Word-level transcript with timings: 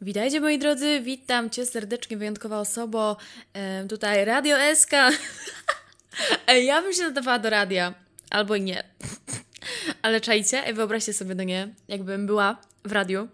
Witajcie 0.00 0.40
moi 0.40 0.58
drodzy, 0.58 1.00
witam 1.00 1.50
Cię 1.50 1.66
serdecznie, 1.66 2.16
wyjątkowa 2.16 2.60
osobo. 2.60 3.16
E, 3.54 3.84
tutaj 3.84 4.24
Radio 4.24 4.56
SK. 4.74 4.90
Ej, 6.46 6.66
ja 6.66 6.82
bym 6.82 6.92
się 6.92 7.02
nadawała 7.02 7.38
do 7.38 7.50
radia, 7.50 7.94
albo 8.30 8.56
nie. 8.56 8.84
Ale 10.02 10.20
czajcie, 10.20 10.74
wyobraźcie 10.74 11.12
sobie, 11.12 11.34
no 11.34 11.42
nie, 11.42 11.68
jakbym 11.88 12.26
była 12.26 12.56
w 12.84 12.92
radiu. 12.92 13.28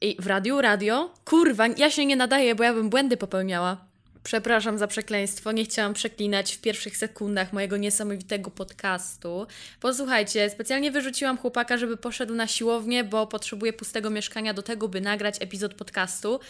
I 0.00 0.16
w 0.18 0.26
radiu, 0.26 0.60
radio? 0.60 1.14
Kurwa, 1.24 1.66
ja 1.66 1.90
się 1.90 2.06
nie 2.06 2.16
nadaję, 2.16 2.54
bo 2.54 2.64
ja 2.64 2.74
bym 2.74 2.90
błędy 2.90 3.16
popełniała. 3.16 3.91
Przepraszam 4.22 4.78
za 4.78 4.86
przekleństwo, 4.86 5.52
nie 5.52 5.64
chciałam 5.64 5.94
przeklinać 5.94 6.54
w 6.54 6.60
pierwszych 6.60 6.96
sekundach 6.96 7.52
mojego 7.52 7.76
niesamowitego 7.76 8.50
podcastu. 8.50 9.46
Posłuchajcie, 9.80 10.50
specjalnie 10.50 10.90
wyrzuciłam 10.90 11.38
chłopaka, 11.38 11.76
żeby 11.76 11.96
poszedł 11.96 12.34
na 12.34 12.46
siłownię, 12.46 13.04
bo 13.04 13.26
potrzebuję 13.26 13.72
pustego 13.72 14.10
mieszkania 14.10 14.54
do 14.54 14.62
tego, 14.62 14.88
by 14.88 15.00
nagrać 15.00 15.42
epizod 15.42 15.74
podcastu. 15.74 16.40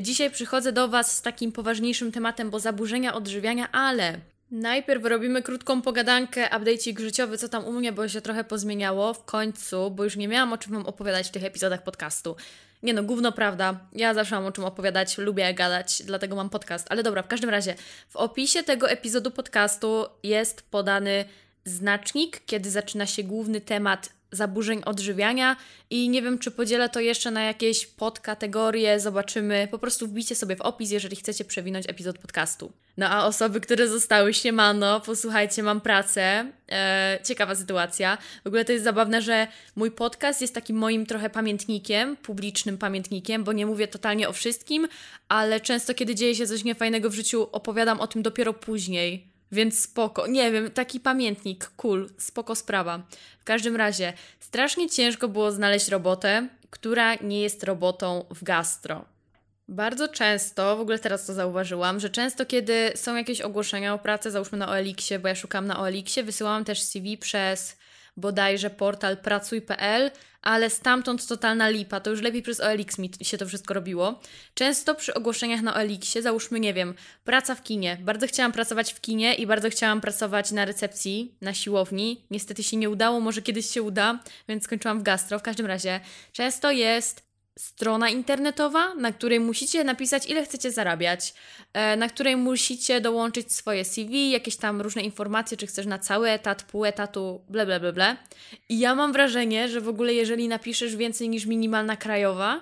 Dzisiaj 0.00 0.30
przychodzę 0.30 0.72
do 0.72 0.88
Was 0.88 1.16
z 1.16 1.22
takim 1.22 1.52
poważniejszym 1.52 2.12
tematem, 2.12 2.50
bo 2.50 2.60
zaburzenia 2.60 3.14
odżywiania, 3.14 3.72
ale 3.72 4.20
Najpierw 4.52 5.04
robimy 5.04 5.42
krótką 5.42 5.82
pogadankę, 5.82 6.48
update'ik 6.48 7.00
życiowy, 7.00 7.38
co 7.38 7.48
tam 7.48 7.64
u 7.64 7.72
mnie, 7.72 7.92
bo 7.92 8.08
się 8.08 8.20
trochę 8.20 8.44
pozmieniało 8.44 9.14
w 9.14 9.24
końcu, 9.24 9.90
bo 9.90 10.04
już 10.04 10.16
nie 10.16 10.28
miałam 10.28 10.52
o 10.52 10.58
czym 10.58 10.72
Wam 10.72 10.86
opowiadać 10.86 11.28
w 11.28 11.30
tych 11.30 11.44
epizodach 11.44 11.82
podcastu. 11.82 12.36
Nie 12.82 12.94
no, 12.94 13.02
gówno 13.02 13.32
prawda. 13.32 13.80
Ja 13.92 14.14
zawsze 14.14 14.34
mam 14.34 14.46
o 14.46 14.52
czym 14.52 14.64
opowiadać, 14.64 15.18
lubię 15.18 15.54
gadać, 15.54 16.02
dlatego 16.02 16.36
mam 16.36 16.50
podcast. 16.50 16.86
Ale 16.90 17.02
dobra, 17.02 17.22
w 17.22 17.28
każdym 17.28 17.50
razie, 17.50 17.74
w 18.08 18.16
opisie 18.16 18.62
tego 18.62 18.90
epizodu 18.90 19.30
podcastu 19.30 20.06
jest 20.22 20.62
podany 20.62 21.24
znacznik, 21.64 22.40
kiedy 22.46 22.70
zaczyna 22.70 23.06
się 23.06 23.22
główny 23.22 23.60
temat 23.60 24.08
zaburzeń 24.32 24.82
odżywiania 24.84 25.56
i 25.90 26.08
nie 26.08 26.22
wiem, 26.22 26.38
czy 26.38 26.50
podzielę 26.50 26.88
to 26.88 27.00
jeszcze 27.00 27.30
na 27.30 27.42
jakieś 27.42 27.86
podkategorie, 27.86 29.00
zobaczymy. 29.00 29.68
Po 29.70 29.78
prostu 29.78 30.06
wbijcie 30.06 30.34
sobie 30.34 30.56
w 30.56 30.60
opis, 30.60 30.90
jeżeli 30.90 31.16
chcecie 31.16 31.44
przewinąć 31.44 31.88
epizod 31.88 32.18
podcastu. 32.18 32.72
No 32.96 33.08
a 33.08 33.26
osoby, 33.26 33.60
które 33.60 33.88
zostały, 33.88 34.34
siemano, 34.34 35.00
posłuchajcie, 35.00 35.62
mam 35.62 35.80
pracę. 35.80 36.52
Eee, 36.68 37.22
ciekawa 37.24 37.54
sytuacja. 37.54 38.18
W 38.44 38.46
ogóle 38.46 38.64
to 38.64 38.72
jest 38.72 38.84
zabawne, 38.84 39.22
że 39.22 39.46
mój 39.76 39.90
podcast 39.90 40.40
jest 40.40 40.54
takim 40.54 40.76
moim 40.76 41.06
trochę 41.06 41.30
pamiętnikiem, 41.30 42.16
publicznym 42.16 42.78
pamiętnikiem, 42.78 43.44
bo 43.44 43.52
nie 43.52 43.66
mówię 43.66 43.88
totalnie 43.88 44.28
o 44.28 44.32
wszystkim, 44.32 44.88
ale 45.28 45.60
często, 45.60 45.94
kiedy 45.94 46.14
dzieje 46.14 46.34
się 46.34 46.46
coś 46.46 46.64
niefajnego 46.64 47.10
w 47.10 47.14
życiu, 47.14 47.48
opowiadam 47.52 48.00
o 48.00 48.06
tym 48.06 48.22
dopiero 48.22 48.52
później 48.52 49.31
więc 49.52 49.80
spoko. 49.80 50.26
Nie 50.26 50.50
wiem, 50.50 50.70
taki 50.70 51.00
pamiętnik, 51.00 51.70
cool, 51.76 52.10
spoko 52.18 52.54
sprawa. 52.54 53.02
W 53.38 53.44
każdym 53.44 53.76
razie, 53.76 54.12
strasznie 54.40 54.90
ciężko 54.90 55.28
było 55.28 55.52
znaleźć 55.52 55.88
robotę, 55.88 56.48
która 56.70 57.14
nie 57.14 57.40
jest 57.40 57.64
robotą 57.64 58.24
w 58.30 58.44
gastro. 58.44 59.04
Bardzo 59.68 60.08
często, 60.08 60.76
w 60.76 60.80
ogóle 60.80 60.98
teraz 60.98 61.26
to 61.26 61.34
zauważyłam, 61.34 62.00
że 62.00 62.10
często 62.10 62.46
kiedy 62.46 62.92
są 62.94 63.16
jakieś 63.16 63.40
ogłoszenia 63.40 63.94
o 63.94 63.98
pracę, 63.98 64.30
załóżmy 64.30 64.58
na 64.58 64.68
OLX-ie, 64.68 65.18
bo 65.18 65.28
ja 65.28 65.34
szukam 65.34 65.66
na 65.66 65.80
OLX-ie, 65.80 66.24
wysyłałam 66.24 66.64
też 66.64 66.82
CV 66.82 67.18
przez 67.18 67.76
bodajże 68.16 68.70
portal 68.70 69.16
pracuj.pl, 69.16 70.10
ale 70.42 70.70
stamtąd 70.70 71.26
totalna 71.26 71.68
lipa, 71.68 72.00
to 72.00 72.10
już 72.10 72.20
lepiej 72.20 72.42
przez 72.42 72.60
OLX 72.60 72.98
mi 72.98 73.10
się 73.22 73.38
to 73.38 73.46
wszystko 73.46 73.74
robiło. 73.74 74.20
Często 74.54 74.94
przy 74.94 75.14
ogłoszeniach 75.14 75.62
na 75.62 75.74
OLX-ie, 75.74 76.22
załóżmy, 76.22 76.60
nie 76.60 76.74
wiem, 76.74 76.94
praca 77.24 77.54
w 77.54 77.62
kinie. 77.62 77.98
Bardzo 78.00 78.26
chciałam 78.26 78.52
pracować 78.52 78.92
w 78.92 79.00
kinie 79.00 79.34
i 79.34 79.46
bardzo 79.46 79.70
chciałam 79.70 80.00
pracować 80.00 80.50
na 80.50 80.64
recepcji, 80.64 81.34
na 81.40 81.54
siłowni. 81.54 82.24
Niestety 82.30 82.62
się 82.62 82.76
nie 82.76 82.90
udało, 82.90 83.20
może 83.20 83.42
kiedyś 83.42 83.66
się 83.66 83.82
uda, 83.82 84.18
więc 84.48 84.64
skończyłam 84.64 85.00
w 85.00 85.02
gastro. 85.02 85.38
W 85.38 85.42
każdym 85.42 85.66
razie, 85.66 86.00
często 86.32 86.70
jest 86.70 87.31
strona 87.58 88.08
internetowa, 88.08 88.94
na 88.94 89.12
której 89.12 89.40
musicie 89.40 89.84
napisać, 89.84 90.26
ile 90.26 90.44
chcecie 90.44 90.70
zarabiać, 90.70 91.34
e, 91.72 91.96
na 91.96 92.08
której 92.08 92.36
musicie 92.36 93.00
dołączyć 93.00 93.54
swoje 93.54 93.84
CV, 93.84 94.30
jakieś 94.30 94.56
tam 94.56 94.80
różne 94.80 95.02
informacje, 95.02 95.56
czy 95.56 95.66
chcesz 95.66 95.86
na 95.86 95.98
cały 95.98 96.30
etat, 96.30 96.62
pół 96.62 96.84
etatu, 96.84 97.44
ble, 97.48 97.66
ble, 97.66 97.80
ble, 97.80 97.92
ble. 97.92 98.16
I 98.68 98.78
ja 98.78 98.94
mam 98.94 99.12
wrażenie, 99.12 99.68
że 99.68 99.80
w 99.80 99.88
ogóle 99.88 100.14
jeżeli 100.14 100.48
napiszesz 100.48 100.96
więcej 100.96 101.28
niż 101.28 101.46
minimalna 101.46 101.96
krajowa, 101.96 102.60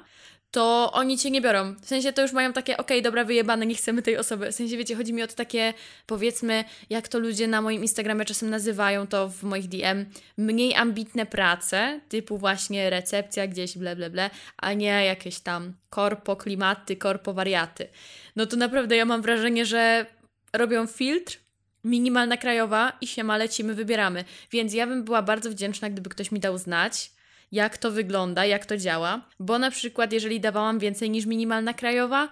to 0.50 0.90
oni 0.92 1.18
cię 1.18 1.30
nie 1.30 1.40
biorą. 1.40 1.74
W 1.74 1.86
sensie 1.86 2.12
to 2.12 2.22
już 2.22 2.32
mają 2.32 2.52
takie, 2.52 2.76
okej, 2.76 2.98
okay, 2.98 3.02
dobra, 3.02 3.24
wyjebane, 3.24 3.66
nie 3.66 3.74
chcemy 3.74 4.02
tej 4.02 4.16
osoby. 4.16 4.52
W 4.52 4.54
sensie, 4.54 4.76
wiecie, 4.76 4.96
chodzi 4.96 5.12
mi 5.12 5.22
o 5.22 5.26
to 5.26 5.34
takie, 5.34 5.74
powiedzmy, 6.06 6.64
jak 6.90 7.08
to 7.08 7.18
ludzie 7.18 7.48
na 7.48 7.62
moim 7.62 7.82
Instagramie 7.82 8.24
czasem 8.24 8.50
nazywają 8.50 9.06
to 9.06 9.28
w 9.28 9.42
moich 9.42 9.68
DM, 9.68 10.06
mniej 10.36 10.74
ambitne 10.74 11.26
prace, 11.26 12.00
typu 12.08 12.38
właśnie 12.38 12.90
recepcja 12.90 13.46
gdzieś, 13.46 13.78
ble, 13.78 13.96
ble, 13.96 14.10
ble, 14.10 14.30
a 14.56 14.72
nie 14.72 15.04
jakieś 15.04 15.40
tam 15.40 15.74
korpo 15.90 16.36
klimaty, 16.36 16.96
korpo 16.96 17.34
wariaty. 17.34 17.88
No 18.36 18.46
to 18.46 18.56
naprawdę 18.56 18.96
ja 18.96 19.04
mam 19.04 19.22
wrażenie, 19.22 19.66
że 19.66 20.06
robią 20.52 20.86
filtr, 20.86 21.38
minimalna 21.84 22.36
krajowa 22.36 22.92
i 23.00 23.06
się 23.06 23.24
ma 23.24 23.36
lecimy, 23.36 23.74
wybieramy. 23.74 24.24
Więc 24.50 24.74
ja 24.74 24.86
bym 24.86 25.04
była 25.04 25.22
bardzo 25.22 25.50
wdzięczna, 25.50 25.90
gdyby 25.90 26.10
ktoś 26.10 26.32
mi 26.32 26.40
dał 26.40 26.58
znać, 26.58 27.12
jak 27.52 27.78
to 27.78 27.90
wygląda, 27.90 28.46
jak 28.46 28.66
to 28.66 28.76
działa, 28.76 29.28
bo 29.40 29.58
na 29.58 29.70
przykład 29.70 30.12
jeżeli 30.12 30.40
dawałam 30.40 30.78
więcej 30.78 31.10
niż 31.10 31.26
minimalna 31.26 31.74
krajowa, 31.74 32.28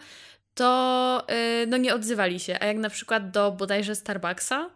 to 0.59 1.27
yy, 1.29 1.67
no 1.67 1.77
nie 1.77 1.95
odzywali 1.95 2.41
się. 2.41 2.57
A 2.61 2.67
jak 2.67 2.77
na 2.77 2.91
przykład 2.91 3.31
do 3.31 3.53
bodajże 3.53 3.95
Starbucksa, 3.95 4.71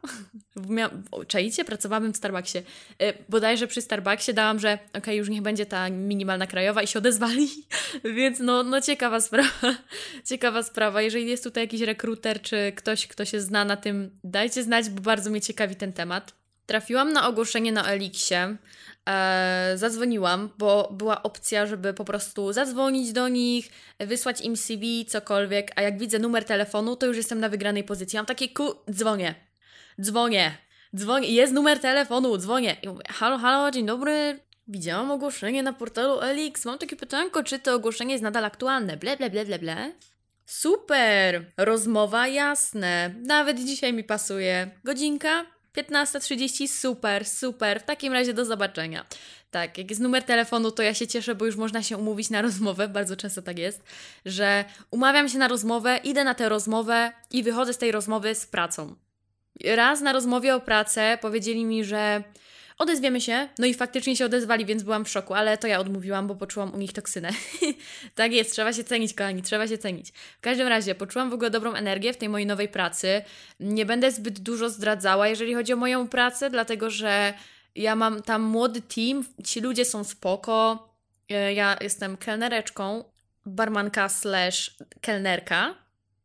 czajcie, 1.28 1.64
pracowałabym 1.64 2.12
w 2.12 2.16
Starbucksie, 2.16 2.58
yy, 2.98 3.12
bodajże 3.28 3.66
przy 3.66 3.82
Starbucksie 3.82 4.34
dałam, 4.34 4.58
że 4.58 4.72
okej, 4.88 5.02
okay, 5.02 5.14
już 5.14 5.28
niech 5.28 5.42
będzie 5.42 5.66
ta 5.66 5.90
minimalna 5.90 6.46
krajowa 6.46 6.82
i 6.82 6.86
się 6.86 6.98
odezwali, 6.98 7.48
więc 8.16 8.38
no, 8.38 8.62
no 8.62 8.80
ciekawa 8.80 9.20
sprawa, 9.20 9.48
ciekawa 10.28 10.62
sprawa. 10.62 11.02
Jeżeli 11.02 11.26
jest 11.26 11.44
tutaj 11.44 11.64
jakiś 11.64 11.80
rekruter, 11.80 12.42
czy 12.42 12.72
ktoś, 12.76 13.06
kto 13.06 13.24
się 13.24 13.40
zna 13.40 13.64
na 13.64 13.76
tym, 13.76 14.18
dajcie 14.24 14.62
znać, 14.62 14.90
bo 14.90 15.00
bardzo 15.00 15.30
mnie 15.30 15.40
ciekawi 15.40 15.76
ten 15.76 15.92
temat. 15.92 16.34
Trafiłam 16.66 17.12
na 17.12 17.28
ogłoszenie 17.28 17.72
na 17.72 17.86
Elixie, 17.86 18.56
e, 19.08 19.72
zadzwoniłam, 19.74 20.50
bo 20.58 20.88
była 20.92 21.22
opcja, 21.22 21.66
żeby 21.66 21.94
po 21.94 22.04
prostu 22.04 22.52
zadzwonić 22.52 23.12
do 23.12 23.28
nich, 23.28 23.70
wysłać 24.00 24.40
im 24.40 24.56
CV, 24.56 25.06
cokolwiek, 25.06 25.72
a 25.76 25.82
jak 25.82 25.98
widzę 25.98 26.18
numer 26.18 26.44
telefonu, 26.44 26.96
to 26.96 27.06
już 27.06 27.16
jestem 27.16 27.40
na 27.40 27.48
wygranej 27.48 27.84
pozycji. 27.84 28.16
Mam 28.16 28.26
takie 28.26 28.48
ku... 28.48 28.74
dzwonię, 28.90 29.34
dzwonię, 30.00 30.52
dzwonię, 30.96 31.28
jest 31.28 31.52
numer 31.52 31.80
telefonu, 31.80 32.38
dzwonię. 32.38 32.76
I 32.82 32.88
mówię, 32.88 33.04
halo, 33.08 33.38
halo, 33.38 33.70
dzień 33.70 33.86
dobry, 33.86 34.40
widziałam 34.68 35.10
ogłoszenie 35.10 35.62
na 35.62 35.72
portalu 35.72 36.20
Elix, 36.20 36.64
mam 36.64 36.78
takie 36.78 36.96
pytanko, 36.96 37.42
czy 37.42 37.58
to 37.58 37.74
ogłoszenie 37.74 38.12
jest 38.12 38.22
nadal 38.24 38.44
aktualne, 38.44 38.96
ble, 38.96 39.16
ble, 39.16 39.30
ble, 39.30 39.44
ble, 39.44 39.58
ble. 39.58 39.92
Super! 40.46 41.52
Rozmowa 41.56 42.28
jasne. 42.28 43.14
Nawet 43.22 43.58
dzisiaj 43.64 43.92
mi 43.92 44.04
pasuje. 44.04 44.70
Godzinka? 44.84 45.46
15.30, 45.76 46.68
super, 46.68 47.26
super. 47.26 47.80
W 47.80 47.84
takim 47.84 48.12
razie 48.12 48.34
do 48.34 48.44
zobaczenia. 48.44 49.06
Tak, 49.50 49.78
jak 49.78 49.90
jest 49.90 50.02
numer 50.02 50.22
telefonu, 50.22 50.70
to 50.70 50.82
ja 50.82 50.94
się 50.94 51.06
cieszę, 51.06 51.34
bo 51.34 51.46
już 51.46 51.56
można 51.56 51.82
się 51.82 51.96
umówić 51.96 52.30
na 52.30 52.42
rozmowę. 52.42 52.88
Bardzo 52.88 53.16
często 53.16 53.42
tak 53.42 53.58
jest, 53.58 53.82
że 54.26 54.64
umawiam 54.90 55.28
się 55.28 55.38
na 55.38 55.48
rozmowę, 55.48 56.00
idę 56.04 56.24
na 56.24 56.34
tę 56.34 56.48
rozmowę 56.48 57.12
i 57.30 57.42
wychodzę 57.42 57.72
z 57.72 57.78
tej 57.78 57.92
rozmowy 57.92 58.34
z 58.34 58.46
pracą. 58.46 58.96
Raz 59.64 60.00
na 60.00 60.12
rozmowie 60.12 60.54
o 60.54 60.60
pracę 60.60 61.18
powiedzieli 61.20 61.64
mi, 61.64 61.84
że 61.84 62.22
Odezwiemy 62.78 63.20
się, 63.20 63.48
no 63.58 63.66
i 63.66 63.74
faktycznie 63.74 64.16
się 64.16 64.24
odezwali, 64.24 64.66
więc 64.66 64.82
byłam 64.82 65.04
w 65.04 65.08
szoku, 65.08 65.34
ale 65.34 65.58
to 65.58 65.66
ja 65.66 65.78
odmówiłam, 65.78 66.26
bo 66.26 66.34
poczułam 66.34 66.74
u 66.74 66.78
nich 66.78 66.92
toksynę. 66.92 67.30
tak 68.14 68.32
jest, 68.32 68.52
trzeba 68.52 68.72
się 68.72 68.84
cenić, 68.84 69.14
kochani, 69.14 69.42
trzeba 69.42 69.68
się 69.68 69.78
cenić. 69.78 70.12
W 70.38 70.40
każdym 70.40 70.68
razie, 70.68 70.94
poczułam 70.94 71.30
w 71.30 71.34
ogóle 71.34 71.50
dobrą 71.50 71.72
energię 71.74 72.12
w 72.12 72.16
tej 72.16 72.28
mojej 72.28 72.46
nowej 72.46 72.68
pracy. 72.68 73.22
Nie 73.60 73.86
będę 73.86 74.12
zbyt 74.12 74.40
dużo 74.40 74.70
zdradzała, 74.70 75.28
jeżeli 75.28 75.54
chodzi 75.54 75.72
o 75.72 75.76
moją 75.76 76.08
pracę, 76.08 76.50
dlatego 76.50 76.90
że 76.90 77.34
ja 77.74 77.96
mam 77.96 78.22
tam 78.22 78.42
młody 78.42 78.82
team, 78.82 79.24
ci 79.44 79.60
ludzie 79.60 79.84
są 79.84 80.04
spoko. 80.04 80.88
E, 81.30 81.54
ja 81.54 81.76
jestem 81.80 82.16
kelnereczką, 82.16 83.04
barmanka 83.46 84.08
slash 84.08 84.76
kelnerka, 85.00 85.81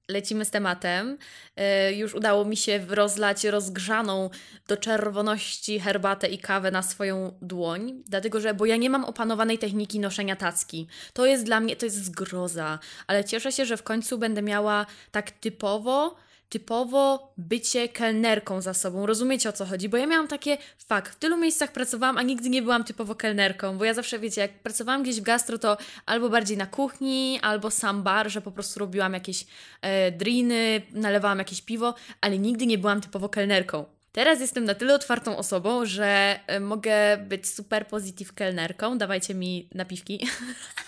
lecimy 0.07 0.45
z 0.45 0.49
tematem. 0.49 1.17
E, 1.55 1.93
już 1.93 2.13
udało 2.15 2.45
mi 2.45 2.57
się 2.57 2.85
rozlać 2.89 3.43
rozgrzaną 3.43 4.29
do 4.67 4.77
czerwoności 4.77 5.79
herbatę 5.79 6.27
i 6.27 6.37
kawę 6.37 6.71
na 6.71 6.81
swoją 6.81 7.37
dłoń, 7.41 8.03
dlatego 8.07 8.39
że, 8.39 8.53
bo 8.53 8.65
ja 8.65 8.75
nie 8.75 8.89
mam 8.89 9.05
opanowanej 9.05 9.57
techniki 9.57 9.99
noszenia 9.99 10.35
tacki. 10.35 10.87
To 11.13 11.25
jest 11.25 11.43
dla 11.43 11.59
mnie, 11.59 11.75
to 11.75 11.85
jest 11.85 12.05
zgroza, 12.05 12.79
ale 13.07 13.23
cieszę 13.23 13.51
się, 13.51 13.65
że 13.65 13.77
w 13.77 13.83
końcu 13.83 14.17
będę 14.17 14.41
miała 14.41 14.85
tak 15.11 15.31
typowo 15.31 16.15
typowo 16.49 17.33
bycie 17.37 17.89
kelnerką 17.89 18.61
za 18.61 18.73
sobą. 18.73 19.05
Rozumiecie 19.05 19.49
o 19.49 19.51
co 19.51 19.65
chodzi? 19.65 19.89
Bo 19.89 19.97
ja 19.97 20.07
miałam 20.07 20.27
takie, 20.27 20.57
fakt, 20.77 21.11
w 21.11 21.15
tylu 21.15 21.37
miejscach 21.37 21.71
pracowałam, 21.71 22.17
a 22.17 22.21
nigdy 22.21 22.49
nie 22.49 22.61
byłam 22.61 22.83
typowo 22.83 23.15
kelnerką, 23.15 23.77
bo 23.77 23.85
ja 23.85 23.93
zawsze, 23.93 24.19
wiecie, 24.19 24.41
jak 24.41 24.59
pracowałam 24.59 25.03
gdzieś 25.03 25.19
w 25.19 25.23
gastro, 25.23 25.57
to 25.57 25.77
albo 26.05 26.29
bardziej 26.29 26.57
na 26.57 26.65
kuchni, 26.65 27.39
albo 27.41 27.71
sam 27.71 28.03
bar, 28.03 28.29
że 28.29 28.41
po 28.41 28.51
prostu 28.51 28.79
robiłam 28.79 29.13
jakieś 29.13 29.45
e, 29.81 30.11
driny, 30.11 30.81
nalewałam 30.91 31.39
jakieś 31.39 31.61
piwo, 31.61 31.95
ale 32.21 32.39
nigdy 32.39 32.65
nie 32.65 32.77
byłam 32.77 33.01
typowo 33.01 33.29
kelnerką. 33.29 33.85
Teraz 34.11 34.39
jestem 34.39 34.65
na 34.65 34.75
tyle 34.75 34.95
otwartą 34.95 35.37
osobą, 35.37 35.85
że 35.85 36.39
e, 36.47 36.59
mogę 36.59 37.17
być 37.17 37.49
super 37.49 37.87
positive 37.87 38.33
kelnerką. 38.33 38.97
Dawajcie 38.97 39.35
mi 39.35 39.69
napiwki. 39.73 40.19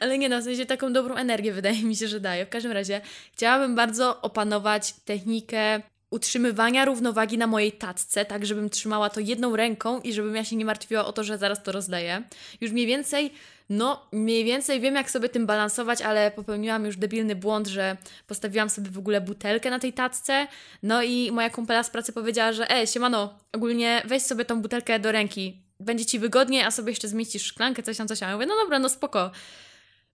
Ale 0.00 0.18
nie 0.18 0.28
no, 0.28 0.40
w 0.40 0.44
sensie 0.44 0.66
taką 0.66 0.92
dobrą 0.92 1.14
energię 1.14 1.52
wydaje 1.52 1.82
mi 1.82 1.96
się, 1.96 2.08
że 2.08 2.20
daje. 2.20 2.46
W 2.46 2.48
każdym 2.48 2.72
razie 2.72 3.00
chciałabym 3.32 3.74
bardzo 3.74 4.22
opanować 4.22 4.92
technikę 4.92 5.82
utrzymywania 6.14 6.84
równowagi 6.84 7.38
na 7.38 7.46
mojej 7.46 7.72
tacce, 7.72 8.24
tak 8.24 8.46
żebym 8.46 8.70
trzymała 8.70 9.10
to 9.10 9.20
jedną 9.20 9.56
ręką 9.56 10.00
i 10.00 10.12
żebym 10.12 10.36
ja 10.36 10.44
się 10.44 10.56
nie 10.56 10.64
martwiła 10.64 11.04
o 11.04 11.12
to, 11.12 11.24
że 11.24 11.38
zaraz 11.38 11.62
to 11.62 11.72
rozdaję. 11.72 12.22
Już 12.60 12.72
mniej 12.72 12.86
więcej, 12.86 13.32
no 13.68 14.06
mniej 14.12 14.44
więcej 14.44 14.80
wiem 14.80 14.94
jak 14.94 15.10
sobie 15.10 15.28
tym 15.28 15.46
balansować, 15.46 16.02
ale 16.02 16.30
popełniłam 16.30 16.84
już 16.84 16.96
debilny 16.96 17.36
błąd, 17.36 17.66
że 17.66 17.96
postawiłam 18.26 18.70
sobie 18.70 18.90
w 18.90 18.98
ogóle 18.98 19.20
butelkę 19.20 19.70
na 19.70 19.78
tej 19.78 19.92
tacce, 19.92 20.46
no 20.82 21.02
i 21.02 21.32
moja 21.32 21.50
kumpela 21.50 21.82
z 21.82 21.90
pracy 21.90 22.12
powiedziała, 22.12 22.52
że 22.52 22.70
ej, 22.70 22.86
siemano, 22.86 23.38
ogólnie 23.52 24.02
weź 24.04 24.22
sobie 24.22 24.44
tą 24.44 24.62
butelkę 24.62 24.98
do 24.98 25.12
ręki, 25.12 25.63
będzie 25.84 26.06
Ci 26.06 26.18
wygodniej, 26.18 26.62
a 26.62 26.70
sobie 26.70 26.90
jeszcze 26.90 27.08
zmieścisz 27.08 27.42
szklankę, 27.42 27.82
coś 27.82 27.96
tam, 27.96 28.08
coś 28.08 28.18
tam. 28.18 28.28
Ja 28.28 28.34
mówię, 28.34 28.46
no 28.46 28.54
dobra, 28.62 28.78
no 28.78 28.88
spoko. 28.88 29.30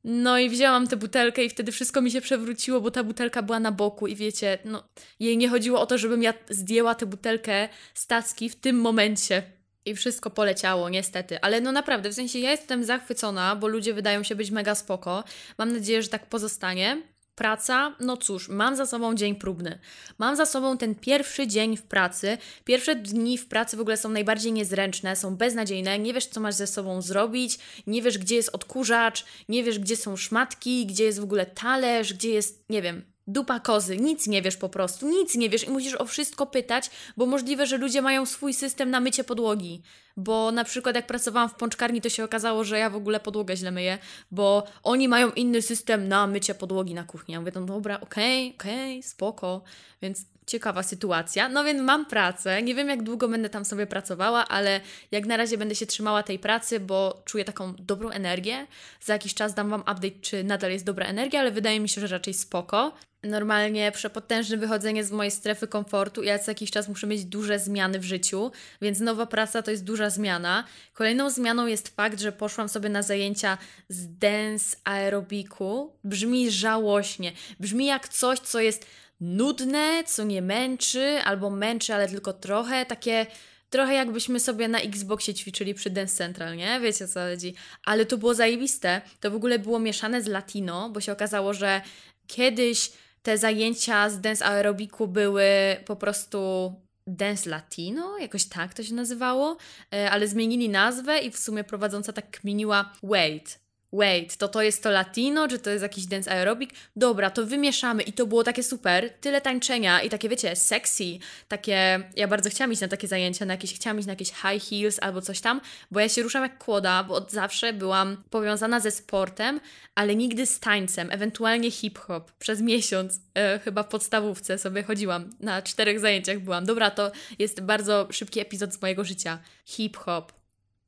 No 0.05 0.39
i 0.39 0.51
wzięłam 0.51 0.87
tę 0.87 0.97
butelkę 0.97 1.45
i 1.45 1.51
wtedy 1.51 1.73
wszystko 1.73 2.03
mi 2.03 2.11
się 2.11 2.21
przewróciło, 2.21 2.81
bo 2.81 2.91
ta 2.91 3.05
butelka 3.05 3.43
była 3.43 3.61
na 3.61 3.73
boku 3.73 4.07
i 4.07 4.17
wiecie, 4.17 4.59
no 4.65 4.85
jej 5.21 5.37
nie 5.37 5.49
chodziło 5.49 5.81
o 5.81 5.87
to, 5.87 5.99
żebym 5.99 6.23
ja 6.23 6.35
zdjęła 6.51 6.95
tę 6.95 7.07
butelkę 7.07 7.69
z 7.95 8.07
tacki 8.07 8.49
w 8.49 8.57
tym 8.57 8.81
momencie. 8.81 9.43
I 9.85 9.95
wszystko 9.95 10.31
poleciało, 10.31 10.89
niestety. 10.89 11.41
Ale 11.41 11.61
no 11.61 11.73
naprawdę, 11.73 12.11
w 12.11 12.15
sensie 12.15 12.39
ja 12.39 12.51
jestem 12.51 12.85
zachwycona, 12.85 13.57
bo 13.57 13.69
ludzie 13.69 13.95
wydają 13.95 14.23
się 14.23 14.35
być 14.35 14.51
mega 14.51 14.75
spoko. 14.75 15.25
Mam 15.59 15.73
nadzieję, 15.73 16.03
że 16.03 16.09
tak 16.09 16.27
pozostanie. 16.27 17.03
Praca, 17.41 17.95
no 18.01 18.17
cóż, 18.17 18.49
mam 18.49 18.77
za 18.77 18.87
sobą 18.87 19.15
dzień 19.15 19.35
próbny. 19.35 19.79
Mam 20.19 20.37
za 20.37 20.47
sobą 20.47 20.79
ten 20.79 20.95
pierwszy 20.95 21.47
dzień 21.47 21.77
w 21.77 21.83
pracy. 21.83 22.39
Pierwsze 22.65 22.95
dni 22.95 23.39
w 23.39 23.47
pracy 23.47 23.77
w 23.77 23.81
ogóle 23.81 23.97
są 23.97 24.09
najbardziej 24.09 24.53
niezręczne, 24.53 25.17
są 25.17 25.37
beznadziejne. 25.37 25.99
Nie 25.99 26.15
wiesz, 26.15 26.27
co 26.27 26.41
masz 26.41 26.55
ze 26.55 26.67
sobą 26.67 27.03
zrobić, 27.03 27.59
nie 27.87 28.03
wiesz, 28.03 28.19
gdzie 28.19 28.37
jest 28.37 28.49
odkurzacz, 28.53 29.25
nie 29.49 29.65
wiesz, 29.65 29.79
gdzie 29.79 29.97
są 29.97 30.17
szmatki, 30.17 30.87
gdzie 30.87 31.05
jest 31.05 31.21
w 31.21 31.25
ogóle 31.25 31.47
talerz, 31.47 32.15
gdzie 32.15 32.31
jest, 32.31 32.65
nie 32.71 32.83
wiem, 32.83 33.03
dupa 33.33 33.61
kozy, 33.61 33.97
nic 33.97 34.27
nie 34.27 34.43
wiesz 34.43 34.57
po 34.57 34.69
prostu, 34.69 35.09
nic 35.09 35.35
nie 35.35 35.51
wiesz 35.51 35.65
i 35.65 35.71
musisz 35.71 35.95
o 35.95 36.05
wszystko 36.05 36.47
pytać, 36.47 36.91
bo 37.17 37.27
możliwe, 37.27 37.67
że 37.67 37.79
ludzie 37.79 38.03
mają 38.03 38.27
swój 38.27 38.55
system 38.55 38.91
na 38.91 39.01
mycie 39.01 39.25
podłogi. 39.25 39.83
Bo 40.17 40.53
na 40.53 40.65
przykład 40.65 40.95
jak 40.97 41.07
pracowałam 41.07 41.49
w 41.49 41.55
pączkarni, 41.55 42.01
to 42.01 42.09
się 42.09 42.25
okazało, 42.25 42.65
że 42.65 42.79
ja 42.79 42.91
w 42.91 42.97
ogóle 42.97 43.21
podłogę 43.21 43.57
źle 43.57 43.71
myję, 43.71 43.99
bo 44.31 44.67
oni 44.83 45.09
mają 45.09 45.31
inny 45.31 45.63
system 45.63 46.09
na 46.09 46.27
mycie 46.27 46.55
podłogi 46.55 46.95
na 46.95 47.05
kuchni. 47.05 47.35
Ja 47.35 47.41
mówię, 47.41 47.53
no 47.55 47.61
dobra, 47.61 48.01
okej, 48.01 48.55
okay, 48.55 48.73
okej, 48.73 48.99
okay, 48.99 49.03
spoko. 49.03 49.63
Więc 50.03 50.25
ciekawa 50.51 50.83
sytuacja. 50.83 51.49
No 51.49 51.65
więc 51.65 51.81
mam 51.81 52.07
pracę, 52.07 52.63
nie 52.63 52.75
wiem 52.75 52.89
jak 52.89 53.03
długo 53.03 53.29
będę 53.29 53.51
tam 53.51 53.65
sobie 53.65 53.87
pracowała, 53.87 54.49
ale 54.49 54.81
jak 55.11 55.27
na 55.27 55.37
razie 55.37 55.59
będę 55.59 55.75
się 55.75 55.87
trzymała 55.87 56.23
tej 56.23 56.39
pracy, 56.39 56.81
bo 56.81 57.23
czuję 57.25 57.45
taką 57.45 57.75
dobrą 57.79 58.11
energię. 58.11 58.67
Za 59.01 59.13
jakiś 59.13 59.35
czas 59.35 59.55
dam 59.55 59.71
Wam 59.71 59.81
update, 59.81 60.21
czy 60.21 60.45
nadal 60.45 60.73
jest 60.73 60.85
dobra 60.85 61.07
energia, 61.07 61.41
ale 61.41 61.51
wydaje 61.51 61.81
mi 61.81 61.89
się, 61.89 62.01
że 62.01 62.07
raczej 62.07 62.35
spoko 62.35 62.93
normalnie 63.23 63.93
przepotężne 63.93 64.57
wychodzenie 64.57 65.05
z 65.05 65.13
mojej 65.13 65.31
strefy 65.31 65.69
komfortu 65.69 66.23
ja 66.23 66.39
co 66.39 66.51
jakiś 66.51 66.71
czas 66.71 66.89
muszę 66.89 67.07
mieć 67.07 67.25
duże 67.25 67.59
zmiany 67.59 67.99
w 67.99 68.05
życiu, 68.05 68.51
więc 68.83 69.01
nowa 69.01 69.27
praca 69.27 69.63
to 69.63 69.71
jest 69.71 69.85
duża 69.85 70.11
zmiana. 70.11 70.65
Kolejną 70.95 71.31
zmianą 71.31 71.67
jest 71.67 71.97
fakt, 71.97 72.21
że 72.21 72.33
poszłam 72.33 72.69
sobie 72.69 72.89
na 72.89 73.03
zajęcia 73.03 73.59
z 73.89 74.19
dance 74.19 74.77
aerobiku. 74.85 75.93
Brzmi 76.05 76.51
żałośnie, 76.51 77.33
brzmi 77.61 77.87
jak 77.87 78.09
coś, 78.09 78.39
co 78.39 78.61
jest 78.61 78.87
nudne, 79.21 80.05
co 80.07 80.25
nie 80.25 80.43
męczy, 80.43 81.19
albo 81.25 81.51
męczy, 81.51 81.95
ale 81.95 82.09
tylko 82.09 82.33
trochę, 82.33 82.87
takie 82.87 83.27
trochę 83.71 83.95
jakbyśmy 83.95 84.41
sobie 84.41 84.69
na 84.69 84.81
Xboxie 84.81 85.35
ćwiczyli 85.35 85.75
przy 85.75 85.91
Dance 85.91 86.17
Central, 86.17 86.57
nie? 86.57 86.81
Wiecie 86.81 87.09
co 87.09 87.21
chodzi. 87.21 87.55
Ale 87.85 88.07
to 88.07 88.19
było 88.19 88.35
zajebiste. 88.35 89.01
To 89.21 89.31
w 89.31 89.35
ogóle 89.35 89.59
było 89.59 89.79
mieszane 89.79 90.23
z 90.23 90.27
latino, 90.27 90.91
bo 90.91 91.01
się 91.01 91.13
okazało, 91.13 91.55
że 91.55 91.81
kiedyś 92.27 92.93
te 93.23 93.39
zajęcia 93.39 94.11
z 94.11 94.21
dance 94.21 94.47
aerobiku 94.47 95.09
były 95.09 95.47
po 95.87 95.97
prostu 95.97 96.73
Dance 97.07 97.51
Latino, 97.51 98.19
jakoś 98.19 98.45
tak 98.45 98.75
to 98.75 98.83
się 98.83 98.95
nazywało, 98.95 99.57
e, 99.95 100.11
ale 100.11 100.29
zmienili 100.29 100.69
nazwę 100.69 101.19
i 101.19 101.31
w 101.31 101.39
sumie 101.39 101.65
prowadząca 101.65 102.13
tak 102.13 102.31
kminiła 102.31 102.93
Wait, 103.03 103.61
wait, 103.93 104.37
to 104.37 104.49
to 104.49 104.63
jest 104.63 104.83
to 104.83 104.91
latino, 104.91 105.49
czy 105.49 105.59
to 105.59 105.71
jest 105.71 105.83
jakiś 105.83 106.07
dance 106.07 106.31
aerobik? 106.31 106.71
Dobra, 106.97 107.31
to 107.31 107.47
wymieszamy 107.47 108.03
i 108.03 108.13
to 108.13 108.27
było 108.27 108.45
takie 108.45 108.63
super, 108.63 109.11
tyle 109.21 109.41
tańczenia 109.41 110.03
i 110.03 110.11
takie 110.11 110.29
wiecie, 110.29 110.57
sexy, 110.57 111.05
takie, 111.49 112.09
ja 112.17 112.29
bardzo 112.29 112.51
chciałam 112.51 112.73
iść 112.73 112.81
na 112.81 112.89
takie 112.89 113.09
zajęcia, 113.09 113.45
na 113.45 113.55
jakieś, 113.55 113.75
chciałam 113.75 113.99
iść 113.99 114.07
na 114.07 114.13
jakieś 114.13 114.29
high 114.29 114.69
heels 114.71 114.99
albo 115.01 115.21
coś 115.21 115.41
tam, 115.41 115.61
bo 115.91 116.01
ja 116.01 116.09
się 116.09 116.23
ruszam 116.23 116.43
jak 116.43 116.59
kłoda, 116.59 117.05
bo 117.05 117.15
od 117.15 117.33
zawsze 117.33 117.73
byłam 117.73 118.17
powiązana 118.31 118.81
ze 118.81 118.91
sportem, 118.91 119.61
ale 119.95 120.17
nigdy 120.17 120.47
z 120.47 120.61
tańcem, 120.61 121.09
ewentualnie 121.11 121.71
hip-hop. 121.71 122.33
Przez 122.33 122.61
miesiąc, 122.61 123.21
e, 123.35 123.59
chyba 123.59 123.83
w 123.83 123.89
podstawówce 123.89 124.59
sobie 124.59 124.83
chodziłam, 124.83 125.31
na 125.41 125.63
czterech 125.63 126.01
zajęciach 126.01 126.39
byłam. 126.39 126.67
Dobra, 126.67 126.91
to 126.91 127.13
jest 127.39 127.61
bardzo 127.61 128.09
szybki 128.11 128.41
epizod 128.41 128.75
z 128.75 128.83
mojego 128.83 129.05
życia. 129.05 129.39
Hip-hop. 129.65 130.33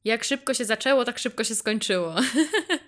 Jak 0.04 0.24
szybko 0.24 0.54
się 0.54 0.64
zaczęło, 0.64 1.04
tak 1.04 1.18
szybko 1.18 1.44
się 1.44 1.54
skończyło. 1.54 2.14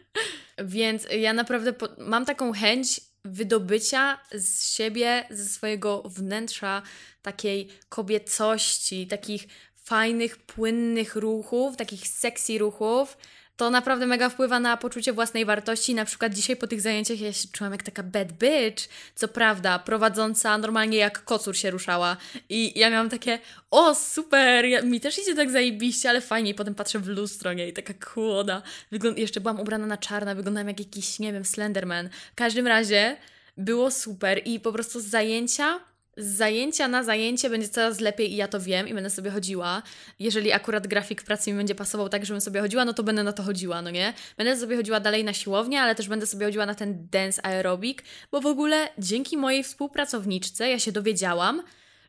Więc 0.59 1.07
ja 1.19 1.33
naprawdę 1.33 1.75
mam 1.99 2.25
taką 2.25 2.53
chęć 2.53 3.01
wydobycia 3.25 4.21
z 4.33 4.75
siebie, 4.75 5.25
ze 5.31 5.45
swojego 5.45 6.03
wnętrza 6.03 6.83
takiej 7.23 7.69
kobiecości, 7.89 9.07
takich 9.07 9.47
fajnych, 9.77 10.37
płynnych 10.37 11.17
ruchów, 11.17 11.77
takich 11.77 12.09
sexy 12.09 12.59
ruchów, 12.59 13.17
to 13.57 13.71
naprawdę 13.71 14.07
mega 14.07 14.29
wpływa 14.29 14.61
na 14.61 14.77
poczucie 14.77 15.13
własnej 15.13 15.45
wartości. 15.45 15.95
Na 15.95 16.05
przykład 16.05 16.35
dzisiaj 16.35 16.57
po 16.57 16.67
tych 16.67 16.81
zajęciach 16.81 17.21
ja 17.21 17.33
się 17.33 17.49
czułam 17.53 17.73
jak 17.73 17.83
taka 17.83 18.03
bad 18.03 18.33
bitch, 18.33 18.89
co 19.15 19.29
prawda, 19.29 19.79
prowadząca 19.79 20.59
normalnie 20.59 20.99
jak 20.99 21.25
kocur 21.25 21.57
się 21.57 21.71
ruszała. 21.71 22.17
I 22.49 22.79
ja 22.79 22.91
miałam 22.91 23.11
takie, 23.11 23.39
o 23.71 23.95
super, 23.95 24.65
ja, 24.65 24.83
mi 24.83 25.01
też 25.01 25.19
idzie 25.19 25.35
tak 25.35 25.51
zajebiście, 25.51 26.11
ale 26.11 26.21
fajnie. 26.21 26.51
I 26.51 26.55
potem 26.55 26.75
patrzę 26.75 26.99
w 26.99 27.09
lustro, 27.09 27.53
nie? 27.53 27.69
I 27.69 27.73
taka 27.73 27.95
kłoda. 27.95 28.63
Wygląd 28.91 29.19
jeszcze 29.19 29.41
byłam 29.41 29.61
ubrana 29.61 29.87
na 29.87 29.97
czarno, 29.97 30.35
wyglądałam 30.35 30.69
jak 30.69 30.79
jakiś, 30.79 31.19
nie 31.19 31.33
wiem, 31.33 31.45
Slenderman. 31.45 32.09
W 32.33 32.35
każdym 32.35 32.67
razie 32.67 33.17
było 33.57 33.91
super 33.91 34.41
i 34.45 34.61
po 34.61 34.73
prostu 34.73 35.01
z 35.01 35.05
zajęcia 35.05 35.81
z 36.17 36.27
zajęcia 36.27 36.89
na 36.89 37.05
zajęcie 37.05 37.51
będzie 37.51 37.69
coraz 37.69 38.01
lepiej 38.01 38.33
i 38.33 38.37
ja 38.37 38.49
to 38.49 38.61
wiem 38.61 38.89
i 38.89 38.95
będę 38.95 39.11
sobie 39.11 39.31
chodziła. 39.31 39.83
Jeżeli 40.19 40.53
akurat 40.53 40.87
grafik 40.87 41.23
pracy 41.23 41.51
mi 41.51 41.57
będzie 41.57 41.75
pasował 41.75 42.09
tak, 42.09 42.27
żebym 42.27 42.41
sobie 42.41 42.61
chodziła, 42.61 42.85
no 42.85 42.93
to 42.93 43.03
będę 43.03 43.23
na 43.23 43.33
to 43.33 43.43
chodziła, 43.43 43.83
no 43.83 43.91
nie? 43.91 44.15
Będę 44.37 44.57
sobie 44.57 44.77
chodziła 44.77 45.01
dalej 45.01 45.25
na 45.25 45.33
siłownię, 45.33 45.81
ale 45.81 45.95
też 45.95 46.09
będę 46.09 46.27
sobie 46.27 46.47
chodziła 46.47 46.67
na 46.67 46.75
ten 46.75 47.09
dance 47.11 47.47
aerobik, 47.47 48.05
bo 48.31 48.41
w 48.41 48.47
ogóle 48.47 48.89
dzięki 48.99 49.37
mojej 49.37 49.65
współpracowniczce 49.65 50.71
ja 50.71 50.79
się 50.79 50.93
dowiedziałam, 50.93 51.63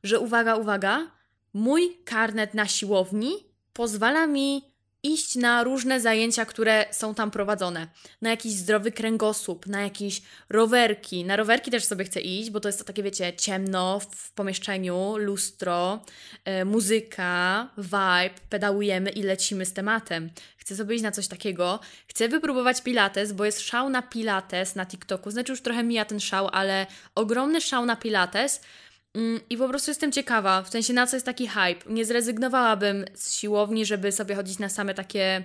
że 0.03 0.19
uwaga, 0.19 0.55
uwaga, 0.55 1.11
mój 1.53 1.97
karnet 2.05 2.53
na 2.53 2.67
siłowni 2.67 3.33
pozwala 3.73 4.27
mi 4.27 4.74
iść 5.05 5.35
na 5.35 5.63
różne 5.63 6.01
zajęcia, 6.01 6.45
które 6.45 6.85
są 6.91 7.15
tam 7.15 7.31
prowadzone. 7.31 7.87
Na 8.21 8.29
jakiś 8.29 8.53
zdrowy 8.53 8.91
kręgosłup, 8.91 9.67
na 9.67 9.81
jakieś 9.81 10.21
rowerki. 10.49 11.25
Na 11.25 11.35
rowerki 11.35 11.71
też 11.71 11.85
sobie 11.85 12.05
chcę 12.05 12.21
iść, 12.21 12.49
bo 12.49 12.59
to 12.59 12.69
jest 12.69 12.85
takie, 12.85 13.03
wiecie, 13.03 13.33
ciemno 13.33 13.99
w 13.99 14.31
pomieszczeniu, 14.31 15.17
lustro, 15.17 15.99
e, 16.45 16.65
muzyka, 16.65 17.69
vibe, 17.77 18.39
pedałujemy 18.49 19.09
i 19.09 19.23
lecimy 19.23 19.65
z 19.65 19.73
tematem. 19.73 20.29
Chcę 20.57 20.75
sobie 20.75 20.95
iść 20.95 21.03
na 21.03 21.11
coś 21.11 21.27
takiego. 21.27 21.79
Chcę 22.07 22.29
wypróbować 22.29 22.81
pilates, 22.81 23.33
bo 23.33 23.45
jest 23.45 23.61
szał 23.61 23.89
na 23.89 24.01
pilates 24.01 24.75
na 24.75 24.85
TikToku. 24.85 25.31
Znaczy 25.31 25.51
już 25.51 25.61
trochę 25.61 25.83
mija 25.83 26.05
ten 26.05 26.19
szał, 26.19 26.49
ale 26.51 26.87
ogromny 27.15 27.61
szał 27.61 27.85
na 27.85 27.95
pilates– 27.95 28.61
I 29.49 29.57
po 29.57 29.69
prostu 29.69 29.91
jestem 29.91 30.11
ciekawa, 30.11 30.61
w 30.61 30.69
sensie 30.69 30.93
na 30.93 31.07
co 31.07 31.15
jest 31.15 31.25
taki 31.25 31.47
hype. 31.47 31.89
Nie 31.89 32.05
zrezygnowałabym 32.05 33.05
z 33.13 33.33
siłowni, 33.33 33.85
żeby 33.85 34.11
sobie 34.11 34.35
chodzić 34.35 34.59
na 34.59 34.69
same 34.69 34.93
takie 34.93 35.43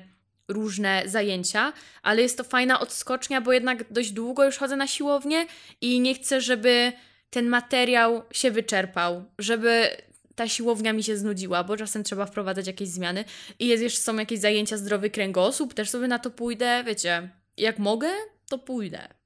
różne 0.49 1.03
zajęcia, 1.07 1.73
ale 2.03 2.23
jest 2.23 2.39
to 2.39 2.45
fajna 2.45 2.81
odskocznia, 2.81 3.41
bo 3.41 3.53
jednak 3.53 3.93
dość 3.93 4.13
długo 4.13 4.45
już 4.45 4.57
chodzę 4.57 4.77
na 4.77 4.87
siłownię 4.87 5.47
i 5.81 6.01
nie 6.01 6.15
chcę, 6.15 6.41
żeby 6.41 6.93
ten 7.31 7.49
materiał 7.49 8.23
się 8.33 8.51
wyczerpał, 8.51 9.25
żeby 9.39 9.91
ta 10.35 10.49
siłownia 10.49 10.93
mi 10.93 11.03
się 11.03 11.17
znudziła, 11.17 11.65
bo 11.65 11.77
czasem 11.77 12.05
trzeba 12.05 12.27
wprowadzać 12.27 12.67
jakieś 12.67 12.89
zmiany 12.89 13.25
i 13.59 13.67
jest 13.67 13.83
jeszcze 13.83 14.01
są 14.01 14.17
jakieś 14.17 14.41
zajęcia 14.41 14.77
zdrowy 14.77 15.11
kręgosłup, 15.11 15.75
też 15.75 15.91
sobie 15.91 16.09
na 16.09 16.19
to 16.19 16.31
pójdę, 16.31 16.85
wiecie, 16.87 17.31
jak 17.57 17.79
mogę, 17.79 18.09
to 18.49 18.59
pójdę. 18.59 19.20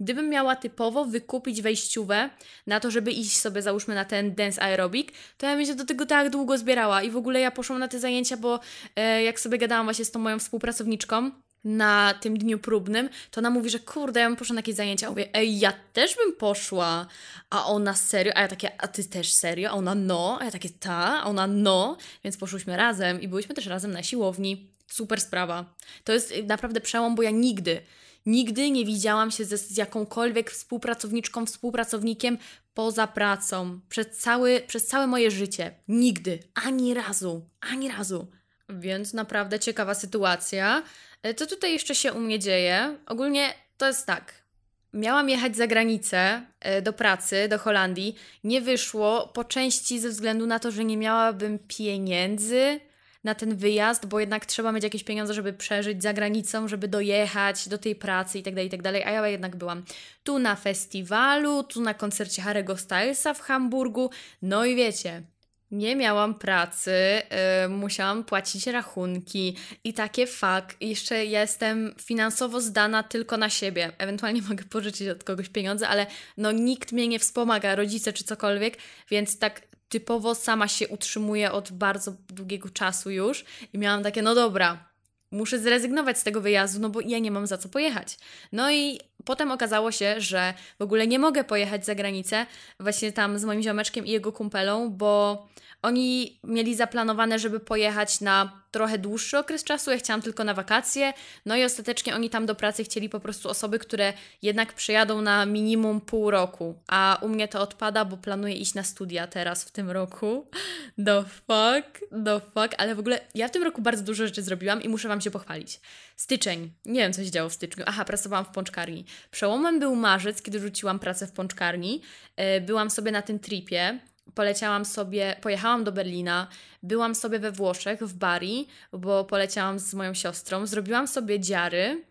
Gdybym 0.00 0.28
miała 0.28 0.56
typowo 0.56 1.04
wykupić 1.04 1.62
wejściówę 1.62 2.30
na 2.66 2.80
to, 2.80 2.90
żeby 2.90 3.12
iść 3.12 3.38
sobie 3.38 3.62
załóżmy 3.62 3.94
na 3.94 4.04
ten 4.04 4.34
dance 4.34 4.62
aerobik, 4.62 5.12
to 5.38 5.46
ja 5.46 5.56
bym 5.56 5.66
się 5.66 5.74
do 5.74 5.84
tego 5.84 6.06
tak 6.06 6.30
długo 6.30 6.58
zbierała 6.58 7.02
i 7.02 7.10
w 7.10 7.16
ogóle 7.16 7.40
ja 7.40 7.50
poszłam 7.50 7.78
na 7.78 7.88
te 7.88 7.98
zajęcia, 7.98 8.36
bo 8.36 8.60
e, 8.96 9.22
jak 9.22 9.40
sobie 9.40 9.58
gadałam 9.58 9.86
właśnie 9.86 10.04
z 10.04 10.10
tą 10.10 10.18
moją 10.18 10.38
współpracowniczką, 10.38 11.30
na 11.64 12.14
tym 12.20 12.38
dniu 12.38 12.58
próbnym, 12.58 13.08
to 13.30 13.40
ona 13.40 13.50
mówi, 13.50 13.70
że 13.70 13.78
kurde, 13.78 14.20
ja 14.20 14.28
bym 14.28 14.36
poszła 14.36 14.54
na 14.54 14.58
jakieś 14.58 14.74
zajęcia. 14.74 15.06
A 15.06 15.10
mówię, 15.10 15.28
ej, 15.34 15.58
ja 15.58 15.72
też 15.92 16.16
bym 16.16 16.32
poszła. 16.32 17.06
A 17.50 17.66
ona 17.66 17.94
serio? 17.94 18.32
A 18.36 18.40
ja 18.40 18.48
takie, 18.48 18.80
a 18.80 18.88
ty 18.88 19.04
też 19.04 19.32
serio? 19.32 19.70
A 19.70 19.72
ona 19.72 19.94
no. 19.94 20.38
A 20.40 20.44
ja 20.44 20.50
takie, 20.50 20.70
ta. 20.70 21.22
A 21.22 21.24
ona 21.24 21.46
no. 21.46 21.96
Więc 22.24 22.36
poszłyśmy 22.36 22.76
razem 22.76 23.20
i 23.20 23.28
byliśmy 23.28 23.54
też 23.54 23.66
razem 23.66 23.92
na 23.92 24.02
siłowni. 24.02 24.70
Super 24.86 25.20
sprawa. 25.20 25.74
To 26.04 26.12
jest 26.12 26.34
naprawdę 26.46 26.80
przełom, 26.80 27.14
bo 27.14 27.22
ja 27.22 27.30
nigdy, 27.30 27.80
Nigdy 28.26 28.70
nie 28.70 28.84
widziałam 28.84 29.30
się 29.30 29.44
ze, 29.44 29.58
z 29.58 29.76
jakąkolwiek 29.76 30.50
współpracowniczką, 30.50 31.46
współpracownikiem 31.46 32.38
poza 32.74 33.06
pracą. 33.06 33.80
Przez, 33.88 34.06
cały, 34.10 34.62
przez 34.66 34.86
całe 34.86 35.06
moje 35.06 35.30
życie. 35.30 35.74
Nigdy. 35.88 36.38
Ani 36.54 36.94
razu. 36.94 37.48
Ani 37.60 37.88
razu. 37.88 38.26
Więc 38.68 39.12
naprawdę 39.12 39.60
ciekawa 39.60 39.94
sytuacja. 39.94 40.82
E, 41.22 41.34
co 41.34 41.46
tutaj 41.46 41.72
jeszcze 41.72 41.94
się 41.94 42.12
u 42.12 42.20
mnie 42.20 42.38
dzieje? 42.38 42.98
Ogólnie 43.06 43.54
to 43.76 43.86
jest 43.86 44.06
tak. 44.06 44.44
Miałam 44.92 45.28
jechać 45.28 45.56
za 45.56 45.66
granicę 45.66 46.42
e, 46.60 46.82
do 46.82 46.92
pracy, 46.92 47.48
do 47.48 47.58
Holandii. 47.58 48.16
Nie 48.44 48.60
wyszło 48.60 49.28
po 49.34 49.44
części 49.44 50.00
ze 50.00 50.08
względu 50.08 50.46
na 50.46 50.58
to, 50.58 50.70
że 50.70 50.84
nie 50.84 50.96
miałabym 50.96 51.58
pieniędzy 51.58 52.80
na 53.24 53.34
ten 53.34 53.56
wyjazd, 53.56 54.06
bo 54.06 54.20
jednak 54.20 54.46
trzeba 54.46 54.72
mieć 54.72 54.84
jakieś 54.84 55.04
pieniądze, 55.04 55.34
żeby 55.34 55.52
przeżyć 55.52 56.02
za 56.02 56.12
granicą, 56.12 56.68
żeby 56.68 56.88
dojechać 56.88 57.68
do 57.68 57.78
tej 57.78 57.96
pracy 57.96 58.38
itd., 58.38 58.56
tak 58.56 58.64
itd., 58.64 58.92
tak 58.92 59.08
a 59.08 59.10
ja 59.10 59.28
jednak 59.28 59.56
byłam 59.56 59.82
tu 60.24 60.38
na 60.38 60.56
festiwalu, 60.56 61.62
tu 61.62 61.80
na 61.80 61.94
koncercie 61.94 62.42
Harry'ego 62.42 62.76
Stylesa 62.76 63.34
w 63.34 63.40
Hamburgu, 63.40 64.10
no 64.42 64.64
i 64.64 64.76
wiecie, 64.76 65.22
nie 65.70 65.96
miałam 65.96 66.34
pracy, 66.34 67.22
yy, 67.62 67.68
musiałam 67.68 68.24
płacić 68.24 68.66
rachunki 68.66 69.56
i 69.84 69.94
takie 69.94 70.26
fakt. 70.26 70.76
Jeszcze 70.80 71.24
jestem 71.24 71.94
finansowo 72.00 72.60
zdana 72.60 73.02
tylko 73.02 73.36
na 73.36 73.50
siebie. 73.50 73.92
Ewentualnie 73.98 74.42
mogę 74.48 74.64
pożyczyć 74.64 75.08
od 75.08 75.24
kogoś 75.24 75.48
pieniądze, 75.48 75.88
ale 75.88 76.06
no 76.36 76.52
nikt 76.52 76.92
mnie 76.92 77.08
nie 77.08 77.18
wspomaga, 77.18 77.74
rodzice 77.74 78.12
czy 78.12 78.24
cokolwiek, 78.24 78.78
więc 79.10 79.38
tak 79.38 79.62
typowo 79.88 80.34
sama 80.34 80.68
się 80.68 80.88
utrzymuję 80.88 81.52
od 81.52 81.72
bardzo 81.72 82.12
długiego 82.28 82.70
czasu 82.70 83.10
już 83.10 83.44
i 83.72 83.78
miałam 83.78 84.02
takie, 84.02 84.22
no 84.22 84.34
dobra, 84.34 84.94
muszę 85.30 85.58
zrezygnować 85.58 86.18
z 86.18 86.24
tego 86.24 86.40
wyjazdu, 86.40 86.80
no 86.80 86.90
bo 86.90 87.00
ja 87.00 87.18
nie 87.18 87.30
mam 87.30 87.46
za 87.46 87.58
co 87.58 87.68
pojechać. 87.68 88.18
No 88.52 88.72
i 88.72 89.00
potem 89.24 89.50
okazało 89.50 89.92
się, 89.92 90.20
że 90.20 90.54
w 90.78 90.82
ogóle 90.82 91.06
nie 91.06 91.18
mogę 91.18 91.44
pojechać 91.44 91.86
za 91.86 91.94
granicę, 91.94 92.46
właśnie 92.80 93.12
tam 93.12 93.38
z 93.38 93.44
moim 93.44 93.62
ziomeczkiem 93.62 94.06
i 94.06 94.10
jego 94.10 94.32
kumpelą, 94.32 94.90
bo 94.90 95.46
oni 95.82 96.38
mieli 96.44 96.74
zaplanowane, 96.74 97.38
żeby 97.38 97.60
pojechać 97.60 98.20
na 98.20 98.63
trochę 98.74 98.98
dłuższy 98.98 99.38
okres 99.38 99.64
czasu. 99.64 99.90
Ja 99.90 99.98
chciałam 99.98 100.22
tylko 100.22 100.44
na 100.44 100.54
wakacje. 100.54 101.12
No 101.46 101.56
i 101.56 101.64
ostatecznie 101.64 102.14
oni 102.14 102.30
tam 102.30 102.46
do 102.46 102.54
pracy 102.54 102.84
chcieli 102.84 103.08
po 103.08 103.20
prostu 103.20 103.48
osoby, 103.48 103.78
które 103.78 104.12
jednak 104.42 104.72
przyjadą 104.72 105.20
na 105.22 105.46
minimum 105.46 106.00
pół 106.00 106.30
roku. 106.30 106.74
A 106.88 107.18
u 107.22 107.28
mnie 107.28 107.48
to 107.48 107.60
odpada, 107.60 108.04
bo 108.04 108.16
planuję 108.16 108.54
iść 108.54 108.74
na 108.74 108.82
studia 108.82 109.26
teraz 109.26 109.64
w 109.64 109.70
tym 109.70 109.90
roku. 109.90 110.46
The 111.06 111.22
fuck, 111.22 112.00
the 112.24 112.40
fuck. 112.40 112.74
Ale 112.78 112.94
w 112.94 112.98
ogóle 112.98 113.20
ja 113.34 113.48
w 113.48 113.50
tym 113.50 113.62
roku 113.62 113.82
bardzo 113.82 114.02
dużo 114.02 114.26
rzeczy 114.26 114.42
zrobiłam 114.42 114.82
i 114.82 114.88
muszę 114.88 115.08
Wam 115.08 115.20
się 115.20 115.30
pochwalić. 115.30 115.80
Styczeń. 116.16 116.72
Nie 116.84 117.00
wiem, 117.00 117.12
co 117.12 117.24
się 117.24 117.30
działo 117.30 117.50
w 117.50 117.52
styczniu. 117.52 117.84
Aha, 117.86 118.04
pracowałam 118.04 118.44
w 118.44 118.48
pączkarni. 118.48 119.04
Przełomem 119.30 119.78
był 119.80 119.96
marzec, 119.96 120.42
kiedy 120.42 120.60
rzuciłam 120.60 120.98
pracę 120.98 121.26
w 121.26 121.32
pączkarni. 121.32 122.02
E, 122.36 122.60
byłam 122.60 122.90
sobie 122.90 123.12
na 123.12 123.22
tym 123.22 123.38
tripie 123.38 124.00
poleciałam 124.34 124.84
sobie, 124.84 125.36
pojechałam 125.40 125.84
do 125.84 125.92
Berlina, 125.92 126.46
byłam 126.82 127.14
sobie 127.14 127.38
we 127.38 127.52
Włoszech, 127.52 128.02
w 128.02 128.14
Bari, 128.14 128.68
bo 128.92 129.24
poleciałam 129.24 129.78
z 129.78 129.94
moją 129.94 130.14
siostrą, 130.14 130.66
zrobiłam 130.66 131.08
sobie 131.08 131.40
dziary 131.40 132.02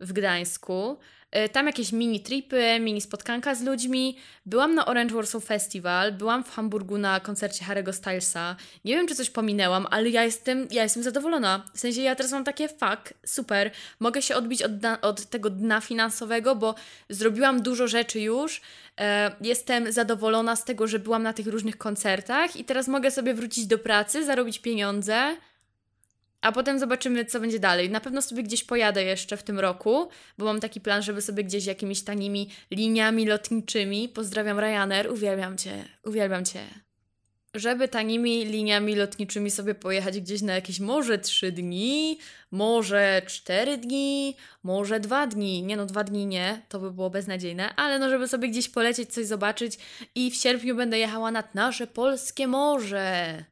w 0.00 0.12
Gdańsku, 0.12 0.98
tam 1.52 1.66
jakieś 1.66 1.92
mini 1.92 2.20
tripy, 2.20 2.80
mini 2.80 3.00
spotkanka 3.00 3.54
z 3.54 3.62
ludźmi. 3.62 4.16
Byłam 4.46 4.74
na 4.74 4.86
Orange 4.86 5.14
Warsaw 5.14 5.44
Festival, 5.44 6.12
byłam 6.12 6.44
w 6.44 6.50
Hamburgu 6.50 6.98
na 6.98 7.20
koncercie 7.20 7.64
Harry'ego 7.64 7.92
Stylesa. 7.92 8.56
Nie 8.84 8.94
wiem, 8.96 9.08
czy 9.08 9.14
coś 9.14 9.30
pominęłam, 9.30 9.86
ale 9.90 10.08
ja 10.08 10.24
jestem, 10.24 10.68
ja 10.70 10.82
jestem 10.82 11.02
zadowolona. 11.02 11.64
W 11.74 11.80
sensie 11.80 12.02
ja 12.02 12.14
teraz 12.14 12.32
mam 12.32 12.44
takie 12.44 12.68
fuck, 12.68 13.14
super. 13.26 13.70
Mogę 14.00 14.22
się 14.22 14.36
odbić 14.36 14.62
od, 14.62 14.72
od 15.02 15.26
tego 15.26 15.50
dna 15.50 15.80
finansowego, 15.80 16.56
bo 16.56 16.74
zrobiłam 17.08 17.62
dużo 17.62 17.88
rzeczy 17.88 18.20
już. 18.20 18.60
E, 19.00 19.36
jestem 19.40 19.92
zadowolona 19.92 20.56
z 20.56 20.64
tego, 20.64 20.86
że 20.86 20.98
byłam 20.98 21.22
na 21.22 21.32
tych 21.32 21.46
różnych 21.46 21.78
koncertach 21.78 22.56
i 22.56 22.64
teraz 22.64 22.88
mogę 22.88 23.10
sobie 23.10 23.34
wrócić 23.34 23.66
do 23.66 23.78
pracy, 23.78 24.24
zarobić 24.24 24.58
pieniądze 24.58 25.36
a 26.40 26.52
potem 26.52 26.78
zobaczymy, 26.78 27.24
co 27.24 27.40
będzie 27.40 27.58
dalej. 27.58 27.90
Na 27.90 28.00
pewno 28.00 28.22
sobie 28.22 28.42
gdzieś 28.42 28.64
pojadę 28.64 29.04
jeszcze 29.04 29.36
w 29.36 29.42
tym 29.42 29.58
roku, 29.58 30.08
bo 30.38 30.44
mam 30.44 30.60
taki 30.60 30.80
plan, 30.80 31.02
żeby 31.02 31.22
sobie 31.22 31.44
gdzieś 31.44 31.66
jakimiś 31.66 32.02
tanimi 32.02 32.50
liniami 32.70 33.26
lotniczymi. 33.26 34.08
Pozdrawiam 34.08 34.58
Ryanair, 34.58 35.12
uwielbiam 35.12 35.58
Cię, 35.58 35.84
uwielbiam 36.04 36.44
Cię. 36.44 36.60
Żeby 37.54 37.88
tanimi 37.88 38.44
liniami 38.44 38.94
lotniczymi 38.94 39.50
sobie 39.50 39.74
pojechać 39.74 40.20
gdzieś 40.20 40.42
na 40.42 40.54
jakieś 40.54 40.80
może 40.80 41.18
trzy 41.18 41.52
dni, 41.52 42.18
może 42.50 43.22
cztery 43.26 43.78
dni, 43.78 44.36
może 44.62 45.00
dwa 45.00 45.26
dni. 45.26 45.62
Nie 45.62 45.76
no, 45.76 45.86
dwa 45.86 46.04
dni 46.04 46.26
nie, 46.26 46.62
to 46.68 46.78
by 46.78 46.90
było 46.90 47.10
beznadziejne, 47.10 47.76
ale 47.76 47.98
no, 47.98 48.10
żeby 48.10 48.28
sobie 48.28 48.48
gdzieś 48.48 48.68
polecieć, 48.68 49.12
coś 49.12 49.26
zobaczyć 49.26 49.78
i 50.14 50.30
w 50.30 50.34
sierpniu 50.34 50.76
będę 50.76 50.98
jechała 50.98 51.30
nad 51.30 51.54
nasze 51.54 51.86
polskie 51.86 52.46
morze. 52.46 53.44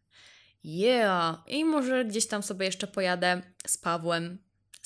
Yeah! 0.69 1.43
I 1.47 1.65
może 1.65 2.05
gdzieś 2.05 2.27
tam 2.27 2.43
sobie 2.43 2.67
jeszcze 2.67 2.87
pojadę 2.87 3.43
z 3.67 3.79
Pawłem 3.79 4.39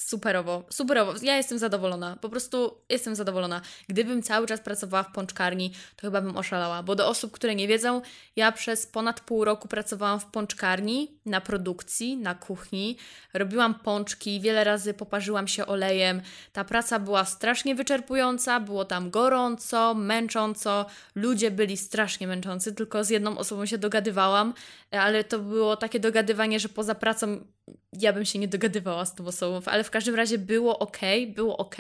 Superowo, 0.06 0.64
superowo. 0.70 1.12
Ja 1.22 1.36
jestem 1.36 1.58
zadowolona. 1.58 2.16
Po 2.20 2.28
prostu 2.28 2.74
jestem 2.88 3.14
zadowolona. 3.14 3.60
Gdybym 3.88 4.22
cały 4.22 4.46
czas 4.46 4.60
pracowała 4.60 5.02
w 5.02 5.12
pączkarni, 5.12 5.72
to 5.96 6.00
chyba 6.06 6.20
bym 6.20 6.36
oszalała. 6.36 6.82
Bo 6.82 6.94
do 6.94 7.08
osób, 7.08 7.32
które 7.32 7.54
nie 7.54 7.68
wiedzą, 7.68 8.02
ja 8.36 8.52
przez 8.52 8.86
ponad 8.86 9.20
pół 9.20 9.44
roku 9.44 9.68
pracowałam 9.68 10.20
w 10.20 10.26
pączkarni, 10.26 11.18
na 11.26 11.40
produkcji, 11.40 12.16
na 12.16 12.34
kuchni. 12.34 12.96
Robiłam 13.34 13.74
pączki, 13.74 14.40
wiele 14.40 14.64
razy 14.64 14.94
poparzyłam 14.94 15.48
się 15.48 15.66
olejem. 15.66 16.22
Ta 16.52 16.64
praca 16.64 16.98
była 16.98 17.24
strasznie 17.24 17.74
wyczerpująca, 17.74 18.60
było 18.60 18.84
tam 18.84 19.10
gorąco, 19.10 19.94
męcząco. 19.94 20.86
Ludzie 21.14 21.50
byli 21.50 21.76
strasznie 21.76 22.26
męczący, 22.26 22.74
tylko 22.74 23.04
z 23.04 23.10
jedną 23.10 23.38
osobą 23.38 23.66
się 23.66 23.78
dogadywałam, 23.78 24.54
ale 24.90 25.24
to 25.24 25.38
było 25.38 25.76
takie 25.76 26.00
dogadywanie, 26.00 26.60
że 26.60 26.68
poza 26.68 26.94
pracą 26.94 27.44
ja 27.92 28.12
bym 28.12 28.24
się 28.24 28.38
nie 28.38 28.48
dogadywała 28.48 29.04
z 29.04 29.14
tą 29.14 29.26
osobą, 29.26 29.60
ale 29.66 29.84
w 29.84 29.90
każdym 29.90 30.14
razie 30.14 30.38
było 30.38 30.78
ok, 30.78 30.98
było 31.34 31.56
ok, 31.56 31.76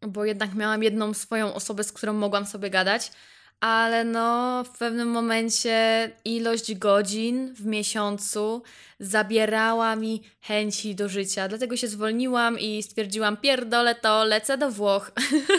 bo 0.00 0.24
jednak 0.24 0.54
miałam 0.54 0.82
jedną 0.82 1.14
swoją 1.14 1.54
osobę, 1.54 1.84
z 1.84 1.92
którą 1.92 2.12
mogłam 2.12 2.46
sobie 2.46 2.70
gadać, 2.70 3.12
ale 3.60 4.04
no 4.04 4.64
w 4.64 4.78
pewnym 4.78 5.08
momencie 5.08 6.10
ilość 6.24 6.74
godzin 6.74 7.54
w 7.54 7.66
miesiącu 7.66 8.62
zabierała 9.00 9.96
mi 9.96 10.22
chęci 10.40 10.94
do 10.94 11.08
życia. 11.08 11.48
Dlatego 11.48 11.76
się 11.76 11.88
zwolniłam 11.88 12.58
i 12.58 12.82
stwierdziłam, 12.82 13.36
pierdolę 13.36 13.94
to, 13.94 14.24
lecę 14.24 14.58
do 14.58 14.70
Włoch. 14.70 15.12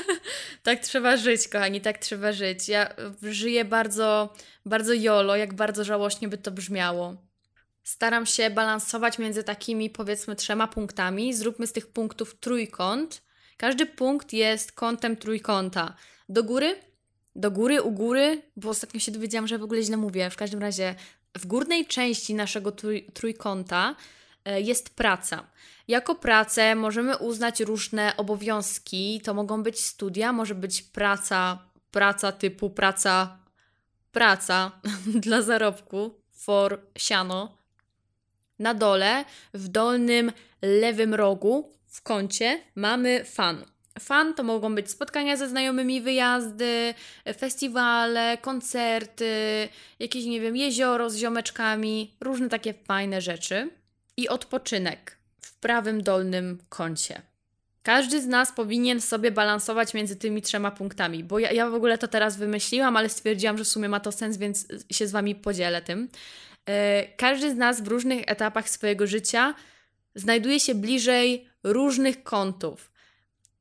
tak 0.63 0.80
trzeba 0.80 1.18
żyć, 1.18 1.48
kochani, 1.48 1.82
tak 1.82 1.98
trzeba 1.98 2.32
żyć. 2.32 2.70
Ja 2.70 2.94
żyję 3.22 3.66
bardzo, 3.66 4.34
bardzo 4.66 4.94
jolo, 4.94 5.36
jak 5.36 5.54
bardzo 5.54 5.84
żałośnie 5.84 6.28
by 6.28 6.38
to 6.38 6.52
brzmiało 6.52 7.33
staram 7.84 8.25
się 8.25 8.50
balansować 8.50 9.20
między 9.20 9.44
takimi 9.44 9.90
powiedzmy 9.90 10.36
trzema 10.36 10.68
punktami. 10.68 11.34
Zróbmy 11.34 11.68
z 11.68 11.74
tych 11.74 11.88
punktów 11.88 12.36
trójkąt. 12.40 13.22
Każdy 13.58 13.86
punkt 13.86 14.34
jest 14.34 14.72
kątem 14.72 15.18
trójkąta. 15.18 15.96
Do 16.30 16.44
góry, 16.44 16.75
do 17.36 17.52
góry, 17.52 17.82
u 17.82 17.92
góry, 17.92 18.42
bo 18.56 18.70
ostatnio 18.70 19.00
się 19.00 19.12
dowiedziałam, 19.12 19.48
że 19.48 19.58
w 19.58 19.63
ogóle 19.63 19.84
źle 19.84 19.98
mówię. 19.98 20.30
W 20.30 20.36
każdym 20.36 20.62
razie 20.62 20.96
w 21.38 21.46
górnej 21.46 21.86
części 21.86 22.34
naszego 22.34 22.72
trój, 22.72 23.06
trójkąta 23.13 23.96
e, 24.46 24.62
jest 24.62 24.96
praca. 24.96 25.48
Jako 25.88 26.16
pracę 26.16 26.75
możemy 26.75 27.18
uznać 27.18 27.60
różne 27.60 28.18
obowiązki. 28.18 29.22
To 29.24 29.34
mogą 29.34 29.63
być 29.63 29.80
studia, 29.80 30.34
może 30.34 30.56
być 30.56 30.82
praca, 30.82 31.60
praca 31.92 32.32
typu 32.32 32.70
praca, 32.70 33.40
praca 34.12 34.72
dla 35.25 35.42
zarobku, 35.42 36.22
for 36.32 36.82
siano, 36.98 37.62
na 38.63 38.74
dole, 38.74 39.25
w 39.53 39.67
dolnym 39.67 40.32
lewym 40.62 41.13
rogu, 41.13 41.72
w 41.88 42.01
kącie, 42.01 42.60
mamy 42.75 43.24
fan. 43.24 43.65
Fan 44.00 44.34
to 44.34 44.43
mogą 44.43 44.75
być 44.75 44.89
spotkania 44.91 45.38
ze 45.38 45.50
znajomymi, 45.50 46.01
wyjazdy, 46.01 46.93
festiwale, 47.38 48.38
koncerty, 48.38 49.70
jakieś, 50.00 50.25
nie 50.25 50.41
wiem, 50.41 50.55
jezioro 50.55 51.10
z 51.10 51.17
ziomeczkami, 51.17 52.13
różne 52.22 52.50
takie 52.50 52.74
fajne 52.74 53.22
rzeczy. 53.22 53.70
I 54.17 54.29
odpoczynek 54.29 55.17
w 55.41 55.60
prawym 55.60 56.03
dolnym 56.03 56.58
kącie. 56.70 57.22
Każdy 57.84 58.22
z 58.22 58.27
nas 58.27 58.51
powinien 58.51 59.01
sobie 59.01 59.32
balansować 59.32 59.93
między 59.93 60.15
tymi 60.15 60.41
trzema 60.41 60.72
punktami, 60.72 61.24
bo 61.24 61.39
ja, 61.39 61.51
ja 61.51 61.70
w 61.70 61.74
ogóle 61.74 61.98
to 61.98 62.08
teraz 62.08 62.38
wymyśliłam, 62.38 62.98
ale 62.98 63.10
stwierdziłam, 63.10 63.58
że 63.58 63.63
w 63.63 63.67
sumie 63.67 63.89
ma 63.89 64.00
to 64.00 64.12
sens, 64.12 64.38
więc 64.38 64.67
się 64.91 65.08
z 65.08 65.12
Wami 65.12 65.36
podzielę 65.36 65.82
tym. 65.82 66.10
E, 66.65 67.08
każdy 67.17 67.51
z 67.51 67.55
nas 67.55 67.82
w 67.82 67.88
różnych 67.88 68.24
etapach 68.27 68.70
swojego 68.70 69.08
życia 69.08 69.55
znajduje 70.15 70.60
się 70.60 70.75
bliżej 70.75 71.50
różnych 71.63 72.24
kątów. 72.24 72.91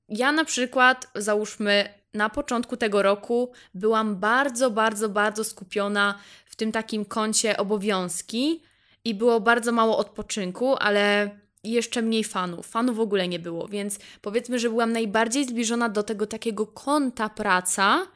Ja 0.08 0.32
na 0.32 0.44
przykład, 0.44 1.10
załóżmy, 1.14 1.88
na 2.14 2.28
początku 2.28 2.76
tego 2.76 3.02
roku 3.02 3.52
byłam 3.74 4.16
bardzo, 4.16 4.70
bardzo, 4.70 5.08
bardzo 5.08 5.44
skupiona 5.44 6.18
w 6.46 6.56
tym 6.56 6.72
takim 6.72 7.04
kącie 7.04 7.56
obowiązki 7.56 8.62
i 9.04 9.14
było 9.14 9.40
bardzo 9.40 9.72
mało 9.72 9.98
odpoczynku, 9.98 10.76
ale 10.76 11.30
jeszcze 11.64 12.02
mniej 12.02 12.24
fanów. 12.24 12.66
Fanów 12.66 12.96
w 12.96 13.00
ogóle 13.00 13.28
nie 13.28 13.38
było, 13.38 13.68
więc 13.68 13.98
powiedzmy, 14.20 14.58
że 14.58 14.68
byłam 14.68 14.92
najbardziej 14.92 15.44
zbliżona 15.44 15.88
do 15.88 16.02
tego 16.02 16.26
takiego 16.26 16.66
konta 16.66 17.28
praca, 17.28 18.06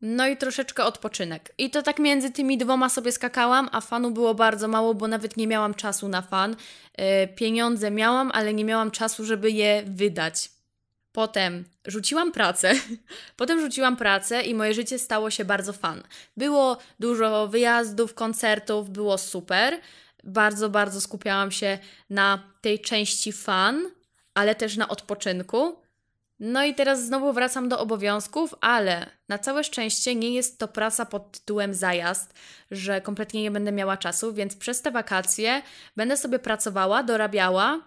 no 0.00 0.28
i 0.28 0.36
troszeczkę 0.36 0.84
odpoczynek. 0.84 1.52
I 1.58 1.70
to 1.70 1.82
tak 1.82 1.98
między 1.98 2.30
tymi 2.30 2.58
dwoma 2.58 2.88
sobie 2.88 3.12
skakałam, 3.12 3.68
a 3.72 3.80
fanu 3.80 4.10
było 4.10 4.34
bardzo 4.34 4.68
mało, 4.68 4.94
bo 4.94 5.08
nawet 5.08 5.36
nie 5.36 5.46
miałam 5.46 5.74
czasu 5.74 6.08
na 6.08 6.22
fan. 6.22 6.56
Yy, 6.98 7.04
pieniądze 7.28 7.90
miałam, 7.90 8.30
ale 8.34 8.54
nie 8.54 8.64
miałam 8.64 8.90
czasu, 8.90 9.24
żeby 9.24 9.50
je 9.50 9.82
wydać. 9.86 10.50
Potem 11.12 11.64
rzuciłam 11.86 12.32
pracę. 12.32 12.72
Potem 13.36 13.60
rzuciłam 13.60 13.96
pracę 13.96 14.42
i 14.42 14.54
moje 14.54 14.74
życie 14.74 14.98
stało 14.98 15.30
się 15.30 15.44
bardzo 15.44 15.72
fan. 15.72 16.02
Było 16.36 16.78
dużo 17.00 17.48
wyjazdów, 17.48 18.14
koncertów, 18.14 18.90
było 18.90 19.18
super. 19.18 19.80
Bardzo, 20.24 20.68
bardzo 20.68 21.00
skupiałam 21.00 21.50
się 21.50 21.78
na 22.10 22.42
tej 22.60 22.80
części 22.80 23.32
fan, 23.32 23.90
ale 24.34 24.54
też 24.54 24.76
na 24.76 24.88
odpoczynku. 24.88 25.76
No 26.40 26.64
i 26.64 26.74
teraz 26.74 27.04
znowu 27.04 27.32
wracam 27.32 27.68
do 27.68 27.78
obowiązków, 27.78 28.54
ale 28.60 29.10
na 29.28 29.38
całe 29.38 29.64
szczęście 29.64 30.14
nie 30.14 30.30
jest 30.30 30.58
to 30.58 30.68
praca 30.68 31.06
pod 31.06 31.32
tytułem 31.32 31.74
zajazd, 31.74 32.34
że 32.70 33.00
kompletnie 33.00 33.42
nie 33.42 33.50
będę 33.50 33.72
miała 33.72 33.96
czasu, 33.96 34.34
więc 34.34 34.56
przez 34.56 34.82
te 34.82 34.90
wakacje 34.90 35.62
będę 35.96 36.16
sobie 36.16 36.38
pracowała, 36.38 37.02
dorabiała, 37.02 37.80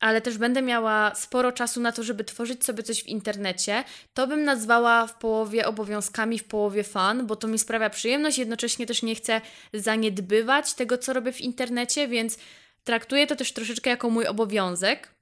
ale 0.00 0.20
też 0.20 0.38
będę 0.38 0.62
miała 0.62 1.14
sporo 1.14 1.52
czasu 1.52 1.80
na 1.80 1.92
to, 1.92 2.02
żeby 2.02 2.24
tworzyć 2.24 2.64
sobie 2.64 2.82
coś 2.82 3.02
w 3.02 3.06
internecie. 3.06 3.84
To 4.14 4.26
bym 4.26 4.44
nazwała 4.44 5.06
w 5.06 5.18
połowie 5.18 5.66
obowiązkami, 5.66 6.38
w 6.38 6.44
połowie 6.44 6.84
fan, 6.84 7.26
bo 7.26 7.36
to 7.36 7.48
mi 7.48 7.58
sprawia 7.58 7.90
przyjemność, 7.90 8.38
jednocześnie 8.38 8.86
też 8.86 9.02
nie 9.02 9.14
chcę 9.14 9.40
zaniedbywać 9.74 10.74
tego, 10.74 10.98
co 10.98 11.12
robię 11.12 11.32
w 11.32 11.40
internecie, 11.40 12.08
więc 12.08 12.38
traktuję 12.84 13.26
to 13.26 13.36
też 13.36 13.52
troszeczkę 13.52 13.90
jako 13.90 14.10
mój 14.10 14.26
obowiązek. 14.26 15.15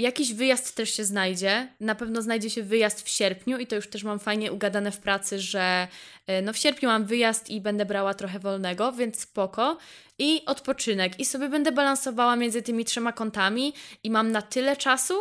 Jakiś 0.00 0.34
wyjazd 0.34 0.74
też 0.74 0.94
się 0.94 1.04
znajdzie. 1.04 1.68
Na 1.80 1.94
pewno 1.94 2.22
znajdzie 2.22 2.50
się 2.50 2.62
wyjazd 2.62 3.02
w 3.02 3.08
sierpniu 3.08 3.58
i 3.58 3.66
to 3.66 3.76
już 3.76 3.88
też 3.88 4.04
mam 4.04 4.18
fajnie 4.18 4.52
ugadane 4.52 4.92
w 4.92 4.98
pracy, 4.98 5.38
że 5.38 5.88
e, 6.26 6.42
no 6.42 6.52
w 6.52 6.56
sierpniu 6.56 6.88
mam 6.88 7.04
wyjazd 7.04 7.50
i 7.50 7.60
będę 7.60 7.86
brała 7.86 8.14
trochę 8.14 8.38
wolnego, 8.38 8.92
więc 8.92 9.20
spoko. 9.20 9.78
I 10.18 10.42
odpoczynek. 10.46 11.20
I 11.20 11.24
sobie 11.24 11.48
będę 11.48 11.72
balansowała 11.72 12.36
między 12.36 12.62
tymi 12.62 12.84
trzema 12.84 13.12
kątami 13.12 13.74
i 14.04 14.10
mam 14.10 14.32
na 14.32 14.42
tyle 14.42 14.76
czasu, 14.76 15.14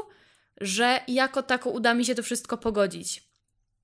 że 0.62 1.00
jako 1.07 1.43
tako 1.43 1.69
uda 1.69 1.93
mi 1.93 2.05
się 2.05 2.15
to 2.15 2.24
wszystko 2.24 2.57
pogodzić. 2.57 3.24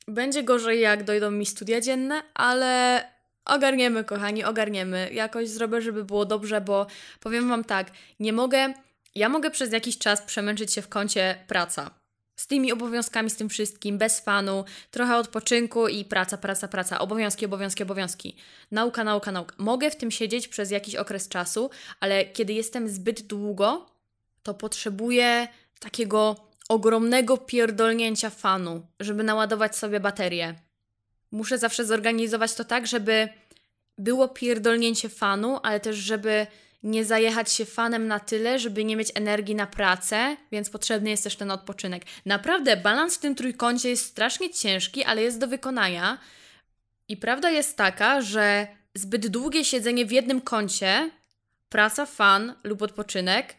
Będzie 0.08 0.44
gorzej, 0.44 0.82
jak 0.82 1.04
dojdą 1.04 1.32
mi 1.32 1.46
studia 1.46 1.82
dzienne, 1.82 2.24
ale 2.34 3.04
ogarniemy, 3.46 4.04
kochani, 4.04 4.44
ogarniemy. 4.44 5.10
Jakoś 5.14 5.50
zrobię, 5.50 5.82
żeby 5.82 6.04
było 6.04 6.26
dobrze, 6.26 6.62
bo 6.62 6.88
powiem 7.20 7.50
Wam 7.50 7.64
tak, 7.64 7.92
nie 8.20 8.34
mogę 8.34 8.74
ja 9.16 9.30
mogę 9.30 9.52
przez 9.52 9.72
jakiś 9.72 9.98
czas 9.98 10.22
przemęczyć 10.22 10.74
się 10.74 10.82
w 10.82 10.90
kącie 10.90 11.44
praca. 11.48 11.92
Z 12.36 12.48
tymi 12.48 12.72
obowiązkami, 12.72 13.30
z 13.30 13.36
tym 13.36 13.50
wszystkim, 13.50 13.98
bez 13.98 14.20
fanu, 14.20 14.66
trochę 14.92 15.18
odpoczynku 15.18 15.88
i 15.88 16.06
praca, 16.06 16.38
praca, 16.38 16.68
praca, 16.68 17.00
obowiązki, 17.00 17.46
obowiązki, 17.46 17.84
obowiązki. 17.84 18.38
Nauka, 18.72 19.04
nauka, 19.04 19.32
nauka. 19.32 19.56
Mogę 19.58 19.92
w 19.92 19.96
tym 19.96 20.12
siedzieć 20.12 20.48
przez 20.48 20.72
jakiś 20.72 20.96
okres 20.96 21.28
czasu, 21.28 21.70
ale 22.00 22.26
kiedy 22.26 22.54
jestem 22.54 22.90
zbyt 22.90 23.22
długo, 23.22 23.86
to 24.44 24.54
potrzebuję 24.54 25.48
takiego 25.80 26.36
ogromnego 26.70 27.38
pierdolnięcia 27.38 28.30
fanu, 28.30 28.88
żeby 29.00 29.24
naładować 29.24 29.76
sobie 29.76 30.00
baterię. 30.00 30.56
Muszę 31.32 31.58
zawsze 31.58 31.86
zorganizować 31.86 32.54
to 32.54 32.64
tak, 32.64 32.88
żeby 32.88 33.30
było 33.98 34.28
pierdolnięcie 34.28 35.10
fanu, 35.10 35.60
ale 35.64 35.80
też 35.80 35.96
żeby 35.96 36.48
nie 36.86 37.06
zajechać 37.06 37.52
się 37.52 37.66
fanem 37.66 38.08
na 38.08 38.20
tyle, 38.20 38.60
żeby 38.60 38.86
nie 38.86 38.96
mieć 38.96 39.12
energii 39.16 39.56
na 39.56 39.68
pracę, 39.68 40.38
więc 40.52 40.70
potrzebny 40.70 41.10
jest 41.10 41.24
też 41.24 41.36
ten 41.36 41.52
odpoczynek. 41.52 42.04
Naprawdę, 42.26 42.78
balans 42.78 43.16
w 43.16 43.20
tym 43.20 43.36
trójkącie 43.36 43.90
jest 43.90 44.06
strasznie 44.06 44.50
ciężki, 44.50 45.04
ale 45.04 45.22
jest 45.22 45.40
do 45.40 45.48
wykonania. 45.48 46.18
I 47.08 47.18
prawda 47.18 47.50
jest 47.50 47.78
taka, 47.78 48.22
że 48.22 48.68
zbyt 48.94 49.28
długie 49.28 49.66
siedzenie 49.66 50.06
w 50.06 50.12
jednym 50.12 50.42
kącie, 50.42 51.12
praca, 51.70 52.06
fan 52.06 52.54
lub 52.64 52.82
odpoczynek, 52.82 53.56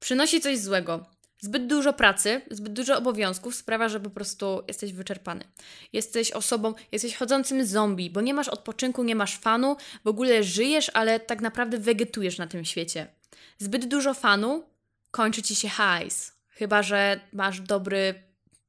przynosi 0.00 0.40
coś 0.40 0.58
złego. 0.58 1.06
Zbyt 1.40 1.66
dużo 1.66 1.92
pracy, 1.92 2.40
zbyt 2.50 2.72
dużo 2.72 2.98
obowiązków 2.98 3.54
sprawia, 3.54 3.88
że 3.88 4.00
po 4.00 4.10
prostu 4.10 4.62
jesteś 4.68 4.92
wyczerpany. 4.92 5.44
Jesteś 5.92 6.30
osobą, 6.32 6.74
jesteś 6.92 7.16
chodzącym 7.16 7.66
zombie, 7.66 8.10
bo 8.10 8.20
nie 8.20 8.34
masz 8.34 8.48
odpoczynku, 8.48 9.04
nie 9.04 9.14
masz 9.14 9.38
fanu, 9.38 9.76
w 10.04 10.08
ogóle 10.08 10.44
żyjesz, 10.44 10.90
ale 10.94 11.20
tak 11.20 11.40
naprawdę 11.40 11.78
wegetujesz 11.78 12.38
na 12.38 12.46
tym 12.46 12.64
świecie. 12.64 13.06
Zbyt 13.58 13.84
dużo 13.88 14.14
fanu 14.14 14.64
kończy 15.10 15.42
ci 15.42 15.54
się 15.54 15.68
hajs. 15.68 16.32
Chyba, 16.48 16.82
że 16.82 17.20
masz 17.32 17.60
dobry 17.60 18.14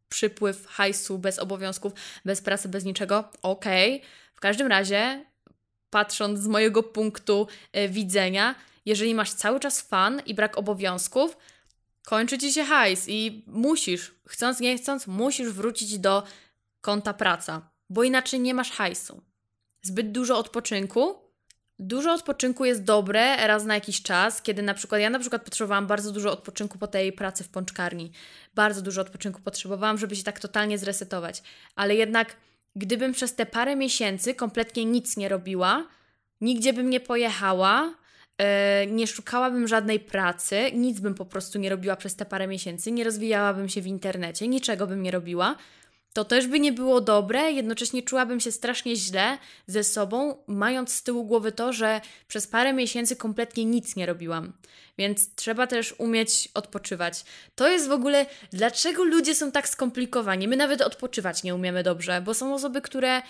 przypływ 0.09 0.67
hajsu 0.67 1.17
bez 1.17 1.39
obowiązków, 1.39 1.93
bez 2.25 2.41
pracy, 2.41 2.69
bez 2.69 2.83
niczego. 2.85 3.23
Okej. 3.41 3.95
Okay. 3.95 4.09
W 4.35 4.39
każdym 4.39 4.67
razie, 4.67 5.25
patrząc 5.89 6.39
z 6.39 6.47
mojego 6.47 6.83
punktu 6.83 7.47
y, 7.77 7.89
widzenia, 7.89 8.55
jeżeli 8.85 9.15
masz 9.15 9.31
cały 9.31 9.59
czas 9.59 9.81
fan 9.81 10.21
i 10.25 10.33
brak 10.33 10.57
obowiązków, 10.57 11.37
kończy 12.09 12.37
ci 12.37 12.53
się 12.53 12.63
hajs 12.63 13.05
i 13.07 13.43
musisz, 13.47 14.15
chcąc 14.25 14.59
nie 14.59 14.77
chcąc, 14.77 15.07
musisz 15.07 15.49
wrócić 15.49 15.99
do 15.99 16.23
konta 16.81 17.13
praca, 17.13 17.69
bo 17.89 18.03
inaczej 18.03 18.39
nie 18.39 18.53
masz 18.53 18.71
hajsu. 18.71 19.21
Zbyt 19.81 20.11
dużo 20.11 20.37
odpoczynku. 20.37 21.15
Dużo 21.79 22.13
odpoczynku 22.13 22.65
jest 22.65 22.83
dobre 22.83 23.47
raz 23.47 23.65
na 23.65 23.73
jakiś 23.73 24.01
czas, 24.01 24.41
kiedy 24.41 24.61
na 24.61 24.73
przykład 24.73 25.01
ja 25.01 25.09
na 25.09 25.19
przykład 25.19 25.43
potrzebowałam 25.43 25.87
bardzo 25.87 26.11
dużo 26.11 26.31
odpoczynku 26.31 26.77
po 26.77 26.87
tej 26.87 27.13
pracy 27.13 27.43
w 27.43 27.49
pączkarni. 27.49 28.11
Bardzo 28.55 28.81
dużo 28.81 29.01
odpoczynku 29.01 29.41
potrzebowałam, 29.41 29.97
żeby 29.97 30.15
się 30.15 30.23
tak 30.23 30.39
totalnie 30.39 30.77
zresetować. 30.77 31.43
Ale 31.75 31.95
jednak 31.95 32.35
gdybym 32.75 33.11
przez 33.13 33.35
te 33.35 33.45
parę 33.45 33.75
miesięcy 33.75 34.35
kompletnie 34.35 34.85
nic 34.85 35.17
nie 35.17 35.29
robiła, 35.29 35.87
nigdzie 36.41 36.73
bym 36.73 36.89
nie 36.89 36.99
pojechała, 36.99 37.93
nie 38.87 39.07
szukałabym 39.07 39.67
żadnej 39.67 39.99
pracy, 39.99 40.71
nic 40.73 40.99
bym 40.99 41.15
po 41.15 41.25
prostu 41.25 41.59
nie 41.59 41.69
robiła 41.69 41.95
przez 41.95 42.15
te 42.15 42.25
parę 42.25 42.47
miesięcy, 42.47 42.91
nie 42.91 43.03
rozwijałabym 43.03 43.69
się 43.69 43.81
w 43.81 43.87
internecie, 43.87 44.47
niczego 44.47 44.87
bym 44.87 45.03
nie 45.03 45.11
robiła, 45.11 45.55
to 46.13 46.25
też 46.25 46.47
by 46.47 46.59
nie 46.59 46.71
było 46.71 47.01
dobre, 47.01 47.51
jednocześnie 47.51 48.03
czułabym 48.03 48.39
się 48.39 48.51
strasznie 48.51 48.95
źle 48.95 49.37
ze 49.67 49.83
sobą, 49.83 50.35
mając 50.47 50.93
z 50.93 51.03
tyłu 51.03 51.25
głowy 51.25 51.51
to, 51.51 51.73
że 51.73 52.01
przez 52.27 52.47
parę 52.47 52.73
miesięcy 52.73 53.15
kompletnie 53.15 53.65
nic 53.65 53.95
nie 53.95 54.05
robiłam. 54.05 54.53
Więc 54.97 55.35
trzeba 55.35 55.67
też 55.67 55.95
umieć 55.97 56.49
odpoczywać. 56.53 57.25
To 57.55 57.69
jest 57.69 57.87
w 57.87 57.91
ogóle, 57.91 58.25
dlaczego 58.53 59.03
ludzie 59.03 59.35
są 59.35 59.51
tak 59.51 59.69
skomplikowani. 59.69 60.47
My 60.47 60.57
nawet 60.57 60.81
odpoczywać 60.81 61.43
nie 61.43 61.55
umiemy 61.55 61.83
dobrze, 61.83 62.21
bo 62.21 62.33
są 62.33 62.53
osoby, 62.53 62.81
które 62.81 63.21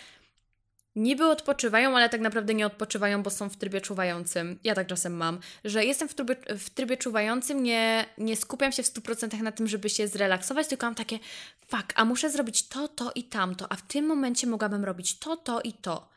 niby 0.96 1.26
odpoczywają, 1.26 1.98
ale 1.98 2.10
tak 2.10 2.22
naprawdę 2.22 2.54
nie 2.54 2.66
odpoczywają, 2.66 3.24
bo 3.24 3.30
są 3.30 3.50
w 3.50 3.58
trybie 3.58 3.82
czuwającym. 3.82 4.60
Ja 4.64 4.76
tak 4.76 4.88
czasem 4.88 5.14
mam, 5.14 5.40
że 5.66 5.86
jestem 5.86 6.08
w 6.08 6.14
trybie, 6.14 6.36
w 6.58 6.70
trybie 6.70 6.98
czuwającym, 6.98 7.64
nie, 7.64 8.06
nie 8.18 8.36
skupiam 8.36 8.72
się 8.72 8.84
w 8.84 8.86
100% 8.86 9.42
na 9.42 9.52
tym, 9.52 9.68
żeby 9.68 9.90
się 9.90 10.08
zrelaksować, 10.08 10.68
tylko 10.68 10.86
mam 10.86 10.96
takie, 10.96 11.20
fuck, 11.68 11.94
a 11.96 12.06
muszę 12.06 12.30
zrobić 12.30 12.68
to, 12.68 12.88
to 12.88 13.12
i 13.16 13.24
tamto, 13.24 13.72
a 13.72 13.76
w 13.76 13.82
tym 13.82 14.06
momencie 14.06 14.48
mogłabym 14.48 14.86
robić 14.86 15.20
to, 15.20 15.38
to 15.38 15.62
i 15.62 15.74
to. 15.74 16.10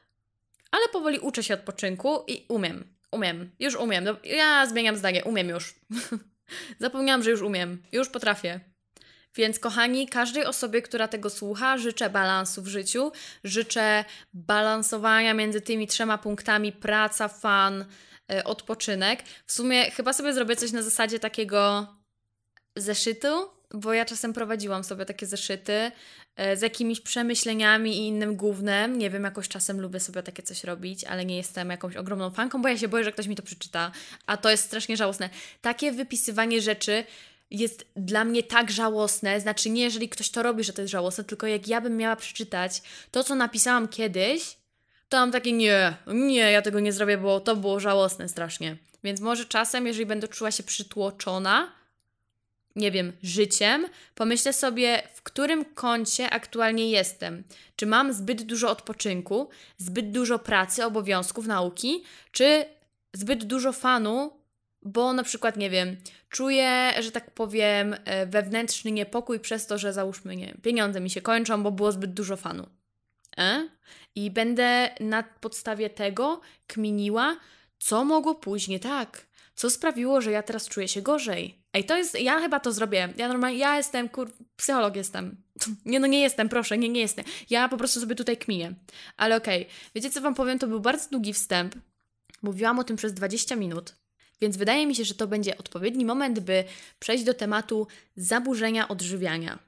Ale 0.70 0.88
powoli 0.92 1.18
uczę 1.18 1.42
się 1.42 1.54
odpoczynku 1.54 2.24
i 2.26 2.44
umiem. 2.48 2.84
Umiem, 3.10 3.50
już 3.60 3.74
umiem. 3.74 4.04
No, 4.04 4.16
ja 4.24 4.66
zmieniam 4.66 4.96
zdanie, 4.96 5.24
umiem 5.24 5.48
już. 5.48 5.74
Zapomniałam, 6.80 7.22
że 7.22 7.30
już 7.30 7.42
umiem, 7.42 7.82
już 7.92 8.08
potrafię. 8.08 8.60
Więc 9.34 9.58
kochani, 9.58 10.08
każdej 10.08 10.44
osobie, 10.44 10.82
która 10.82 11.08
tego 11.08 11.30
słucha, 11.30 11.78
życzę 11.78 12.10
balansu 12.10 12.62
w 12.62 12.66
życiu, 12.66 13.12
życzę 13.44 14.04
balansowania 14.32 15.34
między 15.34 15.60
tymi 15.60 15.86
trzema 15.86 16.18
punktami 16.18 16.72
praca, 16.72 17.28
fan, 17.28 17.84
yy, 18.28 18.44
odpoczynek. 18.44 19.22
W 19.46 19.52
sumie 19.52 19.90
chyba 19.90 20.12
sobie 20.12 20.32
zrobię 20.32 20.56
coś 20.56 20.72
na 20.72 20.82
zasadzie 20.82 21.18
takiego 21.18 21.86
zeszytu, 22.76 23.50
bo 23.74 23.92
ja 23.92 24.04
czasem 24.04 24.32
prowadziłam 24.32 24.84
sobie 24.84 25.04
takie 25.04 25.26
zeszyty 25.26 25.92
yy, 26.38 26.56
z 26.56 26.60
jakimiś 26.60 27.00
przemyśleniami 27.00 27.96
i 27.96 28.06
innym 28.06 28.36
głównym. 28.36 28.98
Nie 28.98 29.10
wiem, 29.10 29.24
jakoś 29.24 29.48
czasem 29.48 29.80
lubię 29.80 30.00
sobie 30.00 30.22
takie 30.22 30.42
coś 30.42 30.64
robić, 30.64 31.04
ale 31.04 31.24
nie 31.24 31.36
jestem 31.36 31.70
jakąś 31.70 31.96
ogromną 31.96 32.30
fanką, 32.30 32.62
bo 32.62 32.68
ja 32.68 32.78
się 32.78 32.88
boję, 32.88 33.04
że 33.04 33.12
ktoś 33.12 33.26
mi 33.26 33.36
to 33.36 33.42
przeczyta, 33.42 33.92
a 34.26 34.36
to 34.36 34.50
jest 34.50 34.64
strasznie 34.64 34.96
żałosne. 34.96 35.30
Takie 35.60 35.92
wypisywanie 35.92 36.60
rzeczy 36.60 37.04
jest 37.52 37.86
dla 37.96 38.24
mnie 38.24 38.42
tak 38.42 38.70
żałosne. 38.70 39.40
Znaczy, 39.40 39.70
nie 39.70 39.82
jeżeli 39.82 40.08
ktoś 40.08 40.30
to 40.30 40.42
robi, 40.42 40.64
że 40.64 40.72
to 40.72 40.82
jest 40.82 40.92
żałosne, 40.92 41.24
tylko 41.24 41.46
jak 41.46 41.68
ja 41.68 41.80
bym 41.80 41.96
miała 41.96 42.16
przeczytać 42.16 42.82
to, 43.10 43.24
co 43.24 43.34
napisałam 43.34 43.88
kiedyś, 43.88 44.56
to 45.08 45.16
mam 45.16 45.32
takie 45.32 45.52
nie, 45.52 45.96
nie, 46.06 46.52
ja 46.52 46.62
tego 46.62 46.80
nie 46.80 46.92
zrobię, 46.92 47.18
bo 47.18 47.40
to 47.40 47.56
było 47.56 47.80
żałosne 47.80 48.28
strasznie. 48.28 48.76
Więc 49.04 49.20
może 49.20 49.44
czasem, 49.44 49.86
jeżeli 49.86 50.06
będę 50.06 50.28
czuła 50.28 50.50
się 50.50 50.62
przytłoczona, 50.62 51.72
nie 52.76 52.90
wiem, 52.90 53.12
życiem, 53.22 53.86
pomyślę 54.14 54.52
sobie, 54.52 55.02
w 55.14 55.22
którym 55.22 55.64
kącie 55.64 56.30
aktualnie 56.30 56.90
jestem. 56.90 57.44
Czy 57.76 57.86
mam 57.86 58.12
zbyt 58.12 58.42
dużo 58.42 58.70
odpoczynku, 58.70 59.48
zbyt 59.76 60.10
dużo 60.10 60.38
pracy, 60.38 60.84
obowiązków, 60.84 61.46
nauki, 61.46 62.02
czy 62.32 62.64
zbyt 63.12 63.44
dużo 63.44 63.72
fanu, 63.72 64.41
bo 64.82 65.12
na 65.12 65.22
przykład, 65.22 65.56
nie 65.56 65.70
wiem, 65.70 65.96
czuję, 66.28 66.92
że 67.00 67.10
tak 67.10 67.30
powiem, 67.30 67.96
e, 68.04 68.26
wewnętrzny 68.26 68.92
niepokój 68.92 69.40
przez 69.40 69.66
to, 69.66 69.78
że 69.78 69.92
załóżmy, 69.92 70.36
nie 70.36 70.54
pieniądze 70.62 71.00
mi 71.00 71.10
się 71.10 71.20
kończą, 71.20 71.62
bo 71.62 71.70
było 71.70 71.92
zbyt 71.92 72.14
dużo 72.14 72.36
fanu. 72.36 72.66
E? 73.38 73.68
I 74.14 74.30
będę 74.30 74.90
na 75.00 75.22
podstawie 75.22 75.90
tego 75.90 76.40
kminiła, 76.66 77.36
co 77.78 78.04
mogło 78.04 78.34
pójść 78.34 78.68
nie 78.68 78.80
tak, 78.80 79.26
co 79.54 79.70
sprawiło, 79.70 80.20
że 80.20 80.30
ja 80.30 80.42
teraz 80.42 80.68
czuję 80.68 80.88
się 80.88 81.02
gorzej. 81.02 81.62
Ej, 81.72 81.84
to 81.84 81.96
jest, 81.96 82.20
ja 82.20 82.40
chyba 82.40 82.60
to 82.60 82.72
zrobię. 82.72 83.08
Ja 83.16 83.28
normalnie, 83.28 83.58
ja 83.58 83.76
jestem, 83.76 84.08
kur, 84.08 84.30
psycholog 84.56 84.96
jestem. 84.96 85.36
Nie, 85.84 86.00
no 86.00 86.06
nie 86.06 86.20
jestem, 86.20 86.48
proszę, 86.48 86.78
nie, 86.78 86.88
nie 86.88 87.00
jestem. 87.00 87.24
Ja 87.50 87.68
po 87.68 87.76
prostu 87.76 88.00
sobie 88.00 88.14
tutaj 88.14 88.36
kminię. 88.36 88.74
Ale 89.16 89.36
okej, 89.36 89.62
okay. 89.62 89.74
wiecie 89.94 90.10
co 90.10 90.20
Wam 90.20 90.34
powiem, 90.34 90.58
to 90.58 90.66
był 90.66 90.80
bardzo 90.80 91.10
długi 91.10 91.32
wstęp. 91.32 91.74
Mówiłam 92.42 92.78
o 92.78 92.84
tym 92.84 92.96
przez 92.96 93.14
20 93.14 93.56
minut. 93.56 93.94
Więc 94.42 94.56
wydaje 94.56 94.86
mi 94.86 94.94
się, 94.94 95.04
że 95.04 95.14
to 95.14 95.26
będzie 95.26 95.58
odpowiedni 95.58 96.04
moment, 96.04 96.40
by 96.40 96.64
przejść 96.98 97.24
do 97.24 97.34
tematu 97.34 97.86
zaburzenia 98.16 98.88
odżywiania. 98.88 99.58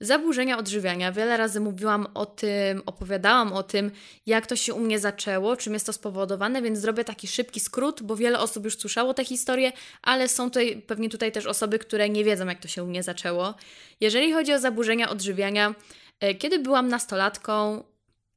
Zaburzenia 0.00 0.58
odżywiania. 0.58 1.12
Wiele 1.12 1.36
razy 1.36 1.60
mówiłam 1.60 2.06
o 2.14 2.26
tym, 2.26 2.82
opowiadałam 2.86 3.52
o 3.52 3.62
tym, 3.62 3.90
jak 4.26 4.46
to 4.46 4.56
się 4.56 4.74
u 4.74 4.80
mnie 4.80 4.98
zaczęło, 4.98 5.56
czym 5.56 5.72
jest 5.74 5.86
to 5.86 5.92
spowodowane, 5.92 6.62
więc 6.62 6.78
zrobię 6.78 7.04
taki 7.04 7.28
szybki 7.28 7.60
skrót, 7.60 8.02
bo 8.02 8.16
wiele 8.16 8.38
osób 8.38 8.64
już 8.64 8.78
słyszało 8.78 9.14
tę 9.14 9.24
historię, 9.24 9.72
ale 10.02 10.28
są 10.28 10.50
tutaj 10.50 10.82
pewnie 10.86 11.08
tutaj 11.08 11.32
też 11.32 11.46
osoby, 11.46 11.78
które 11.78 12.08
nie 12.08 12.24
wiedzą, 12.24 12.46
jak 12.46 12.60
to 12.60 12.68
się 12.68 12.84
u 12.84 12.86
mnie 12.86 13.02
zaczęło. 13.02 13.54
Jeżeli 14.00 14.32
chodzi 14.32 14.52
o 14.52 14.58
zaburzenia 14.58 15.10
odżywiania, 15.10 15.74
e, 16.20 16.34
kiedy 16.34 16.58
byłam 16.58 16.88
nastolatką, 16.88 17.84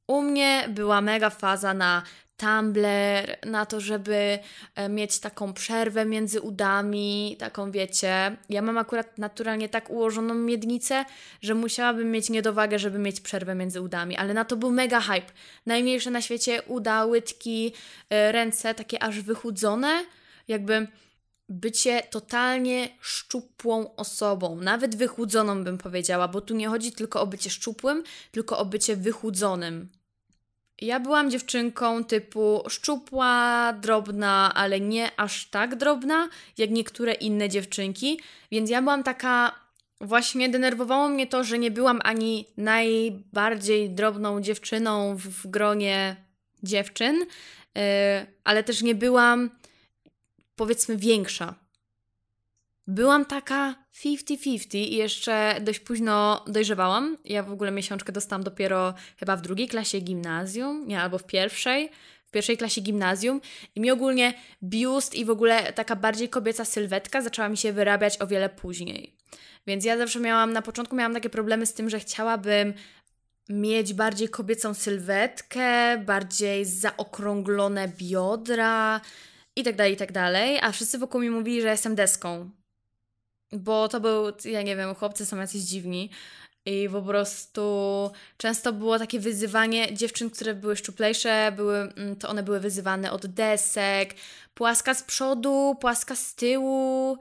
u 0.08 0.22
mnie 0.22 0.66
była 0.70 1.02
mega 1.02 1.30
faza 1.30 1.74
na 1.74 2.04
Tumblr, 2.38 3.38
na 3.46 3.66
to, 3.66 3.80
żeby 3.80 4.40
e, 4.76 4.90
mieć 4.90 5.20
taką 5.20 5.54
przerwę 5.54 6.06
między 6.06 6.42
udami, 6.42 7.36
taką 7.40 7.72
wiecie. 7.72 8.38
Ja 8.50 8.62
mam 8.62 8.78
akurat 8.78 9.18
naturalnie 9.18 9.70
tak 9.70 9.90
ułożoną 9.90 10.34
miednicę, 10.34 11.06
że 11.42 11.56
musiałabym 11.56 12.12
mieć 12.12 12.30
niedowagę, 12.30 12.80
żeby 12.80 13.00
mieć 13.00 13.22
przerwę 13.22 13.56
między 13.56 13.82
udami, 13.82 14.18
ale 14.18 14.34
na 14.34 14.46
to 14.46 14.56
był 14.56 14.72
mega 14.72 15.00
hype. 15.00 15.32
Najmniejsze 15.66 16.12
na 16.12 16.22
świecie 16.22 16.62
uda, 16.62 17.06
łydki, 17.06 17.74
e, 18.10 18.32
ręce 18.32 18.74
takie 18.74 19.04
aż 19.04 19.22
wychudzone, 19.22 20.06
jakby 20.48 20.88
bycie 21.50 22.02
totalnie 22.10 22.90
szczupłą 23.02 23.96
osobą, 23.96 24.56
nawet 24.56 24.96
wychudzoną 24.96 25.64
bym 25.64 25.78
powiedziała, 25.78 26.28
bo 26.28 26.42
tu 26.42 26.56
nie 26.56 26.68
chodzi 26.68 26.92
tylko 26.92 27.22
o 27.22 27.28
bycie 27.28 27.50
szczupłym, 27.50 28.04
tylko 28.32 28.58
o 28.58 28.66
bycie 28.66 28.96
wychudzonym. 28.96 29.90
Ja 30.82 31.00
byłam 31.00 31.32
dziewczynką 31.32 32.04
typu 32.04 32.64
szczupła, 32.70 33.74
drobna, 33.74 34.52
ale 34.56 34.80
nie 34.80 35.20
aż 35.20 35.46
tak 35.46 35.76
drobna 35.76 36.30
jak 36.58 36.70
niektóre 36.70 37.14
inne 37.14 37.50
dziewczynki, 37.50 38.20
więc 38.52 38.70
ja 38.70 38.82
byłam 38.82 39.04
taka. 39.04 39.66
Właśnie 40.02 40.50
denerwowało 40.50 41.10
mnie 41.10 41.28
to, 41.28 41.44
że 41.44 41.60
nie 41.60 41.72
byłam 41.72 42.00
ani 42.04 42.46
najbardziej 42.58 43.90
drobną 43.90 44.42
dziewczyną 44.42 45.16
w 45.18 45.48
gronie 45.48 46.16
dziewczyn, 46.64 47.16
yy, 47.20 47.82
ale 48.44 48.64
też 48.64 48.82
nie 48.82 48.96
byłam 48.96 49.50
powiedzmy 50.56 50.98
większa. 50.98 51.56
Byłam 52.88 53.26
taka 53.26 53.85
50-50 54.04 54.76
i 54.76 54.96
jeszcze 54.96 55.56
dość 55.62 55.80
późno 55.80 56.44
dojrzewałam. 56.48 57.18
Ja 57.26 57.44
w 57.44 57.52
ogóle 57.52 57.72
miesiączkę 57.72 58.12
dostałam 58.12 58.44
dopiero 58.44 58.94
chyba 59.18 59.36
w 59.36 59.42
drugiej 59.42 59.68
klasie 59.68 60.00
gimnazjum, 60.00 60.88
nie, 60.88 61.02
albo 61.02 61.18
w 61.18 61.24
pierwszej, 61.24 61.90
w 62.28 62.32
pierwszej 62.32 62.58
klasie 62.58 62.82
gimnazjum 62.82 63.42
i 63.76 63.80
mi 63.82 63.92
ogólnie 63.92 64.34
biust 64.64 65.16
i 65.16 65.26
w 65.26 65.30
ogóle 65.30 65.74
taka 65.74 65.96
bardziej 65.96 66.30
kobieca 66.30 66.66
sylwetka 66.66 67.22
zaczęła 67.22 67.50
mi 67.50 67.58
się 67.58 67.74
wyrabiać 67.74 68.22
o 68.22 68.28
wiele 68.28 68.50
później. 68.50 69.16
Więc 69.68 69.86
ja 69.86 69.98
zawsze 69.98 70.20
miałam, 70.20 70.54
na 70.54 70.62
początku 70.62 70.96
miałam 70.96 71.14
takie 71.14 71.30
problemy 71.30 71.66
z 71.66 71.74
tym, 71.74 71.90
że 71.90 72.00
chciałabym 72.00 72.74
mieć 73.50 73.94
bardziej 73.94 74.30
kobiecą 74.30 74.74
sylwetkę, 74.74 75.98
bardziej 75.98 76.66
zaokrąglone 76.66 77.88
biodra 77.88 79.02
i 79.56 79.64
tak 79.64 79.76
dalej, 79.76 79.94
i 79.94 79.98
tak 79.98 80.12
dalej, 80.12 80.60
a 80.62 80.72
wszyscy 80.72 80.98
wokół 80.98 81.22
mi 81.22 81.30
mówili, 81.30 81.62
że 81.62 81.68
jestem 81.68 81.96
deską, 81.96 82.50
bo 83.56 83.88
to 83.88 84.00
był, 84.00 84.24
ja 84.46 84.62
nie 84.62 84.76
wiem, 84.76 84.96
chłopcy 84.96 85.26
są 85.26 85.38
jacyś 85.38 85.62
dziwni. 85.62 86.10
I 86.66 86.90
po 86.92 87.02
prostu 87.02 87.62
często 88.38 88.74
było 88.74 89.00
takie 89.00 89.20
wyzywanie 89.20 89.94
dziewczyn, 89.94 90.30
które 90.30 90.54
były 90.54 90.76
szczuplejsze, 90.76 91.54
były, 91.56 91.78
mm, 91.78 92.16
to 92.16 92.30
one 92.30 92.44
były 92.44 92.60
wyzywane 92.60 93.12
od 93.12 93.26
desek, 93.26 94.16
płaska 94.54 94.94
z 94.94 95.04
przodu, 95.04 95.76
płaska 95.82 96.16
z 96.16 96.36
tyłu, 96.36 97.18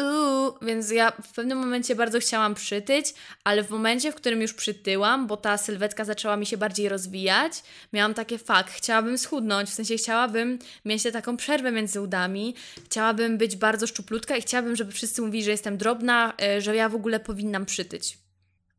Uuu, 0.00 0.54
więc 0.62 0.90
ja 0.90 1.10
w 1.10 1.32
pewnym 1.32 1.58
momencie 1.58 1.94
bardzo 1.94 2.20
chciałam 2.20 2.54
przytyć, 2.54 3.14
ale 3.44 3.64
w 3.64 3.70
momencie, 3.70 4.12
w 4.12 4.14
którym 4.14 4.42
już 4.42 4.54
przytyłam, 4.54 5.26
bo 5.26 5.36
ta 5.36 5.58
sylwetka 5.58 6.04
zaczęła 6.04 6.36
mi 6.36 6.46
się 6.46 6.56
bardziej 6.56 6.88
rozwijać, 6.88 7.52
miałam 7.92 8.14
takie 8.14 8.38
fakt, 8.38 8.72
chciałabym 8.72 9.18
schudnąć, 9.18 9.68
w 9.70 9.74
sensie 9.74 9.96
chciałabym 9.96 10.58
mieć 10.84 11.02
taką 11.12 11.36
przerwę 11.36 11.72
między 11.72 12.00
udami, 12.00 12.54
chciałabym 12.84 13.38
być 13.38 13.56
bardzo 13.56 13.86
szczuplutka 13.86 14.36
i 14.36 14.42
chciałabym, 14.42 14.76
żeby 14.76 14.92
wszyscy 14.92 15.22
mówili, 15.22 15.44
że 15.44 15.50
jestem 15.50 15.76
drobna, 15.76 16.32
e, 16.42 16.60
że 16.60 16.76
ja 16.76 16.88
w 16.88 16.94
ogóle 16.94 17.20
powinnam 17.20 17.66
przytyć. 17.66 18.18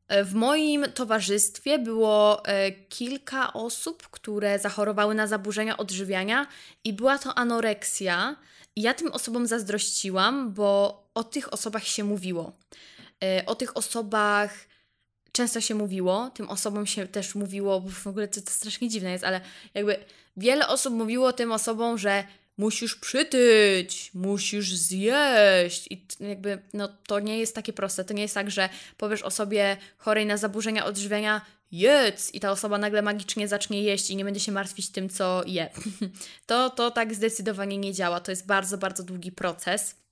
E, 0.07 0.23
w 0.23 0.33
moim 0.33 0.85
towarzystwie 0.93 1.79
było 1.79 2.45
e, 2.45 2.71
kilka 2.71 3.53
osób, 3.53 4.07
które 4.07 4.59
zachorowały 4.59 5.15
na 5.15 5.27
zaburzenia 5.27 5.77
odżywiania 5.77 6.47
i 6.83 6.93
była 6.93 7.17
to 7.17 7.37
anoreksja. 7.37 8.35
I 8.75 8.81
ja 8.81 8.93
tym 8.93 9.11
osobom 9.11 9.47
zazdrościłam, 9.47 10.53
bo 10.53 11.02
o 11.15 11.23
tych 11.23 11.53
osobach 11.53 11.83
się 11.87 12.03
mówiło. 12.03 12.51
E, 13.23 13.45
o 13.45 13.55
tych 13.55 13.77
osobach 13.77 14.53
często 15.31 15.61
się 15.61 15.75
mówiło, 15.75 16.31
tym 16.33 16.49
osobom 16.49 16.85
się 16.85 17.07
też 17.07 17.35
mówiło, 17.35 17.81
bo 17.81 17.89
w 17.89 18.07
ogóle 18.07 18.27
to, 18.27 18.41
to 18.41 18.51
strasznie 18.51 18.89
dziwne 18.89 19.11
jest, 19.11 19.23
ale 19.23 19.41
jakby 19.73 19.97
wiele 20.37 20.67
osób 20.67 20.93
mówiło 20.93 21.33
tym 21.33 21.51
osobom, 21.51 21.97
że 21.97 22.23
musisz 22.57 22.95
przytyć, 22.95 24.11
musisz 24.13 24.75
zjeść. 24.75 25.87
I 25.89 26.05
jakby, 26.19 26.61
no 26.73 26.87
to 27.07 27.19
nie 27.19 27.39
jest 27.39 27.55
takie 27.55 27.73
proste. 27.73 28.03
To 28.03 28.13
nie 28.13 28.21
jest 28.21 28.33
tak, 28.33 28.51
że 28.51 28.69
powiesz 28.97 29.21
osobie 29.21 29.77
chorej 29.97 30.25
na 30.25 30.37
zaburzenia 30.37 30.85
odżywiania, 30.85 31.41
jedz 31.71 32.33
i 32.33 32.39
ta 32.39 32.51
osoba 32.51 32.77
nagle 32.77 33.01
magicznie 33.01 33.47
zacznie 33.47 33.83
jeść 33.83 34.09
i 34.09 34.15
nie 34.15 34.25
będzie 34.25 34.39
się 34.39 34.51
martwić 34.51 34.89
tym, 34.89 35.09
co 35.09 35.43
je. 35.45 35.69
to, 36.45 36.69
to 36.69 36.91
tak 36.91 37.13
zdecydowanie 37.13 37.77
nie 37.77 37.93
działa. 37.93 38.19
To 38.19 38.31
jest 38.31 38.45
bardzo, 38.45 38.77
bardzo 38.77 39.03
długi 39.03 39.31
proces. 39.31 40.02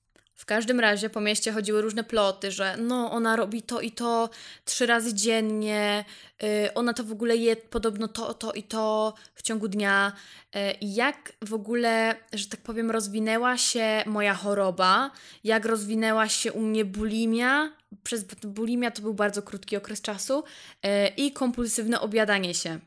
W 0.42 0.46
każdym 0.46 0.80
razie 0.80 1.10
po 1.10 1.22
mieście 1.22 1.52
chodziły 1.52 1.82
różne 1.82 2.04
ploty, 2.04 2.52
że 2.52 2.78
no 2.78 3.12
ona 3.12 3.36
robi 3.36 3.62
to 3.62 3.82
i 3.82 3.92
to 3.92 4.30
trzy 4.66 4.86
razy 4.86 5.14
dziennie, 5.14 6.06
yy, 6.42 6.74
ona 6.74 6.94
to 6.94 7.04
w 7.04 7.12
ogóle 7.12 7.38
je 7.38 7.56
podobno 7.56 8.08
to, 8.08 8.34
to 8.34 8.54
i 8.54 8.64
to 8.64 9.14
w 9.36 9.42
ciągu 9.42 9.68
dnia. 9.68 10.12
Yy, 10.56 10.62
jak 10.82 11.34
w 11.42 11.54
ogóle, 11.54 12.16
że 12.34 12.48
tak 12.48 12.60
powiem, 12.60 12.92
rozwinęła 12.92 13.58
się 13.58 14.04
moja 14.06 14.34
choroba, 14.34 15.12
jak 15.44 15.66
rozwinęła 15.66 16.30
się 16.30 16.54
u 16.54 16.62
mnie 16.62 16.86
bulimia, 16.86 17.72
przez 18.04 18.24
bulimia 18.44 18.92
to 18.92 19.02
był 19.02 19.14
bardzo 19.14 19.42
krótki 19.42 19.78
okres 19.78 20.02
czasu 20.02 20.44
yy, 20.84 20.90
i 21.18 21.32
kompulsywne 21.32 22.00
obiadanie 22.00 22.54
się. 22.54 22.80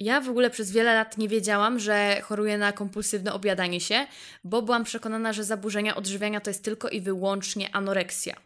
Ja 0.00 0.20
w 0.20 0.28
ogóle 0.28 0.50
przez 0.50 0.70
wiele 0.70 0.94
lat 0.94 1.18
nie 1.18 1.28
wiedziałam, 1.28 1.78
że 1.78 2.20
choruję 2.22 2.58
na 2.58 2.72
kompulsywne 2.72 3.32
obiadanie 3.32 3.80
się, 3.80 4.06
bo 4.44 4.62
byłam 4.62 4.84
przekonana, 4.84 5.32
że 5.32 5.44
zaburzenia 5.44 5.96
odżywiania 5.96 6.40
to 6.40 6.50
jest 6.50 6.64
tylko 6.64 6.88
i 6.88 7.00
wyłącznie 7.00 7.74
anoreksja. 7.74 8.36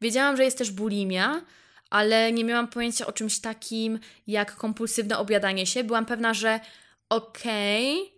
Wiedziałam, 0.00 0.36
że 0.36 0.44
jest 0.44 0.58
też 0.58 0.70
bulimia, 0.70 1.42
ale 1.90 2.32
nie 2.32 2.44
miałam 2.44 2.68
pojęcia 2.68 3.06
o 3.06 3.12
czymś 3.12 3.40
takim 3.40 3.98
jak 4.26 4.56
kompulsywne 4.56 5.18
obiadanie 5.18 5.66
się. 5.66 5.84
Byłam 5.84 6.06
pewna, 6.06 6.34
że 6.34 6.60
okej, 7.08 8.00
okay, 8.00 8.12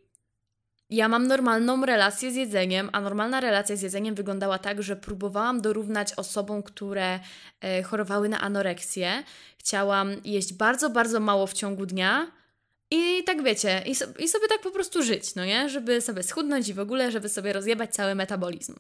ja 0.91 1.09
mam 1.09 1.27
normalną 1.27 1.87
relację 1.87 2.31
z 2.31 2.35
jedzeniem, 2.35 2.91
a 2.93 3.01
normalna 3.01 3.41
relacja 3.41 3.77
z 3.77 3.83
jedzeniem 3.83 4.15
wyglądała 4.15 4.59
tak, 4.59 4.83
że 4.83 4.97
próbowałam 4.97 5.61
dorównać 5.61 6.15
osobom, 6.15 6.63
które 6.63 7.21
e, 7.61 7.83
chorowały 7.83 8.29
na 8.29 8.41
anoreksję. 8.41 9.25
Chciałam 9.59 10.11
jeść 10.25 10.53
bardzo, 10.53 10.91
bardzo 10.91 11.21
mało 11.21 11.47
w 11.47 11.53
ciągu 11.53 11.87
dnia 11.87 12.44
i 12.91 13.25
tak 13.25 13.43
wiecie, 13.43 13.83
i, 13.87 13.95
so, 13.95 14.05
i 14.19 14.29
sobie 14.29 14.49
tak 14.49 14.61
po 14.61 14.71
prostu 14.71 15.03
żyć, 15.03 15.35
no 15.35 15.45
nie? 15.45 15.69
Żeby 15.69 16.01
sobie 16.01 16.23
schudnąć 16.23 16.69
i 16.69 16.75
w 16.75 16.81
ogóle, 16.81 17.11
żeby 17.11 17.29
sobie 17.29 17.53
rozjebać 17.53 17.95
cały 17.95 18.15
metabolizm. 18.15 18.75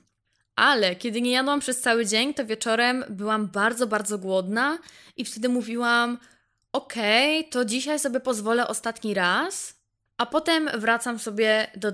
Ale 0.57 0.97
kiedy 0.97 1.21
nie 1.21 1.31
jadłam 1.31 1.61
przez 1.61 1.81
cały 1.81 2.07
dzień, 2.07 2.35
to 2.35 2.47
wieczorem 2.47 3.05
byłam 3.09 3.49
bardzo, 3.49 3.87
bardzo 3.87 4.19
głodna 4.19 4.79
i 5.17 5.25
wtedy 5.25 5.49
mówiłam: 5.49 6.19
Okej, 6.73 7.39
okay, 7.41 7.51
to 7.51 7.65
dzisiaj 7.65 7.99
sobie 7.99 8.21
pozwolę 8.21 8.69
ostatni 8.69 9.15
raz, 9.15 9.75
a 10.17 10.27
potem 10.27 10.71
wracam 10.75 11.19
sobie 11.19 11.71
do 11.77 11.93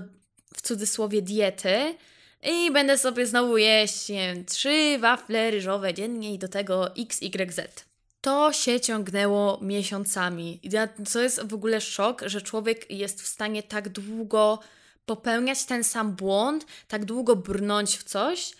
w 0.55 0.61
cudzysłowie 0.61 1.21
diety 1.21 1.95
i 2.43 2.71
będę 2.71 2.97
sobie 2.97 3.25
znowu 3.25 3.57
jeść 3.57 4.09
nie 4.09 4.33
wiem, 4.33 4.45
trzy 4.45 4.97
wafle 4.99 5.51
ryżowe 5.51 5.93
dziennie 5.93 6.33
i 6.33 6.39
do 6.39 6.47
tego 6.47 6.95
XYZ. 6.95 7.90
To 8.21 8.53
się 8.53 8.79
ciągnęło 8.79 9.59
miesiącami. 9.61 10.61
Co 11.05 11.21
jest 11.21 11.41
w 11.41 11.53
ogóle 11.53 11.81
szok, 11.81 12.21
że 12.25 12.41
człowiek 12.41 12.91
jest 12.91 13.21
w 13.21 13.27
stanie 13.27 13.63
tak 13.63 13.89
długo 13.89 14.59
popełniać 15.05 15.65
ten 15.65 15.83
sam 15.83 16.15
błąd, 16.15 16.65
tak 16.87 17.05
długo 17.05 17.35
brnąć 17.35 17.97
w 17.97 18.03
coś, 18.03 18.51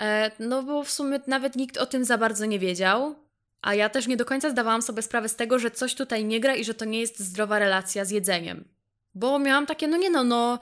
e, 0.00 0.30
no 0.38 0.62
bo 0.62 0.84
w 0.84 0.90
sumie 0.90 1.20
nawet 1.26 1.56
nikt 1.56 1.76
o 1.76 1.86
tym 1.86 2.04
za 2.04 2.18
bardzo 2.18 2.46
nie 2.46 2.58
wiedział. 2.58 3.14
A 3.62 3.74
ja 3.74 3.88
też 3.88 4.06
nie 4.06 4.16
do 4.16 4.24
końca 4.24 4.50
zdawałam 4.50 4.82
sobie 4.82 5.02
sprawę 5.02 5.28
z 5.28 5.36
tego, 5.36 5.58
że 5.58 5.70
coś 5.70 5.94
tutaj 5.94 6.24
nie 6.24 6.40
gra 6.40 6.54
i 6.54 6.64
że 6.64 6.74
to 6.74 6.84
nie 6.84 7.00
jest 7.00 7.18
zdrowa 7.20 7.58
relacja 7.58 8.04
z 8.04 8.10
jedzeniem. 8.10 8.64
Bo 9.14 9.38
miałam 9.38 9.66
takie, 9.66 9.88
no 9.88 9.96
nie 9.96 10.10
no, 10.10 10.24
no, 10.24 10.58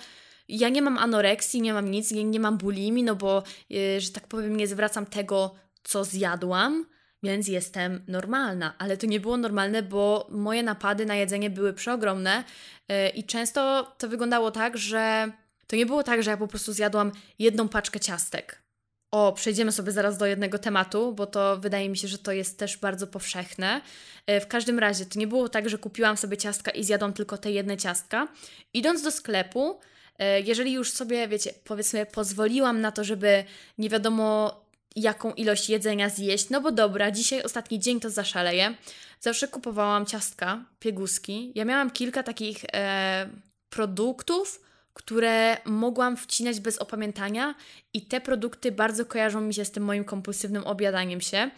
ja 0.48 0.68
nie 0.68 0.82
mam 0.82 0.98
anoreksji, 0.98 1.62
nie 1.62 1.72
mam 1.72 1.90
nic, 1.90 2.10
nie, 2.10 2.24
nie 2.24 2.40
mam 2.40 2.58
bulimi, 2.58 3.02
no 3.02 3.16
bo, 3.16 3.42
yy, 3.70 4.00
że 4.00 4.10
tak 4.10 4.26
powiem, 4.28 4.56
nie 4.56 4.66
zwracam 4.66 5.06
tego, 5.06 5.54
co 5.82 6.04
zjadłam, 6.04 6.86
więc 7.22 7.48
jestem 7.48 8.04
normalna. 8.08 8.74
Ale 8.78 8.96
to 8.96 9.06
nie 9.06 9.20
było 9.20 9.36
normalne, 9.36 9.82
bo 9.82 10.26
moje 10.30 10.62
napady 10.62 11.06
na 11.06 11.14
jedzenie 11.14 11.50
były 11.50 11.72
przeogromne 11.72 12.44
yy, 12.88 13.08
i 13.08 13.24
często 13.24 13.92
to 13.98 14.08
wyglądało 14.08 14.50
tak, 14.50 14.78
że 14.78 15.32
to 15.66 15.76
nie 15.76 15.86
było 15.86 16.02
tak, 16.02 16.22
że 16.22 16.30
ja 16.30 16.36
po 16.36 16.48
prostu 16.48 16.72
zjadłam 16.72 17.12
jedną 17.38 17.68
paczkę 17.68 18.00
ciastek. 18.00 18.62
O, 19.10 19.32
przejdziemy 19.32 19.72
sobie 19.72 19.92
zaraz 19.92 20.18
do 20.18 20.26
jednego 20.26 20.58
tematu, 20.58 21.12
bo 21.12 21.26
to 21.26 21.56
wydaje 21.56 21.88
mi 21.88 21.96
się, 21.96 22.08
że 22.08 22.18
to 22.18 22.32
jest 22.32 22.58
też 22.58 22.76
bardzo 22.76 23.06
powszechne. 23.06 23.80
E, 24.26 24.40
w 24.40 24.46
każdym 24.46 24.78
razie, 24.78 25.06
to 25.06 25.18
nie 25.18 25.26
było 25.26 25.48
tak, 25.48 25.68
że 25.68 25.78
kupiłam 25.78 26.16
sobie 26.16 26.36
ciastka 26.36 26.70
i 26.70 26.84
zjadłam 26.84 27.12
tylko 27.12 27.38
te 27.38 27.50
jedne 27.50 27.76
ciastka. 27.76 28.28
Idąc 28.74 29.02
do 29.02 29.10
sklepu, 29.10 29.80
e, 30.18 30.40
jeżeli 30.40 30.72
już 30.72 30.90
sobie, 30.90 31.28
wiecie, 31.28 31.54
powiedzmy, 31.64 32.06
pozwoliłam 32.06 32.80
na 32.80 32.92
to, 32.92 33.04
żeby 33.04 33.44
nie 33.78 33.88
wiadomo 33.88 34.61
jaką 34.96 35.32
ilość 35.32 35.70
jedzenia 35.70 36.08
zjeść, 36.08 36.50
no 36.50 36.60
bo 36.60 36.72
dobra, 36.72 37.10
dzisiaj 37.10 37.42
ostatni 37.42 37.78
dzień 37.78 38.00
to 38.00 38.10
zaszaleję. 38.10 38.74
Zawsze 39.20 39.48
kupowałam 39.48 40.06
ciastka, 40.06 40.64
pieguski. 40.78 41.52
Ja 41.54 41.64
miałam 41.64 41.90
kilka 41.90 42.22
takich 42.22 42.64
e, 42.72 43.28
produktów, 43.70 44.60
które 44.94 45.56
mogłam 45.64 46.16
wcinać 46.16 46.60
bez 46.60 46.78
opamiętania 46.78 47.54
i 47.94 48.02
te 48.02 48.20
produkty 48.20 48.72
bardzo 48.72 49.06
kojarzą 49.06 49.40
mi 49.40 49.54
się 49.54 49.64
z 49.64 49.70
tym 49.70 49.84
moim 49.84 50.04
kompulsywnym 50.04 50.66
obiadaniem 50.66 51.20
się. 51.20 51.50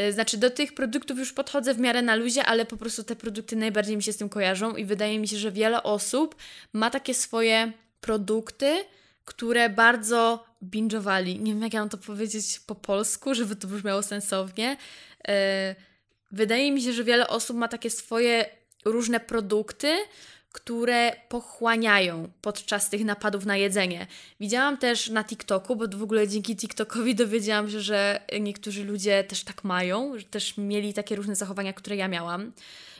Y, 0.00 0.12
znaczy 0.12 0.36
do 0.36 0.50
tych 0.50 0.74
produktów 0.74 1.18
już 1.18 1.32
podchodzę 1.32 1.74
w 1.74 1.78
miarę 1.78 2.02
na 2.02 2.14
luzie, 2.14 2.44
ale 2.44 2.66
po 2.66 2.76
prostu 2.76 3.04
te 3.04 3.16
produkty 3.16 3.56
najbardziej 3.56 3.96
mi 3.96 4.02
się 4.02 4.12
z 4.12 4.16
tym 4.16 4.28
kojarzą 4.28 4.76
i 4.76 4.84
wydaje 4.84 5.18
mi 5.18 5.28
się, 5.28 5.36
że 5.36 5.52
wiele 5.52 5.82
osób 5.82 6.36
ma 6.72 6.90
takie 6.90 7.14
swoje 7.14 7.72
produkty, 8.00 8.84
które 9.24 9.70
bardzo 9.70 10.44
binge'owali. 10.62 11.40
Nie 11.40 11.52
wiem, 11.52 11.62
jak 11.62 11.72
ja 11.72 11.80
mam 11.80 11.88
to 11.88 11.98
powiedzieć 11.98 12.60
po 12.66 12.74
polsku, 12.74 13.34
żeby 13.34 13.56
to 13.56 13.68
brzmiało 13.68 14.02
sensownie. 14.02 14.76
Y, 15.28 15.32
wydaje 16.32 16.72
mi 16.72 16.82
się, 16.82 16.92
że 16.92 17.04
wiele 17.04 17.28
osób 17.28 17.56
ma 17.56 17.68
takie 17.68 17.90
swoje 17.90 18.46
różne 18.84 19.20
produkty, 19.20 19.96
które 20.52 21.12
pochłaniają 21.28 22.30
podczas 22.40 22.90
tych 22.90 23.04
napadów 23.04 23.46
na 23.46 23.56
jedzenie. 23.56 24.06
Widziałam 24.40 24.76
też 24.76 25.08
na 25.10 25.24
TikToku, 25.24 25.76
bo 25.76 25.88
w 25.88 26.02
ogóle 26.02 26.28
dzięki 26.28 26.56
TikTokowi 26.56 27.14
dowiedziałam 27.14 27.70
się, 27.70 27.80
że 27.80 28.20
niektórzy 28.40 28.84
ludzie 28.84 29.24
też 29.24 29.44
tak 29.44 29.64
mają, 29.64 30.18
że 30.18 30.24
też 30.24 30.56
mieli 30.56 30.94
takie 30.94 31.16
różne 31.16 31.36
zachowania, 31.36 31.72
które 31.72 31.96
ja 31.96 32.08
miałam. 32.08 32.52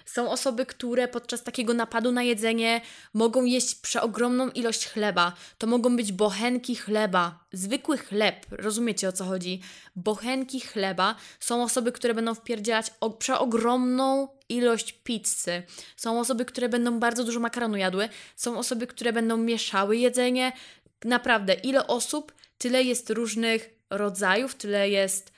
Są 0.05 0.31
osoby, 0.31 0.67
które 0.67 1.09
podczas 1.09 1.43
takiego 1.43 1.75
napadu 1.75 2.13
na 2.13 2.23
jedzenie 2.23 2.81
mogą 3.15 3.45
jeść 3.45 3.75
przeogromną 3.75 4.51
ilość 4.51 4.87
chleba. 4.87 5.33
To 5.59 5.67
mogą 5.67 5.97
być 5.97 6.13
bochenki 6.13 6.77
chleba, 6.77 7.45
zwykły 7.53 7.99
chleb, 7.99 8.47
rozumiecie 8.51 9.09
o 9.09 9.13
co 9.13 9.25
chodzi? 9.25 9.61
Bochenki 9.97 10.61
chleba. 10.61 11.17
Są 11.41 11.63
osoby, 11.63 11.93
które 11.93 12.15
będą 12.15 12.35
wpierdzielać 12.35 12.91
przeogromną 13.19 14.29
ilość 14.49 14.93
pizzy. 14.93 15.63
Są 15.97 16.21
osoby, 16.21 16.45
które 16.45 16.69
będą 16.69 17.01
bardzo 17.01 17.25
dużo 17.25 17.41
makaronu 17.41 17.77
jadły. 17.77 18.09
Są 18.37 18.59
osoby, 18.59 18.87
które 18.87 19.13
będą 19.13 19.37
mieszały 19.37 19.97
jedzenie. 19.97 20.53
Naprawdę, 21.05 21.55
ile 21.55 21.87
osób, 21.87 22.33
tyle 22.59 22.83
jest 22.83 23.11
różnych 23.11 23.71
rodzajów, 23.91 24.55
tyle 24.55 24.91
jest 24.91 25.33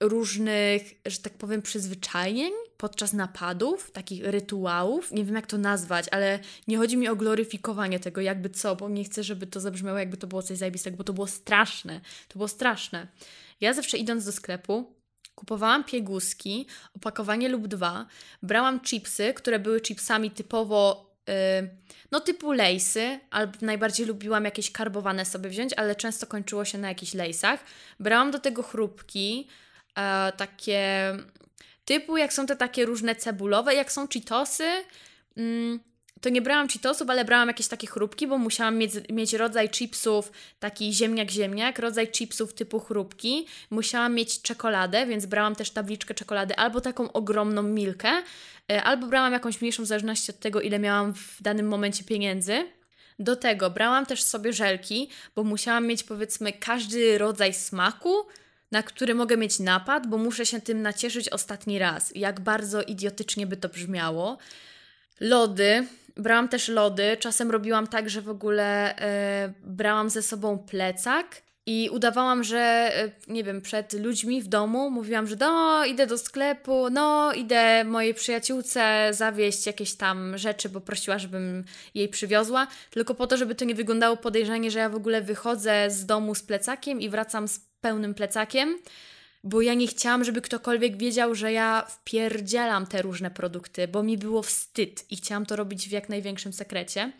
różnych, 0.00 0.82
że 1.06 1.18
tak 1.18 1.32
powiem, 1.32 1.62
przyzwyczajeń 1.62 2.52
podczas 2.82 3.12
napadów, 3.12 3.90
takich 3.90 4.24
rytuałów. 4.24 5.12
Nie 5.12 5.24
wiem, 5.24 5.34
jak 5.34 5.46
to 5.46 5.58
nazwać, 5.58 6.06
ale 6.10 6.38
nie 6.68 6.78
chodzi 6.78 6.96
mi 6.96 7.08
o 7.08 7.16
gloryfikowanie 7.16 8.00
tego, 8.00 8.20
jakby 8.20 8.50
co, 8.50 8.76
bo 8.76 8.88
nie 8.88 9.04
chcę, 9.04 9.22
żeby 9.22 9.46
to 9.46 9.60
zabrzmiało, 9.60 9.98
jakby 9.98 10.16
to 10.16 10.26
było 10.26 10.42
coś 10.42 10.58
zajebistego, 10.58 10.96
bo 10.96 11.04
to 11.04 11.12
było 11.12 11.26
straszne. 11.26 12.00
To 12.28 12.34
było 12.34 12.48
straszne. 12.48 13.06
Ja 13.60 13.74
zawsze 13.74 13.98
idąc 13.98 14.24
do 14.24 14.32
sklepu, 14.32 14.94
kupowałam 15.34 15.84
pieguski, 15.84 16.66
opakowanie 16.96 17.48
lub 17.48 17.66
dwa, 17.68 18.06
brałam 18.42 18.80
chipsy, 18.80 19.34
które 19.34 19.58
były 19.58 19.80
chipsami 19.80 20.30
typowo 20.30 21.10
yy, 21.28 21.34
no 22.10 22.20
typu 22.20 22.52
lejsy, 22.52 23.20
albo 23.30 23.52
najbardziej 23.60 24.06
lubiłam 24.06 24.44
jakieś 24.44 24.72
karbowane 24.72 25.24
sobie 25.24 25.50
wziąć, 25.50 25.72
ale 25.76 25.96
często 25.96 26.26
kończyło 26.26 26.64
się 26.64 26.78
na 26.78 26.88
jakichś 26.88 27.14
lejsach. 27.14 27.60
Brałam 28.00 28.30
do 28.30 28.38
tego 28.38 28.62
chrupki, 28.62 29.48
e, 29.98 30.32
takie 30.32 31.12
typu 31.84 32.16
jak 32.16 32.32
są 32.32 32.46
te 32.46 32.56
takie 32.56 32.86
różne 32.86 33.16
cebulowe, 33.16 33.74
jak 33.74 33.92
są 33.92 34.08
Cheetosy, 34.08 34.68
mm, 35.36 35.80
to 36.22 36.28
nie 36.28 36.42
brałam 36.42 36.68
Cheetosów, 36.68 37.10
ale 37.10 37.24
brałam 37.24 37.48
jakieś 37.48 37.68
takie 37.68 37.86
chrupki, 37.86 38.26
bo 38.26 38.38
musiałam 38.38 38.76
mieć, 38.76 38.92
mieć 39.10 39.32
rodzaj 39.32 39.70
chipsów, 39.70 40.32
taki 40.58 40.92
ziemniak-ziemniak, 40.92 41.78
rodzaj 41.78 42.08
chipsów 42.08 42.54
typu 42.54 42.80
chrupki. 42.80 43.46
Musiałam 43.70 44.14
mieć 44.14 44.42
czekoladę, 44.42 45.06
więc 45.06 45.26
brałam 45.26 45.54
też 45.54 45.70
tabliczkę 45.70 46.14
czekolady 46.14 46.56
albo 46.56 46.80
taką 46.80 47.12
ogromną 47.12 47.62
milkę, 47.62 48.08
e, 48.72 48.82
albo 48.82 49.06
brałam 49.06 49.32
jakąś 49.32 49.60
mniejszą 49.60 49.82
w 49.82 49.86
zależności 49.86 50.32
od 50.32 50.38
tego, 50.38 50.60
ile 50.60 50.78
miałam 50.78 51.14
w 51.14 51.42
danym 51.42 51.68
momencie 51.68 52.04
pieniędzy. 52.04 52.66
Do 53.18 53.36
tego 53.36 53.70
brałam 53.70 54.06
też 54.06 54.22
sobie 54.22 54.52
żelki, 54.52 55.08
bo 55.34 55.44
musiałam 55.44 55.86
mieć 55.86 56.02
powiedzmy 56.02 56.52
każdy 56.52 57.18
rodzaj 57.18 57.54
smaku, 57.54 58.14
na 58.72 58.82
który 58.82 59.14
mogę 59.14 59.36
mieć 59.36 59.58
napad, 59.58 60.06
bo 60.06 60.18
muszę 60.18 60.46
się 60.46 60.60
tym 60.60 60.82
nacieszyć 60.82 61.28
ostatni 61.28 61.78
raz. 61.78 62.12
Jak 62.14 62.40
bardzo 62.40 62.82
idiotycznie 62.82 63.46
by 63.46 63.56
to 63.56 63.68
brzmiało. 63.68 64.38
Lody. 65.20 65.86
Brałam 66.16 66.48
też 66.48 66.68
lody. 66.68 67.16
Czasem 67.20 67.50
robiłam 67.50 67.86
tak, 67.86 68.10
że 68.10 68.22
w 68.22 68.28
ogóle 68.28 68.96
e, 68.98 69.52
brałam 69.64 70.10
ze 70.10 70.22
sobą 70.22 70.58
plecak 70.58 71.42
i 71.66 71.90
udawałam, 71.92 72.44
że 72.44 72.58
e, 72.58 73.10
nie 73.28 73.44
wiem, 73.44 73.60
przed 73.60 73.92
ludźmi 73.92 74.42
w 74.42 74.48
domu 74.48 74.90
mówiłam, 74.90 75.26
że 75.26 75.36
no, 75.40 75.84
idę 75.84 76.06
do 76.06 76.18
sklepu, 76.18 76.90
no, 76.90 77.32
idę 77.32 77.84
mojej 77.84 78.14
przyjaciółce 78.14 79.08
zawieść 79.10 79.66
jakieś 79.66 79.94
tam 79.94 80.38
rzeczy, 80.38 80.68
bo 80.68 80.80
prosiła, 80.80 81.18
żebym 81.18 81.64
jej 81.94 82.08
przywiozła, 82.08 82.66
tylko 82.90 83.14
po 83.14 83.26
to, 83.26 83.36
żeby 83.36 83.54
to 83.54 83.64
nie 83.64 83.74
wyglądało 83.74 84.16
podejrzanie, 84.16 84.70
że 84.70 84.78
ja 84.78 84.88
w 84.88 84.94
ogóle 84.94 85.22
wychodzę 85.22 85.90
z 85.90 86.06
domu 86.06 86.34
z 86.34 86.42
plecakiem 86.42 87.00
i 87.00 87.08
wracam 87.08 87.48
z 87.48 87.71
pełnym 87.82 88.14
plecakiem, 88.14 88.78
bo 89.44 89.62
ja 89.62 89.74
nie 89.74 89.86
chciałam, 89.86 90.24
żeby 90.24 90.42
ktokolwiek 90.42 90.96
wiedział, 90.96 91.34
że 91.34 91.52
ja 91.52 91.86
wpierdzielam 91.88 92.86
te 92.86 93.02
różne 93.02 93.30
produkty, 93.30 93.88
bo 93.88 94.02
mi 94.02 94.18
było 94.18 94.42
wstyd 94.42 95.04
i 95.10 95.16
chciałam 95.16 95.46
to 95.46 95.56
robić 95.56 95.88
w 95.88 95.92
jak 95.92 96.08
największym 96.08 96.52
sekrecie. 96.52 97.12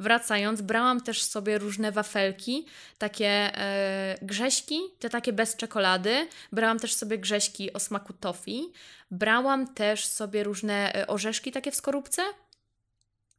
Wracając, 0.00 0.62
brałam 0.62 1.00
też 1.00 1.22
sobie 1.22 1.58
różne 1.58 1.92
wafelki, 1.92 2.66
takie 2.98 3.28
e, 3.28 4.18
grześki, 4.22 4.80
te 4.98 5.10
takie 5.10 5.32
bez 5.32 5.56
czekolady. 5.56 6.28
Brałam 6.52 6.78
też 6.78 6.94
sobie 6.94 7.18
grześki 7.18 7.72
o 7.72 7.80
smaku 7.80 8.12
toffee. 8.12 8.72
Brałam 9.10 9.74
też 9.74 10.06
sobie 10.06 10.44
różne 10.44 10.94
e, 10.94 11.06
orzeszki 11.06 11.52
takie 11.52 11.70
w 11.70 11.74
skorupce, 11.74 12.22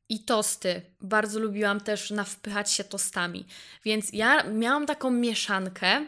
i 0.09 0.19
tosty. 0.19 0.81
Bardzo 1.01 1.39
lubiłam 1.39 1.81
też 1.81 2.11
nawpychać 2.11 2.71
się 2.71 2.83
tostami. 2.83 3.45
Więc 3.85 4.13
ja 4.13 4.43
miałam 4.43 4.85
taką 4.85 5.11
mieszankę 5.11 6.07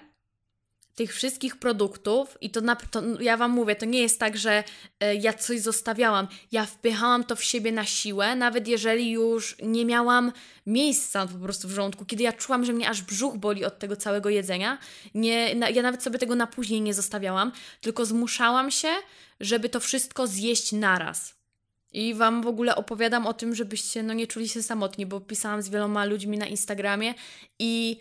tych 0.95 1.13
wszystkich 1.13 1.55
produktów 1.55 2.37
i 2.41 2.49
to, 2.49 2.61
na, 2.61 2.75
to 2.75 3.01
ja 3.19 3.37
Wam 3.37 3.51
mówię, 3.51 3.75
to 3.75 3.85
nie 3.85 4.01
jest 4.01 4.19
tak, 4.19 4.37
że 4.37 4.63
y, 5.03 5.15
ja 5.15 5.33
coś 5.33 5.59
zostawiałam. 5.59 6.27
Ja 6.51 6.65
wpychałam 6.65 7.23
to 7.23 7.35
w 7.35 7.43
siebie 7.43 7.71
na 7.71 7.85
siłę, 7.85 8.35
nawet 8.35 8.67
jeżeli 8.67 9.11
już 9.11 9.55
nie 9.63 9.85
miałam 9.85 10.31
miejsca 10.65 11.27
po 11.27 11.37
prostu 11.37 11.67
w 11.67 11.71
żołądku, 11.71 12.05
kiedy 12.05 12.23
ja 12.23 12.33
czułam, 12.33 12.65
że 12.65 12.73
mnie 12.73 12.89
aż 12.89 13.01
brzuch 13.01 13.37
boli 13.37 13.65
od 13.65 13.79
tego 13.79 13.95
całego 13.95 14.29
jedzenia. 14.29 14.77
Nie, 15.13 15.55
na, 15.55 15.69
ja 15.69 15.81
nawet 15.81 16.03
sobie 16.03 16.19
tego 16.19 16.35
na 16.35 16.47
później 16.47 16.81
nie 16.81 16.93
zostawiałam, 16.93 17.51
tylko 17.81 18.05
zmuszałam 18.05 18.71
się, 18.71 18.89
żeby 19.39 19.69
to 19.69 19.79
wszystko 19.79 20.27
zjeść 20.27 20.71
naraz. 20.71 21.41
I 21.93 22.13
Wam 22.13 22.41
w 22.41 22.47
ogóle 22.47 22.75
opowiadam 22.75 23.27
o 23.27 23.33
tym, 23.33 23.55
żebyście 23.55 24.03
no, 24.03 24.13
nie 24.13 24.27
czuli 24.27 24.49
się 24.49 24.63
samotni, 24.63 25.05
bo 25.05 25.21
pisałam 25.21 25.61
z 25.61 25.69
wieloma 25.69 26.05
ludźmi 26.05 26.37
na 26.37 26.45
Instagramie 26.45 27.13
i 27.59 27.99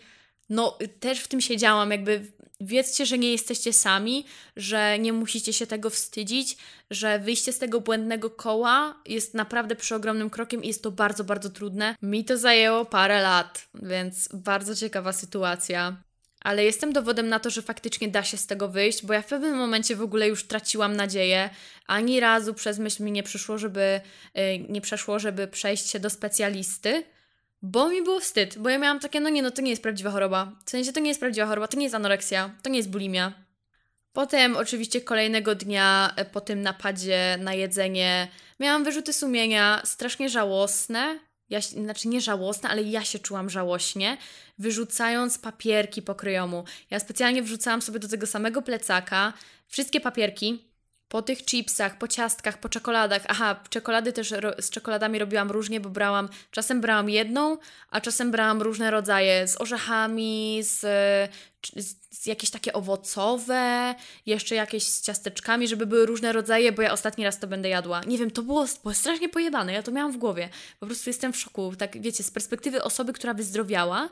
no 0.49 0.77
też 0.99 1.19
w 1.19 1.27
tym 1.27 1.41
siedziałam, 1.41 1.91
jakby 1.91 2.31
wiedzcie, 2.61 3.05
że 3.05 3.17
nie 3.17 3.31
jesteście 3.31 3.73
sami, 3.73 4.25
że 4.55 4.99
nie 4.99 5.13
musicie 5.13 5.53
się 5.53 5.67
tego 5.67 5.89
wstydzić, 5.89 6.57
że 6.91 7.19
wyjście 7.19 7.53
z 7.53 7.59
tego 7.59 7.81
błędnego 7.81 8.29
koła 8.29 9.01
jest 9.05 9.33
naprawdę 9.33 9.75
przeogromnym 9.75 10.29
krokiem 10.29 10.63
i 10.63 10.67
jest 10.67 10.83
to 10.83 10.91
bardzo, 10.91 11.23
bardzo 11.23 11.49
trudne. 11.49 11.95
Mi 12.01 12.25
to 12.25 12.37
zajęło 12.37 12.85
parę 12.85 13.21
lat, 13.21 13.67
więc 13.73 14.29
bardzo 14.33 14.75
ciekawa 14.75 15.13
sytuacja. 15.13 15.97
Ale 16.43 16.63
jestem 16.63 16.93
dowodem 16.93 17.29
na 17.29 17.39
to, 17.39 17.49
że 17.49 17.61
faktycznie 17.61 18.07
da 18.07 18.23
się 18.23 18.37
z 18.37 18.47
tego 18.47 18.67
wyjść, 18.67 19.05
bo 19.05 19.13
ja 19.13 19.21
w 19.21 19.27
pewnym 19.27 19.57
momencie 19.57 19.95
w 19.95 20.01
ogóle 20.01 20.27
już 20.27 20.47
traciłam 20.47 20.95
nadzieję. 20.95 21.49
Ani 21.87 22.19
razu 22.19 22.53
przez 22.53 22.79
myśl 22.79 23.03
mi 23.03 23.11
nie 23.11 23.23
przyszło, 23.23 23.57
żeby 23.57 24.01
yy, 24.35 24.59
nie 24.69 24.81
przeszło, 24.81 25.19
żeby 25.19 25.47
przejść 25.47 25.89
się 25.89 25.99
do 25.99 26.09
specjalisty 26.09 27.03
bo 27.61 27.89
mi 27.89 28.01
było 28.01 28.19
wstyd, 28.19 28.57
bo 28.57 28.69
ja 28.69 28.77
miałam 28.77 28.99
takie, 28.99 29.19
no 29.19 29.29
nie, 29.29 29.41
no 29.41 29.51
to 29.51 29.61
nie 29.61 29.69
jest 29.69 29.83
prawdziwa 29.83 30.11
choroba. 30.11 30.51
W 30.65 30.69
sensie 30.69 30.93
to 30.93 30.99
nie 30.99 31.07
jest 31.07 31.19
prawdziwa 31.19 31.47
choroba, 31.47 31.67
to 31.67 31.77
nie 31.77 31.83
jest 31.83 31.95
anoreksja, 31.95 32.55
to 32.61 32.69
nie 32.69 32.77
jest 32.77 32.89
bulimia. 32.89 33.33
Potem 34.13 34.57
oczywiście 34.57 35.01
kolejnego 35.01 35.55
dnia 35.55 36.13
e, 36.15 36.25
po 36.25 36.41
tym 36.41 36.61
napadzie 36.61 37.37
na 37.39 37.53
jedzenie 37.53 38.27
miałam 38.59 38.83
wyrzuty 38.83 39.13
sumienia 39.13 39.81
strasznie 39.85 40.29
żałosne. 40.29 41.19
Ja, 41.49 41.61
znaczy 41.61 42.07
nie 42.07 42.21
żałosne, 42.21 42.69
ale 42.69 42.83
ja 42.83 43.03
się 43.03 43.19
czułam 43.19 43.49
żałośnie, 43.49 44.17
wyrzucając 44.57 45.37
papierki 45.37 46.01
po 46.01 46.15
kryjomu. 46.15 46.63
Ja 46.89 46.99
specjalnie 46.99 47.43
wrzucałam 47.43 47.81
sobie 47.81 47.99
do 47.99 48.07
tego 48.07 48.27
samego 48.27 48.61
plecaka 48.61 49.33
wszystkie 49.67 50.01
papierki, 50.01 50.70
po 51.11 51.21
tych 51.21 51.45
chipsach, 51.45 51.97
po 51.97 52.07
ciastkach, 52.07 52.57
po 52.57 52.69
czekoladach. 52.69 53.21
Aha, 53.27 53.59
czekolady 53.69 54.13
też 54.13 54.33
z 54.59 54.69
czekoladami 54.69 55.19
robiłam 55.19 55.51
różnie, 55.51 55.79
bo 55.79 55.89
brałam, 55.89 56.29
czasem 56.51 56.81
brałam 56.81 57.09
jedną, 57.09 57.57
a 57.89 58.01
czasem 58.01 58.31
brałam 58.31 58.61
różne 58.61 58.91
rodzaje 58.91 59.47
z 59.47 59.61
orzechami, 59.61 60.59
z, 60.63 60.79
z, 62.11 62.25
jakieś 62.25 62.49
takie 62.49 62.73
owocowe, 62.73 63.95
jeszcze 64.25 64.55
jakieś 64.55 64.83
z 64.83 65.01
ciasteczkami, 65.01 65.67
żeby 65.67 65.85
były 65.85 66.05
różne 66.05 66.31
rodzaje, 66.31 66.71
bo 66.71 66.81
ja 66.81 66.91
ostatni 66.91 67.23
raz 67.23 67.39
to 67.39 67.47
będę 67.47 67.69
jadła. 67.69 68.01
Nie 68.07 68.17
wiem, 68.17 68.31
to 68.31 68.41
było, 68.41 68.65
było 68.83 68.93
strasznie 68.93 69.29
pojebane, 69.29 69.73
ja 69.73 69.83
to 69.83 69.91
miałam 69.91 70.11
w 70.11 70.17
głowie. 70.17 70.49
Po 70.79 70.85
prostu 70.85 71.09
jestem 71.09 71.33
w 71.33 71.37
szoku. 71.37 71.73
Tak, 71.77 72.01
wiecie, 72.01 72.23
z 72.23 72.31
perspektywy 72.31 72.83
osoby, 72.83 73.13
która 73.13 73.33
wyzdrowiała, 73.33 74.09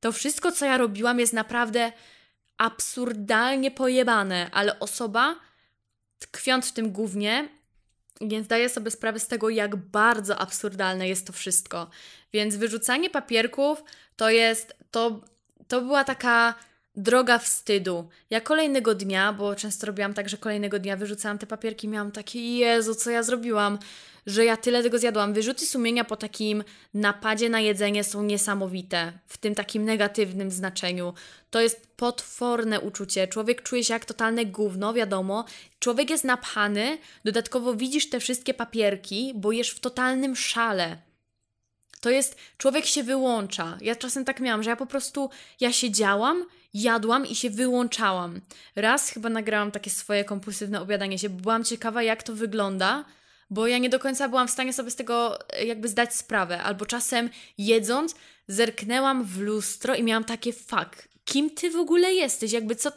to 0.00 0.12
wszystko, 0.12 0.52
co 0.52 0.66
ja 0.66 0.78
robiłam, 0.78 1.20
jest 1.20 1.32
naprawdę 1.32 1.92
absurdalnie 2.58 3.70
pojebane, 3.70 4.50
ale 4.52 4.80
osoba 4.80 5.49
tkwiąc 6.20 6.68
w 6.68 6.72
tym 6.72 6.92
głównie, 6.92 7.48
więc 8.20 8.46
zdaję 8.46 8.68
sobie 8.68 8.90
sprawę 8.90 9.20
z 9.20 9.26
tego, 9.26 9.48
jak 9.48 9.76
bardzo 9.76 10.38
absurdalne 10.38 11.08
jest 11.08 11.26
to 11.26 11.32
wszystko. 11.32 11.90
Więc 12.32 12.56
wyrzucanie 12.56 13.10
papierków 13.10 13.84
to 14.16 14.30
jest, 14.30 14.76
to, 14.90 15.20
to 15.68 15.80
była 15.80 16.04
taka 16.04 16.54
droga 16.96 17.38
wstydu. 17.38 18.08
Ja 18.30 18.40
kolejnego 18.40 18.94
dnia, 18.94 19.32
bo 19.32 19.54
często 19.54 19.86
robiłam 19.86 20.14
tak, 20.14 20.28
że 20.28 20.36
kolejnego 20.36 20.78
dnia 20.78 20.96
wyrzucałam 20.96 21.38
te 21.38 21.46
papierki, 21.46 21.88
miałam 21.88 22.12
takie, 22.12 22.58
Jezu, 22.58 22.94
co 22.94 23.10
ja 23.10 23.22
zrobiłam? 23.22 23.78
Że 24.26 24.44
ja 24.44 24.56
tyle 24.56 24.82
tego 24.82 24.98
zjadłam. 24.98 25.32
Wyrzuty 25.32 25.66
sumienia 25.66 26.04
po 26.04 26.16
takim 26.16 26.64
napadzie 26.94 27.48
na 27.48 27.60
jedzenie 27.60 28.04
są 28.04 28.22
niesamowite, 28.22 29.12
w 29.26 29.38
tym 29.38 29.54
takim 29.54 29.84
negatywnym 29.84 30.50
znaczeniu. 30.50 31.14
To 31.50 31.60
jest 31.60 31.86
potworne 31.96 32.80
uczucie. 32.80 33.28
Człowiek 33.28 33.62
czuje 33.62 33.84
się 33.84 33.94
jak 33.94 34.04
totalne 34.04 34.46
gówno, 34.46 34.94
wiadomo. 34.94 35.44
Człowiek 35.78 36.10
jest 36.10 36.24
napchany, 36.24 36.98
dodatkowo 37.24 37.74
widzisz 37.74 38.10
te 38.10 38.20
wszystkie 38.20 38.54
papierki, 38.54 39.32
bo 39.34 39.52
jesz 39.52 39.70
w 39.70 39.80
totalnym 39.80 40.36
szale. 40.36 40.96
To 42.00 42.10
jest, 42.10 42.36
człowiek 42.58 42.86
się 42.86 43.02
wyłącza. 43.02 43.78
Ja 43.80 43.96
czasem 43.96 44.24
tak 44.24 44.40
miałam, 44.40 44.62
że 44.62 44.70
ja 44.70 44.76
po 44.76 44.86
prostu, 44.86 45.30
ja 45.60 45.72
siedziałam, 45.72 46.46
jadłam 46.74 47.26
i 47.26 47.34
się 47.34 47.50
wyłączałam. 47.50 48.40
Raz 48.76 49.10
chyba 49.10 49.28
nagrałam 49.28 49.70
takie 49.70 49.90
swoje 49.90 50.24
kompulsywne 50.24 50.80
obiadanie 50.80 51.18
się, 51.18 51.28
bo 51.28 51.40
byłam 51.40 51.64
ciekawa, 51.64 52.02
jak 52.02 52.22
to 52.22 52.34
wygląda 52.34 53.04
bo 53.50 53.66
ja 53.66 53.78
nie 53.78 53.88
do 53.88 53.98
końca 53.98 54.28
byłam 54.28 54.48
w 54.48 54.50
stanie 54.50 54.72
sobie 54.72 54.90
z 54.90 54.96
tego 54.96 55.38
e, 55.50 55.64
jakby 55.64 55.88
zdać 55.88 56.14
sprawę. 56.14 56.62
Albo 56.62 56.86
czasem 56.86 57.30
jedząc, 57.58 58.14
zerknęłam 58.48 59.24
w 59.24 59.38
lustro 59.38 59.94
i 59.94 60.02
miałam 60.02 60.24
takie 60.24 60.52
fuck, 60.52 61.08
kim 61.24 61.50
ty 61.50 61.70
w 61.70 61.76
ogóle 61.76 62.12
jesteś? 62.12 62.52
Jakby 62.52 62.76
co. 62.76 62.92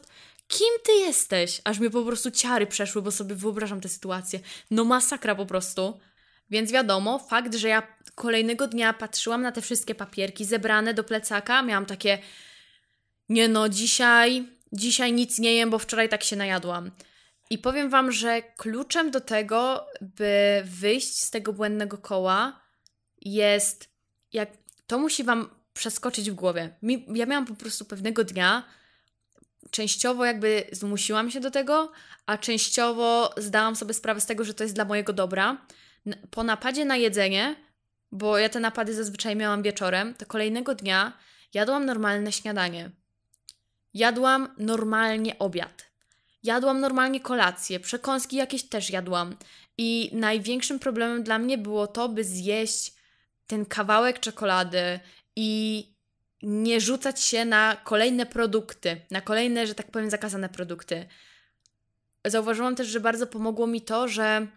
Kim 0.47 0.73
ty 0.85 0.91
jesteś? 0.91 1.61
Aż 1.63 1.79
mi 1.79 1.89
po 1.89 2.03
prostu 2.03 2.31
ciary 2.31 2.67
przeszły, 2.67 3.01
bo 3.01 3.11
sobie 3.11 3.35
wyobrażam 3.35 3.81
tę 3.81 3.89
sytuację. 3.89 4.39
No 4.71 4.83
masakra 4.83 5.35
po 5.35 5.45
prostu. 5.45 5.99
Więc 6.49 6.71
wiadomo, 6.71 7.19
fakt, 7.19 7.55
że 7.55 7.67
ja 7.67 7.87
kolejnego 8.15 8.67
dnia 8.67 8.93
patrzyłam 8.93 9.41
na 9.41 9.51
te 9.51 9.61
wszystkie 9.61 9.95
papierki 9.95 10.45
zebrane 10.45 10.93
do 10.93 11.03
plecaka, 11.03 11.63
miałam 11.63 11.85
takie. 11.85 12.19
Nie 13.29 13.47
no, 13.47 13.69
dzisiaj, 13.69 14.47
dzisiaj 14.71 15.13
nic 15.13 15.39
nie 15.39 15.55
jem, 15.55 15.69
bo 15.69 15.79
wczoraj 15.79 16.09
tak 16.09 16.23
się 16.23 16.35
najadłam. 16.35 16.91
I 17.49 17.58
powiem 17.58 17.89
Wam, 17.89 18.12
że 18.12 18.41
kluczem 18.41 19.12
do 19.12 19.21
tego, 19.21 19.86
by 20.01 20.63
wyjść 20.65 21.19
z 21.19 21.32
tego 21.32 21.53
błędnego 21.53 21.97
koła, 21.97 22.62
jest 23.21 23.89
jak 24.34 24.49
to 24.88 24.99
musi 24.99 25.23
Wam 25.23 25.49
przeskoczyć 25.73 26.32
w 26.32 26.34
głowie. 26.34 26.75
Mi, 26.82 27.06
ja 27.13 27.25
miałam 27.25 27.45
po 27.45 27.56
prostu 27.56 27.86
pewnego 27.86 28.23
dnia, 28.23 28.63
częściowo 29.71 30.25
jakby 30.25 30.63
zmusiłam 30.71 31.32
się 31.32 31.39
do 31.39 31.51
tego, 31.51 31.91
a 32.25 32.38
częściowo 32.38 33.34
zdałam 33.38 33.75
sobie 33.75 33.93
sprawę 33.93 34.21
z 34.21 34.25
tego, 34.25 34.43
że 34.43 34.53
to 34.53 34.63
jest 34.63 34.75
dla 34.75 34.86
mojego 34.86 35.13
dobra. 35.13 35.65
Po 36.32 36.43
napadzie 36.43 36.86
na 36.86 36.97
jedzenie, 36.97 37.56
bo 38.12 38.38
ja 38.38 38.49
te 38.49 38.60
napady 38.60 38.93
zazwyczaj 38.93 39.36
miałam 39.36 39.63
wieczorem, 39.63 40.13
to 40.13 40.25
kolejnego 40.25 40.75
dnia 40.75 41.17
jadłam 41.53 41.86
normalne 41.86 42.32
śniadanie. 42.32 42.91
Jadłam 43.93 44.56
normalnie 44.58 45.39
obiad. 45.39 45.92
Jadłam 46.43 46.79
normalnie 46.79 47.19
kolację, 47.19 47.79
przekąski 47.79 48.36
jakieś 48.36 48.63
też 48.63 48.89
jadłam. 48.89 49.36
I 49.77 50.10
największym 50.13 50.79
problemem 50.79 51.23
dla 51.23 51.39
mnie 51.39 51.58
było 51.58 51.88
to, 51.88 52.10
by 52.10 52.23
zjeść 52.23 52.93
ten 53.47 53.65
kawałek 53.65 54.19
czekolady 54.19 54.99
i 55.36 55.84
nie 56.43 56.82
rzucać 56.82 57.21
się 57.21 57.45
na 57.45 57.77
kolejne 57.84 58.25
produkty, 58.25 59.01
na 59.12 59.21
kolejne, 59.21 59.67
że 59.67 59.75
tak 59.75 59.91
powiem, 59.91 60.10
zakazane 60.10 60.49
produkty. 60.49 61.08
Zauważyłam 62.25 62.75
też, 62.75 62.88
że 62.88 62.99
bardzo 62.99 63.27
pomogło 63.27 63.67
mi 63.67 63.82
to, 63.82 64.08
że 64.08 64.47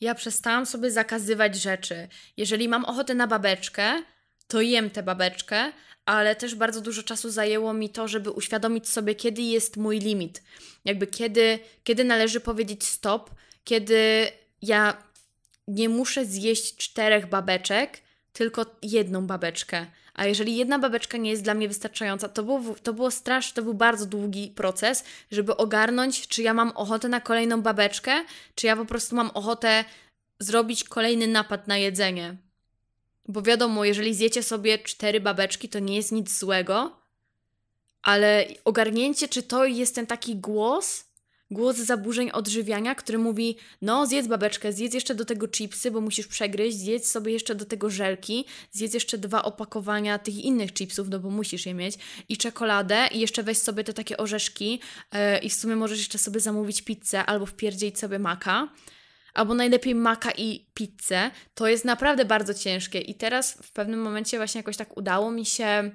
ja 0.00 0.14
przestałam 0.14 0.66
sobie 0.66 0.90
zakazywać 0.90 1.56
rzeczy. 1.56 2.08
Jeżeli 2.36 2.68
mam 2.68 2.84
ochotę 2.84 3.14
na 3.14 3.26
babeczkę, 3.26 4.02
to 4.48 4.60
jem 4.60 4.90
tę 4.90 5.02
babeczkę, 5.02 5.72
ale 6.04 6.36
też 6.36 6.54
bardzo 6.54 6.80
dużo 6.80 7.02
czasu 7.02 7.30
zajęło 7.30 7.72
mi 7.74 7.90
to, 7.90 8.08
żeby 8.08 8.30
uświadomić 8.30 8.88
sobie, 8.88 9.14
kiedy 9.14 9.42
jest 9.42 9.76
mój 9.76 9.98
limit. 9.98 10.42
Jakby 10.84 11.06
kiedy, 11.06 11.58
kiedy 11.84 12.04
należy 12.04 12.40
powiedzieć 12.40 12.84
stop, 12.84 13.30
kiedy 13.64 14.28
ja 14.62 15.02
nie 15.68 15.88
muszę 15.88 16.24
zjeść 16.24 16.76
czterech 16.76 17.26
babeczek, 17.26 18.00
tylko 18.32 18.66
jedną 18.82 19.26
babeczkę. 19.26 19.86
A 20.14 20.26
jeżeli 20.26 20.56
jedna 20.56 20.78
babeczka 20.78 21.18
nie 21.18 21.30
jest 21.30 21.42
dla 21.42 21.54
mnie 21.54 21.68
wystarczająca, 21.68 22.28
to, 22.28 22.42
był, 22.42 22.74
to 22.82 22.92
było 22.92 23.10
straszne, 23.10 23.54
to 23.54 23.62
był 23.62 23.74
bardzo 23.74 24.06
długi 24.06 24.52
proces, 24.56 25.04
żeby 25.30 25.56
ogarnąć, 25.56 26.28
czy 26.28 26.42
ja 26.42 26.54
mam 26.54 26.70
ochotę 26.70 27.08
na 27.08 27.20
kolejną 27.20 27.62
babeczkę, 27.62 28.12
czy 28.54 28.66
ja 28.66 28.76
po 28.76 28.84
prostu 28.84 29.16
mam 29.16 29.30
ochotę 29.30 29.84
zrobić 30.40 30.84
kolejny 30.84 31.26
napad 31.26 31.68
na 31.68 31.76
jedzenie. 31.76 32.36
Bo 33.28 33.42
wiadomo, 33.42 33.84
jeżeli 33.84 34.14
zjecie 34.14 34.42
sobie 34.42 34.78
cztery 34.78 35.20
babeczki, 35.20 35.68
to 35.68 35.78
nie 35.78 35.96
jest 35.96 36.12
nic 36.12 36.38
złego, 36.38 36.96
ale 38.02 38.46
ogarnięcie, 38.64 39.28
czy 39.28 39.42
to 39.42 39.64
jest 39.64 39.94
ten 39.94 40.06
taki 40.06 40.36
głos, 40.36 41.04
głos 41.50 41.76
zaburzeń 41.76 42.30
odżywiania, 42.30 42.94
który 42.94 43.18
mówi: 43.18 43.56
No, 43.82 44.06
zjedz 44.06 44.26
babeczkę, 44.26 44.72
zjedz 44.72 44.94
jeszcze 44.94 45.14
do 45.14 45.24
tego 45.24 45.48
chipsy, 45.48 45.90
bo 45.90 46.00
musisz 46.00 46.26
przegryźć, 46.26 46.78
zjedz 46.78 47.10
sobie 47.10 47.32
jeszcze 47.32 47.54
do 47.54 47.64
tego 47.64 47.90
żelki, 47.90 48.44
zjedz 48.72 48.94
jeszcze 48.94 49.18
dwa 49.18 49.42
opakowania 49.42 50.18
tych 50.18 50.44
innych 50.44 50.72
chipsów, 50.72 51.08
no 51.08 51.18
bo 51.18 51.30
musisz 51.30 51.66
je 51.66 51.74
mieć, 51.74 51.94
i 52.28 52.36
czekoladę, 52.36 53.08
i 53.12 53.20
jeszcze 53.20 53.42
weź 53.42 53.58
sobie 53.58 53.84
te 53.84 53.92
takie 53.92 54.16
orzeszki, 54.16 54.80
yy, 55.12 55.38
i 55.38 55.50
w 55.50 55.54
sumie 55.54 55.76
możesz 55.76 55.98
jeszcze 55.98 56.18
sobie 56.18 56.40
zamówić 56.40 56.82
pizzę 56.82 57.26
albo 57.26 57.46
wpierdzieć 57.46 57.98
sobie 57.98 58.18
maka 58.18 58.68
albo 59.36 59.54
najlepiej 59.54 59.94
maka 59.94 60.30
i 60.30 60.66
pizzę, 60.74 61.30
to 61.54 61.68
jest 61.68 61.84
naprawdę 61.84 62.24
bardzo 62.24 62.54
ciężkie. 62.54 63.00
I 63.00 63.14
teraz 63.14 63.52
w 63.52 63.72
pewnym 63.72 64.00
momencie 64.00 64.36
właśnie 64.36 64.58
jakoś 64.58 64.76
tak 64.76 64.96
udało 64.96 65.30
mi 65.30 65.46
się 65.46 65.90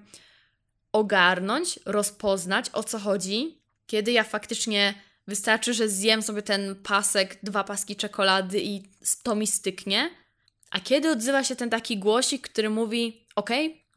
ogarnąć, 0.92 1.80
rozpoznać 1.86 2.66
o 2.74 2.84
co 2.84 3.00
chodzi, 3.00 3.62
kiedy 3.86 4.12
ja 4.12 4.24
faktycznie 4.24 4.94
wystarczy, 5.28 5.74
że 5.74 5.90
zjem 5.90 6.22
sobie 6.22 6.42
ten 6.42 6.76
pasek, 6.76 7.40
dwa 7.44 7.64
paski 7.64 7.96
czekolady 7.96 8.62
i 8.62 8.84
to 9.24 9.36
mi 9.36 9.48
styknie, 9.48 10.10
a 10.72 10.80
kiedy 10.80 11.10
odzywa 11.10 11.44
się 11.44 11.56
ten 11.56 11.70
taki 11.70 11.98
głosik, 11.98 12.50
który 12.50 12.70
mówi: 12.70 13.28
OK, 13.36 13.50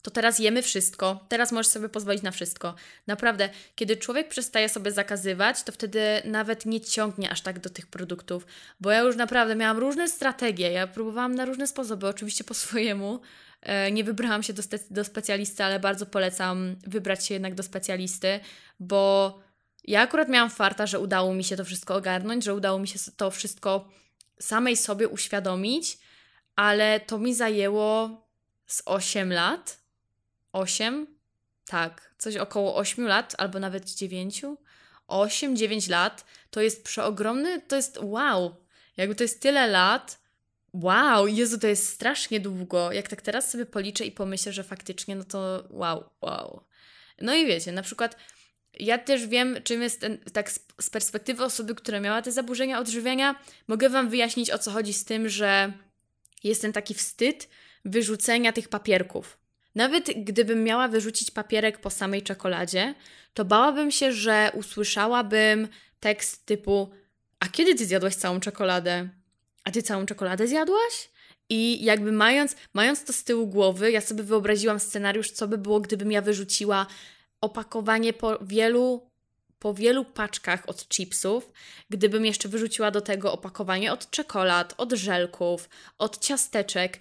to 0.04 0.10
teraz 0.10 0.38
jemy 0.38 0.62
wszystko, 0.62 1.26
teraz 1.28 1.52
możesz 1.52 1.66
sobie 1.72 1.88
pozwolić 1.88 2.22
na 2.22 2.30
wszystko. 2.30 2.74
Naprawdę, 3.06 3.48
kiedy 3.74 3.96
człowiek 3.96 4.28
przestaje 4.28 4.68
sobie 4.68 4.92
zakazywać, 4.92 5.62
to 5.62 5.72
wtedy 5.72 6.00
nawet 6.24 6.66
nie 6.66 6.80
ciągnie 6.80 7.30
aż 7.30 7.40
tak 7.40 7.59
do 7.59 7.70
tych 7.70 7.86
produktów, 7.86 8.46
bo 8.80 8.90
ja 8.90 9.00
już 9.00 9.16
naprawdę 9.16 9.57
miałam 9.57 9.78
różne 9.78 10.09
strategie, 10.09 10.72
ja 10.72 10.86
próbowałam 10.86 11.34
na 11.34 11.44
różne 11.44 11.66
sposoby, 11.66 12.07
oczywiście 12.07 12.44
po 12.44 12.55
swojemu. 12.64 13.20
E, 13.61 13.92
nie 13.92 14.05
wybrałam 14.05 14.42
się 14.42 14.52
do, 14.52 14.62
do 14.90 15.05
specjalisty, 15.05 15.64
ale 15.64 15.80
bardzo 15.80 16.07
polecam 16.07 16.76
wybrać 16.86 17.26
się 17.26 17.34
jednak 17.34 17.55
do 17.55 17.62
specjalisty, 17.62 18.40
bo 18.80 19.38
ja 19.84 20.00
akurat 20.00 20.28
miałam 20.28 20.50
farta, 20.50 20.86
że 20.86 21.00
udało 21.00 21.34
mi 21.34 21.44
się 21.44 21.57
to 21.57 21.64
wszystko 21.64 21.94
ogarnąć, 21.94 22.44
że 22.44 22.55
udało 22.55 22.78
mi 22.78 22.88
się 22.88 22.98
to 23.16 23.30
wszystko 23.30 23.88
samej 24.40 24.76
sobie 24.76 25.09
uświadomić, 25.09 25.98
ale 26.57 27.00
to 27.00 27.18
mi 27.18 27.34
zajęło 27.34 28.11
z 28.66 28.82
8 28.86 29.32
lat 29.32 29.84
8, 30.55 31.07
tak, 31.66 32.14
coś 32.18 32.36
około 32.36 32.76
8 32.76 33.07
lat, 33.07 33.34
albo 33.38 33.59
nawet 33.59 33.90
9, 33.90 34.42
8-9 35.09 35.90
lat, 35.90 36.24
to 36.50 36.61
jest 36.61 36.84
przeogromny, 36.84 37.61
to 37.61 37.76
jest 37.76 37.98
wow, 38.02 38.57
jakby 38.96 39.14
to 39.14 39.24
jest 39.24 39.40
tyle 39.40 39.66
lat, 39.66 40.24
Wow, 40.74 41.26
Jezu, 41.26 41.59
to 41.59 41.66
jest 41.66 41.88
strasznie 41.88 42.40
długo. 42.40 42.92
Jak 42.92 43.09
tak 43.09 43.22
teraz 43.22 43.50
sobie 43.50 43.66
policzę 43.66 44.05
i 44.05 44.12
pomyślę, 44.12 44.52
że 44.52 44.64
faktycznie, 44.64 45.16
no 45.16 45.24
to 45.24 45.64
wow, 45.70 46.05
wow. 46.20 46.64
No 47.20 47.34
i 47.34 47.46
wiecie, 47.46 47.72
na 47.72 47.82
przykład 47.82 48.16
ja 48.80 48.98
też 48.98 49.26
wiem, 49.26 49.57
czym 49.64 49.82
jest 49.82 50.00
ten, 50.00 50.18
tak 50.18 50.50
z 50.80 50.90
perspektywy 50.90 51.44
osoby, 51.44 51.74
która 51.74 52.00
miała 52.00 52.22
te 52.22 52.32
zaburzenia 52.32 52.78
odżywiania, 52.78 53.40
mogę 53.68 53.88
Wam 53.88 54.09
wyjaśnić, 54.09 54.50
o 54.50 54.59
co 54.59 54.70
chodzi 54.70 54.92
z 54.92 55.05
tym, 55.05 55.28
że 55.28 55.72
jest 56.44 56.62
ten 56.62 56.72
taki 56.72 56.94
wstyd 56.94 57.48
wyrzucenia 57.84 58.52
tych 58.52 58.68
papierków. 58.68 59.38
Nawet 59.75 60.11
gdybym 60.16 60.64
miała 60.64 60.89
wyrzucić 60.89 61.31
papierek 61.31 61.79
po 61.79 61.91
samej 61.91 62.22
czekoladzie, 62.22 62.95
to 63.35 63.45
bałabym 63.45 63.91
się, 63.91 64.12
że 64.12 64.51
usłyszałabym 64.55 65.68
tekst 66.01 66.47
typu: 66.47 66.91
A 67.41 67.49
kiedy 67.49 67.75
ty 67.75 67.87
zjadłaś 67.87 68.14
całą 68.14 68.41
czekoladę? 68.41 69.09
A 69.64 69.70
ty 69.70 69.83
całą 69.83 70.07
czekoladę 70.07 70.47
zjadłaś? 70.49 71.11
I 71.49 71.85
jakby 71.85 72.12
mając, 72.12 72.57
mając 72.75 73.05
to 73.05 73.12
z 73.12 73.25
tyłu 73.25 73.47
głowy, 73.47 73.91
ja 73.91 74.01
sobie 74.01 74.22
wyobraziłam 74.22 74.81
scenariusz, 74.81 75.31
co 75.31 75.49
by 75.49 75.59
było, 75.59 75.81
gdybym 75.81 76.12
ja 76.12 76.22
wyrzuciła 76.22 76.87
opakowanie 77.41 78.12
po 78.12 78.39
wielu, 78.39 79.11
po 79.59 79.75
wielu 79.75 80.05
paczkach 80.05 80.68
od 80.68 80.89
chipsów, 80.89 81.53
gdybym 81.91 82.25
jeszcze 82.25 82.49
wyrzuciła 82.49 82.91
do 82.91 83.01
tego 83.01 83.33
opakowanie 83.33 83.93
od 83.93 84.11
czekolad, 84.11 84.75
od 84.77 84.93
żelków, 84.93 85.68
od 85.99 86.18
ciasteczek. 86.18 87.01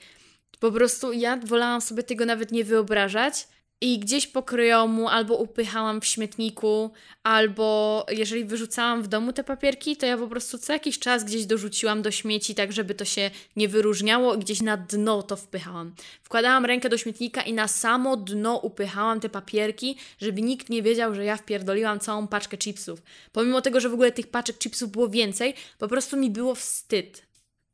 Po 0.64 0.72
prostu 0.72 1.14
ja 1.14 1.38
wolałam 1.38 1.82
sobie 1.82 2.04
tego 2.04 2.26
nawet 2.26 2.52
nie 2.52 2.64
wyobrażać, 2.64 3.48
i 3.82 4.00
gdzieś 4.00 4.28
pokryją 4.28 4.88
mu 4.88 5.08
albo 5.10 5.38
upychałam 5.38 6.02
w 6.02 6.06
śmietniku, 6.06 6.92
albo 7.24 8.06
jeżeli 8.10 8.46
wyrzucałam 8.46 9.04
w 9.04 9.08
domu 9.08 9.34
te 9.34 9.44
papierki, 9.44 9.98
to 9.98 10.06
ja 10.06 10.18
po 10.18 10.28
prostu 10.28 10.58
co 10.58 10.74
jakiś 10.74 11.00
czas 11.00 11.24
gdzieś 11.24 11.46
dorzuciłam 11.46 12.02
do 12.02 12.12
śmieci, 12.12 12.56
tak 12.56 12.72
żeby 12.72 12.96
to 12.96 13.06
się 13.06 13.32
nie 13.56 13.68
wyróżniało 13.68 14.36
i 14.36 14.40
gdzieś 14.40 14.62
na 14.62 14.78
dno 14.78 15.24
to 15.24 15.36
wpychałam. 15.36 15.96
Wkładałam 16.24 16.66
rękę 16.66 16.90
do 16.90 16.98
śmietnika 16.98 17.42
i 17.42 17.54
na 17.54 17.68
samo 17.68 18.18
dno 18.18 18.58
upychałam 18.58 19.20
te 19.20 19.30
papierki, 19.30 19.98
żeby 20.22 20.42
nikt 20.42 20.70
nie 20.70 20.84
wiedział, 20.84 21.16
że 21.16 21.26
ja 21.26 21.38
wpierdoliłam 21.38 22.00
całą 22.00 22.28
paczkę 22.28 22.58
chipsów. 22.58 23.02
Pomimo 23.32 23.62
tego, 23.62 23.80
że 23.80 23.90
w 23.90 23.94
ogóle 23.94 24.12
tych 24.12 24.28
paczek 24.28 24.58
chipsów 24.58 24.92
było 24.92 25.10
więcej, 25.10 25.54
po 25.80 25.88
prostu 25.88 26.18
mi 26.18 26.30
było 26.30 26.56
wstyd 26.56 27.33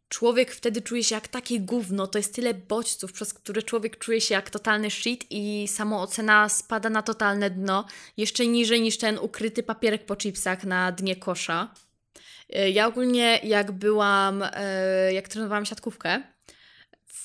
człowiek 0.10 0.51
wtedy 0.51 0.82
czuje 0.82 1.03
się 1.03 1.16
jak 1.16 1.28
takie 1.28 1.60
gówno, 1.60 2.07
to 2.07 2.20
jest 2.20 2.36
tyle 2.36 2.53
bodźców, 2.53 3.14
przez 3.14 3.34
które 3.34 3.64
człowiek 3.64 3.97
czuje 3.97 4.22
się 4.22 4.34
jak 4.34 4.49
totalny 4.49 4.91
shit 4.91 5.26
i 5.30 5.68
samoocena 5.68 6.49
spada 6.49 6.89
na 6.89 7.01
totalne 7.01 7.49
dno, 7.49 7.86
jeszcze 8.18 8.47
niżej 8.47 8.82
niż 8.82 8.97
ten 8.97 9.20
ukryty 9.20 9.64
papierek 9.64 10.05
po 10.05 10.16
chipsach 10.16 10.64
na 10.64 10.91
dnie 10.91 11.16
kosza. 11.16 11.74
E, 12.49 12.70
ja 12.70 12.88
ogólnie 12.88 13.39
jak 13.43 13.72
byłam, 13.72 14.43
e, 14.53 15.14
jak 15.14 15.28
trenowałam 15.28 15.66
siatkówkę 15.66 16.22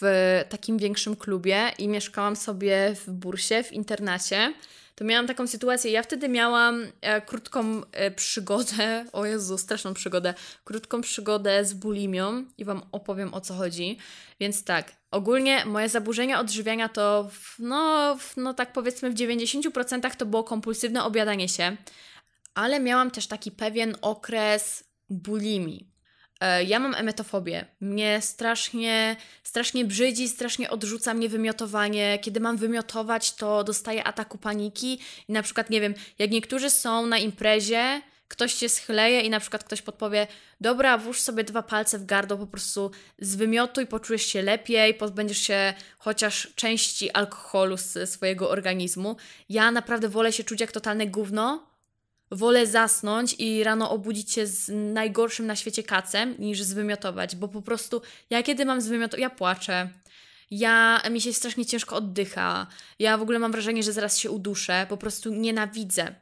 w 0.00 0.40
takim 0.48 0.78
większym 0.78 1.16
klubie 1.16 1.70
i 1.78 1.88
mieszkałam 1.88 2.36
sobie 2.36 2.94
w 2.94 3.10
bursie, 3.10 3.62
w 3.62 3.72
internacie, 3.72 4.54
to 4.94 5.04
miałam 5.04 5.26
taką 5.26 5.46
sytuację. 5.46 5.90
Ja 5.90 6.02
wtedy 6.02 6.28
miałam 6.28 6.86
e, 7.00 7.20
krótką 7.20 7.82
e, 7.92 8.10
przygodę, 8.10 9.04
o 9.12 9.24
Jezu, 9.24 9.58
straszną 9.58 9.94
przygodę, 9.94 10.34
krótką 10.64 11.00
przygodę 11.00 11.64
z 11.64 11.74
bulimią 11.74 12.44
i 12.58 12.64
Wam 12.64 12.82
opowiem 12.92 13.34
o 13.34 13.40
co 13.40 13.54
chodzi. 13.54 13.98
Więc 14.40 14.64
tak, 14.64 14.92
ogólnie 15.10 15.64
moje 15.64 15.88
zaburzenia 15.88 16.40
odżywiania 16.40 16.88
to, 16.88 17.30
w, 17.32 17.58
no, 17.58 18.16
w, 18.18 18.36
no 18.36 18.54
tak 18.54 18.72
powiedzmy 18.72 19.10
w 19.10 19.14
90% 19.14 20.16
to 20.16 20.26
było 20.26 20.44
kompulsywne 20.44 21.04
obiadanie 21.04 21.48
się, 21.48 21.76
ale 22.54 22.80
miałam 22.80 23.10
też 23.10 23.26
taki 23.26 23.52
pewien 23.52 23.96
okres 24.02 24.84
bulimi. 25.10 25.93
E, 26.40 26.64
ja 26.64 26.78
mam 26.78 26.94
emetofobię. 26.94 27.64
Mnie 27.80 28.20
strasznie, 28.20 29.16
strasznie 29.42 29.84
brzydzi, 29.84 30.28
strasznie 30.28 30.70
odrzuca 30.70 31.14
mnie 31.14 31.28
wymiotowanie. 31.28 32.18
Kiedy 32.22 32.40
mam 32.40 32.56
wymiotować, 32.56 33.34
to 33.34 33.64
dostaję 33.64 34.04
ataku 34.04 34.38
paniki. 34.38 35.00
I 35.28 35.32
na 35.32 35.42
przykład, 35.42 35.70
nie 35.70 35.80
wiem, 35.80 35.94
jak 36.18 36.30
niektórzy 36.30 36.70
są 36.70 37.06
na 37.06 37.18
imprezie, 37.18 38.02
ktoś 38.28 38.54
cię 38.54 38.68
schleje 38.68 39.20
i 39.20 39.30
na 39.30 39.40
przykład 39.40 39.64
ktoś 39.64 39.82
podpowie, 39.82 40.26
dobra, 40.60 40.98
włóż 40.98 41.20
sobie 41.20 41.44
dwa 41.44 41.62
palce 41.62 41.98
w 41.98 42.06
gardło, 42.06 42.38
po 42.38 42.46
prostu 42.46 42.90
zwymiotuj, 43.18 43.86
poczujesz 43.86 44.26
się 44.26 44.42
lepiej, 44.42 44.94
pozbędziesz 44.94 45.38
się 45.38 45.74
chociaż 45.98 46.48
części 46.54 47.10
alkoholu 47.10 47.76
z 47.76 48.10
swojego 48.10 48.50
organizmu. 48.50 49.16
Ja 49.48 49.70
naprawdę 49.70 50.08
wolę 50.08 50.32
się 50.32 50.44
czuć 50.44 50.60
jak 50.60 50.72
totalne 50.72 51.06
gówno, 51.06 51.73
wolę 52.34 52.66
zasnąć 52.66 53.34
i 53.38 53.64
rano 53.64 53.90
obudzić 53.90 54.32
się 54.32 54.46
z 54.46 54.70
najgorszym 54.94 55.46
na 55.46 55.56
świecie 55.56 55.82
kacem, 55.82 56.34
niż 56.38 56.62
zwymiotować, 56.62 57.36
bo 57.36 57.48
po 57.48 57.62
prostu 57.62 58.02
ja 58.30 58.42
kiedy 58.42 58.64
mam 58.64 58.80
zwymiotować, 58.80 59.20
ja 59.20 59.30
płaczę. 59.30 59.90
Ja, 60.50 61.02
mi 61.10 61.20
się 61.20 61.32
strasznie 61.32 61.66
ciężko 61.66 61.96
oddycha. 61.96 62.66
Ja 62.98 63.18
w 63.18 63.22
ogóle 63.22 63.38
mam 63.38 63.52
wrażenie, 63.52 63.82
że 63.82 63.92
zaraz 63.92 64.18
się 64.18 64.30
uduszę. 64.30 64.86
Po 64.88 64.96
prostu 64.96 65.34
nienawidzę. 65.34 66.14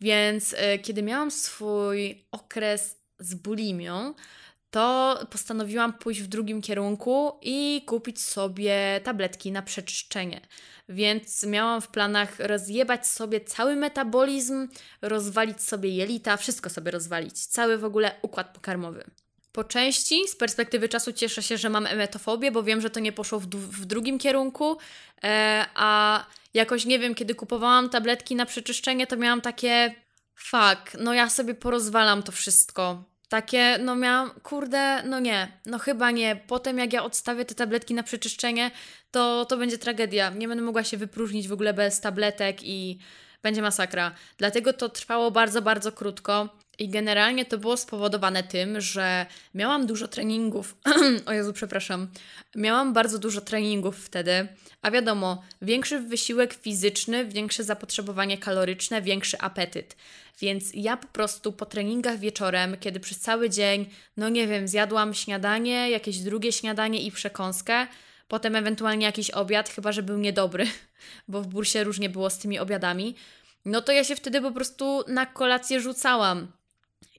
Więc 0.00 0.52
y, 0.52 0.56
kiedy 0.82 1.02
miałam 1.02 1.30
swój 1.30 2.24
okres 2.32 2.96
z 3.18 3.34
bulimią, 3.34 4.14
to 4.76 5.18
postanowiłam 5.30 5.92
pójść 5.92 6.22
w 6.22 6.26
drugim 6.26 6.62
kierunku 6.62 7.38
i 7.42 7.82
kupić 7.86 8.20
sobie 8.20 9.00
tabletki 9.04 9.52
na 9.52 9.62
przeczyszczenie. 9.62 10.40
Więc 10.88 11.42
miałam 11.42 11.80
w 11.80 11.88
planach 11.88 12.38
rozjebać 12.38 13.06
sobie 13.06 13.40
cały 13.40 13.76
metabolizm, 13.76 14.68
rozwalić 15.02 15.62
sobie 15.62 15.90
jelita, 15.90 16.36
wszystko 16.36 16.70
sobie 16.70 16.90
rozwalić, 16.90 17.46
cały 17.46 17.78
w 17.78 17.84
ogóle 17.84 18.14
układ 18.22 18.54
pokarmowy. 18.54 19.04
Po 19.52 19.64
części 19.64 20.28
z 20.28 20.36
perspektywy 20.36 20.88
czasu 20.88 21.12
cieszę 21.12 21.42
się, 21.42 21.58
że 21.58 21.68
mam 21.68 21.86
emetofobię, 21.86 22.52
bo 22.52 22.62
wiem, 22.62 22.80
że 22.80 22.90
to 22.90 23.00
nie 23.00 23.12
poszło 23.12 23.40
w, 23.40 23.46
w 23.46 23.84
drugim 23.84 24.18
kierunku, 24.18 24.78
e, 25.24 25.66
a 25.74 26.24
jakoś 26.54 26.84
nie 26.84 26.98
wiem, 26.98 27.14
kiedy 27.14 27.34
kupowałam 27.34 27.90
tabletki 27.90 28.36
na 28.36 28.46
przeczyszczenie, 28.46 29.06
to 29.06 29.16
miałam 29.16 29.40
takie 29.40 29.94
fuck, 30.34 30.96
no 30.98 31.14
ja 31.14 31.30
sobie 31.30 31.54
porozwalam 31.54 32.22
to 32.22 32.32
wszystko 32.32 33.15
takie, 33.28 33.78
no 33.78 33.96
miałam, 33.96 34.30
kurde, 34.42 35.02
no 35.02 35.20
nie, 35.20 35.48
no 35.66 35.78
chyba 35.78 36.10
nie. 36.10 36.36
Potem 36.46 36.78
jak 36.78 36.92
ja 36.92 37.04
odstawię 37.04 37.44
te 37.44 37.54
tabletki 37.54 37.94
na 37.94 38.02
przeczyszczenie, 38.02 38.70
to, 39.10 39.44
to 39.44 39.56
będzie 39.56 39.78
tragedia. 39.78 40.30
Nie 40.30 40.48
będę 40.48 40.64
mogła 40.64 40.84
się 40.84 40.96
wypróżnić 40.96 41.48
w 41.48 41.52
ogóle 41.52 41.74
bez 41.74 42.00
tabletek 42.00 42.62
i 42.62 42.98
będzie 43.42 43.62
masakra. 43.62 44.14
Dlatego 44.38 44.72
to 44.72 44.88
trwało 44.88 45.30
bardzo, 45.30 45.62
bardzo 45.62 45.92
krótko. 45.92 46.55
I 46.78 46.88
generalnie 46.88 47.44
to 47.44 47.58
było 47.58 47.76
spowodowane 47.76 48.42
tym, 48.42 48.80
że 48.80 49.26
miałam 49.54 49.86
dużo 49.86 50.08
treningów. 50.08 50.76
o 51.26 51.32
Jezu, 51.32 51.52
przepraszam. 51.52 52.08
Miałam 52.56 52.92
bardzo 52.92 53.18
dużo 53.18 53.40
treningów 53.40 54.04
wtedy, 54.04 54.48
a 54.82 54.90
wiadomo, 54.90 55.42
większy 55.62 56.00
wysiłek 56.00 56.54
fizyczny, 56.54 57.24
większe 57.24 57.64
zapotrzebowanie 57.64 58.38
kaloryczne, 58.38 59.02
większy 59.02 59.38
apetyt. 59.38 59.96
Więc 60.40 60.70
ja 60.74 60.96
po 60.96 61.06
prostu 61.06 61.52
po 61.52 61.66
treningach 61.66 62.18
wieczorem, 62.18 62.76
kiedy 62.80 63.00
przez 63.00 63.18
cały 63.18 63.50
dzień, 63.50 63.86
no 64.16 64.28
nie 64.28 64.46
wiem, 64.46 64.68
zjadłam 64.68 65.14
śniadanie, 65.14 65.90
jakieś 65.90 66.18
drugie 66.18 66.52
śniadanie 66.52 67.02
i 67.02 67.12
przekąskę, 67.12 67.86
potem 68.28 68.56
ewentualnie 68.56 69.06
jakiś 69.06 69.30
obiad, 69.30 69.68
chyba 69.68 69.92
że 69.92 70.02
był 70.02 70.18
niedobry, 70.18 70.66
bo 71.28 71.42
w 71.42 71.46
bursie 71.46 71.84
różnie 71.84 72.10
było 72.10 72.30
z 72.30 72.38
tymi 72.38 72.58
obiadami, 72.58 73.14
no 73.64 73.80
to 73.80 73.92
ja 73.92 74.04
się 74.04 74.16
wtedy 74.16 74.40
po 74.40 74.52
prostu 74.52 75.04
na 75.08 75.26
kolację 75.26 75.80
rzucałam. 75.80 76.52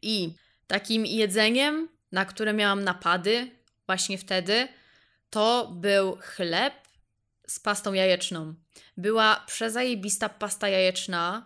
I 0.02 0.34
takim 0.68 1.06
jedzeniem, 1.06 1.90
na 2.12 2.26
które 2.26 2.54
miałam 2.54 2.84
napady 2.84 3.52
właśnie 3.86 4.18
wtedy, 4.18 4.68
to 5.30 5.72
był 5.76 6.18
chleb 6.22 6.74
z 7.48 7.60
pastą 7.60 7.94
jajeczną. 7.94 8.54
Była 8.98 9.44
przezajebista 9.48 10.30
pasta 10.30 10.70
jajeczna 10.70 11.46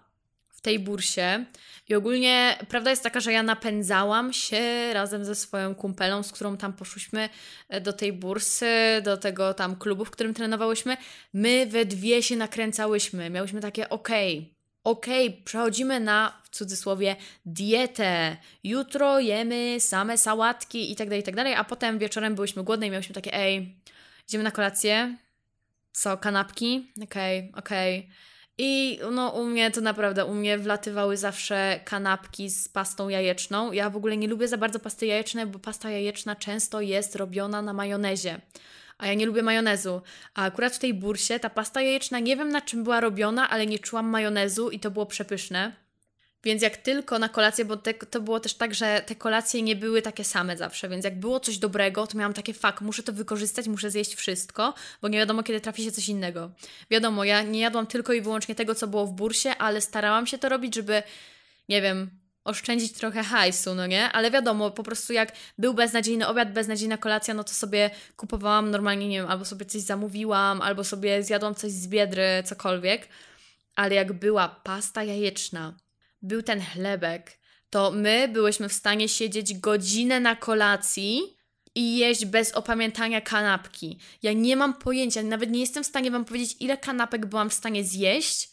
w 0.49 0.62
tej 0.62 0.80
bursie. 0.80 1.45
I 1.89 1.95
ogólnie 1.95 2.58
prawda 2.70 2.89
jest 2.89 3.04
taka, 3.04 3.20
że 3.20 3.32
ja 3.32 3.43
napędzałam 3.43 4.34
się 4.34 4.93
razem 4.93 5.26
ze 5.26 5.36
swoją 5.36 5.76
kumpelą, 5.76 6.24
z 6.24 6.32
którą 6.32 6.58
tam 6.58 6.74
poszłyśmy 6.74 7.30
e, 7.70 7.82
do 7.82 7.93
tej 7.93 8.14
bursy, 8.14 9.02
do 9.04 9.18
tego 9.18 9.54
tam 9.54 9.76
klubu, 9.76 10.06
w 10.06 10.12
którym 10.12 10.34
trenowałyśmy. 10.34 10.97
My 11.34 11.66
we 11.66 11.86
dwie 11.86 12.24
się 12.24 12.36
nakręcałyśmy. 12.36 13.30
Miałyśmy 13.30 13.62
takie 13.62 13.89
okej, 13.89 14.38
okay, 14.38 14.61
okej, 14.84 15.27
okay, 15.29 15.43
przechodzimy 15.43 15.99
na, 15.99 16.41
w 16.43 16.49
cudzysłowie, 16.49 17.15
dietę. 17.45 18.38
Jutro 18.63 19.19
jemy 19.19 19.79
same 19.79 20.17
sałatki 20.17 20.91
i 20.91 20.95
tak 20.95 21.07
dalej, 21.07 21.21
i 21.21 21.23
tak 21.23 21.36
dalej, 21.36 21.53
a 21.53 21.63
potem 21.63 21.99
wieczorem 21.99 22.36
byłyśmy 22.36 22.63
głodne 22.63 22.88
i 22.88 22.91
miałyśmy 22.91 23.15
takie, 23.15 23.34
ej, 23.34 23.75
idziemy 24.27 24.43
na 24.43 24.51
kolację? 24.51 25.17
Co, 25.91 26.17
kanapki? 26.17 26.93
Okej, 27.03 27.39
okay, 27.39 27.59
okej. 27.59 27.99
Okay. 27.99 28.11
I 28.57 28.99
no, 29.11 29.29
u 29.29 29.45
mnie 29.45 29.71
to 29.71 29.82
naprawdę, 29.82 30.25
u 30.25 30.34
mnie 30.34 30.57
wlatywały 30.57 31.17
zawsze 31.17 31.79
kanapki 31.86 32.49
z 32.49 32.69
pastą 32.69 33.09
jajeczną. 33.09 33.71
Ja 33.71 33.89
w 33.89 33.95
ogóle 33.95 34.17
nie 34.17 34.27
lubię 34.27 34.47
za 34.47 34.57
bardzo 34.57 34.79
pasty 34.79 35.05
jajecznej, 35.05 35.45
bo 35.45 35.59
pasta 35.59 35.89
jajeczna 35.89 36.36
często 36.36 36.82
jest 36.82 37.15
robiona 37.15 37.61
na 37.61 37.73
majonezie 37.73 38.41
a 39.02 39.08
ja 39.08 39.14
nie 39.14 39.26
lubię 39.26 39.43
majonezu. 39.43 40.02
A 40.34 40.43
akurat 40.43 40.76
w 40.76 40.80
tej 40.80 40.93
bursie 40.93 41.39
ta 41.39 41.49
pasta 41.49 41.82
jajeczna 41.82 42.20
nie 42.20 42.38
wiem 42.38 42.49
na 42.49 42.62
czym 42.62 42.84
była 42.84 42.99
robiona, 42.99 43.49
ale 43.49 43.68
nie 43.68 43.80
czułam 43.80 44.10
majonezu 44.10 44.70
i 44.70 44.80
to 44.80 44.91
było 44.91 45.06
przepyszne. 45.06 45.76
Więc 46.43 46.62
jak 46.62 46.78
tylko 46.78 47.20
na 47.20 47.30
kolację, 47.30 47.66
bo 47.66 47.78
te, 47.78 47.93
to 47.93 48.22
było 48.22 48.39
też 48.39 48.54
tak, 48.54 48.74
że 48.74 49.04
te 49.06 49.16
kolacje 49.16 49.62
nie 49.62 49.76
były 49.76 50.02
takie 50.02 50.24
same 50.24 50.58
zawsze, 50.58 50.89
więc 50.89 51.06
jak 51.06 51.20
było 51.20 51.39
coś 51.39 51.58
dobrego, 51.58 52.08
to 52.08 52.18
miałam 52.18 52.34
takie 52.34 52.54
fak, 52.54 52.82
muszę 52.82 53.04
to 53.04 53.14
wykorzystać, 53.14 53.68
muszę 53.68 53.91
zjeść 53.91 54.16
wszystko, 54.16 54.74
bo 55.02 55.08
nie 55.08 55.18
wiadomo 55.18 55.43
kiedy 55.43 55.62
trafi 55.62 55.84
się 55.84 55.91
coś 55.91 56.10
innego. 56.10 56.52
Wiadomo, 56.91 57.24
ja 57.24 57.41
nie 57.41 57.60
jadłam 57.60 57.88
tylko 57.88 58.14
i 58.14 58.22
wyłącznie 58.22 58.56
tego, 58.56 58.76
co 58.76 58.88
było 58.88 59.06
w 59.06 59.12
bursie, 59.12 59.49
ale 59.49 59.82
starałam 59.82 60.28
się 60.28 60.38
to 60.38 60.49
robić, 60.49 60.76
żeby, 60.76 61.04
nie 61.70 61.82
wiem, 61.82 62.20
oszczędzić 62.44 62.92
trochę 62.92 63.24
hajsu, 63.24 63.76
no 63.76 63.88
nie? 63.88 64.12
Ale 64.12 64.32
wiadomo, 64.32 64.72
po 64.72 64.84
prostu 64.84 65.14
jak 65.14 65.32
był 65.58 65.74
beznadziejny 65.74 66.28
obiad, 66.28 66.54
beznadziejna 66.54 66.98
kolacja, 66.98 67.34
no 67.34 67.44
to 67.44 67.54
sobie 67.54 67.89
kupowałam 68.16 68.72
normalnie, 68.72 69.08
nie 69.08 69.18
wiem, 69.18 69.30
albo 69.30 69.46
sobie 69.46 69.66
coś 69.66 69.82
zamówiłam, 69.82 70.62
albo 70.62 70.84
sobie 70.84 71.24
zjadłam 71.24 71.56
coś 71.56 71.72
z 71.72 71.88
biedry, 71.88 72.44
cokolwiek. 72.46 73.08
Ale 73.76 73.96
jak 73.96 74.14
była 74.14 74.48
pasta 74.50 75.04
jajeczna, 75.04 75.78
był 76.22 76.42
ten 76.42 76.62
chlebek, 76.62 77.39
to 77.70 77.92
my 77.92 78.28
byłyśmy 78.28 78.70
w 78.70 78.74
stanie 78.74 79.10
siedzieć 79.10 79.60
godzinę 79.60 80.20
na 80.20 80.36
kolacji 80.36 81.38
i 81.76 81.98
jeść 81.98 82.26
bez 82.26 82.52
opamiętania 82.52 83.22
kanapki. 83.22 84.00
Ja 84.22 84.34
nie 84.34 84.56
mam 84.56 84.74
pojęcia, 84.74 85.24
nawet 85.24 85.52
nie 85.52 85.60
jestem 85.60 85.84
w 85.84 85.88
stanie 85.88 86.12
Wam 86.12 86.26
powiedzieć, 86.26 86.56
ile 86.60 86.78
kanapek 86.78 87.26
byłam 87.26 87.50
w 87.50 87.54
stanie 87.54 87.84
zjeść, 87.84 88.52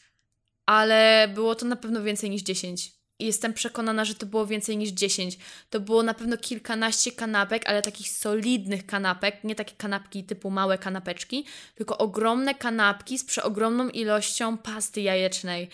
ale 0.66 1.28
było 1.34 1.54
to 1.54 1.66
na 1.66 1.76
pewno 1.76 2.02
więcej 2.02 2.30
niż 2.30 2.42
10. 2.42 2.97
Jestem 3.18 3.52
przekonana, 3.52 4.04
że 4.04 4.14
to 4.14 4.26
było 4.26 4.46
więcej 4.46 4.76
niż 4.76 4.90
10. 4.90 5.38
To 5.70 5.80
było 5.80 6.02
na 6.02 6.14
pewno 6.14 6.36
kilkanaście 6.36 7.12
kanapek, 7.12 7.68
ale 7.68 7.82
takich 7.82 8.10
solidnych 8.10 8.86
kanapek, 8.86 9.44
nie 9.44 9.54
takie 9.54 9.74
kanapki 9.76 10.24
typu 10.24 10.50
małe 10.50 10.78
kanapeczki, 10.78 11.44
tylko 11.74 11.98
ogromne 11.98 12.54
kanapki 12.54 13.18
z 13.18 13.24
przeogromną 13.24 13.88
ilością 13.88 14.58
pasty 14.58 15.00
jajecznej. 15.00 15.68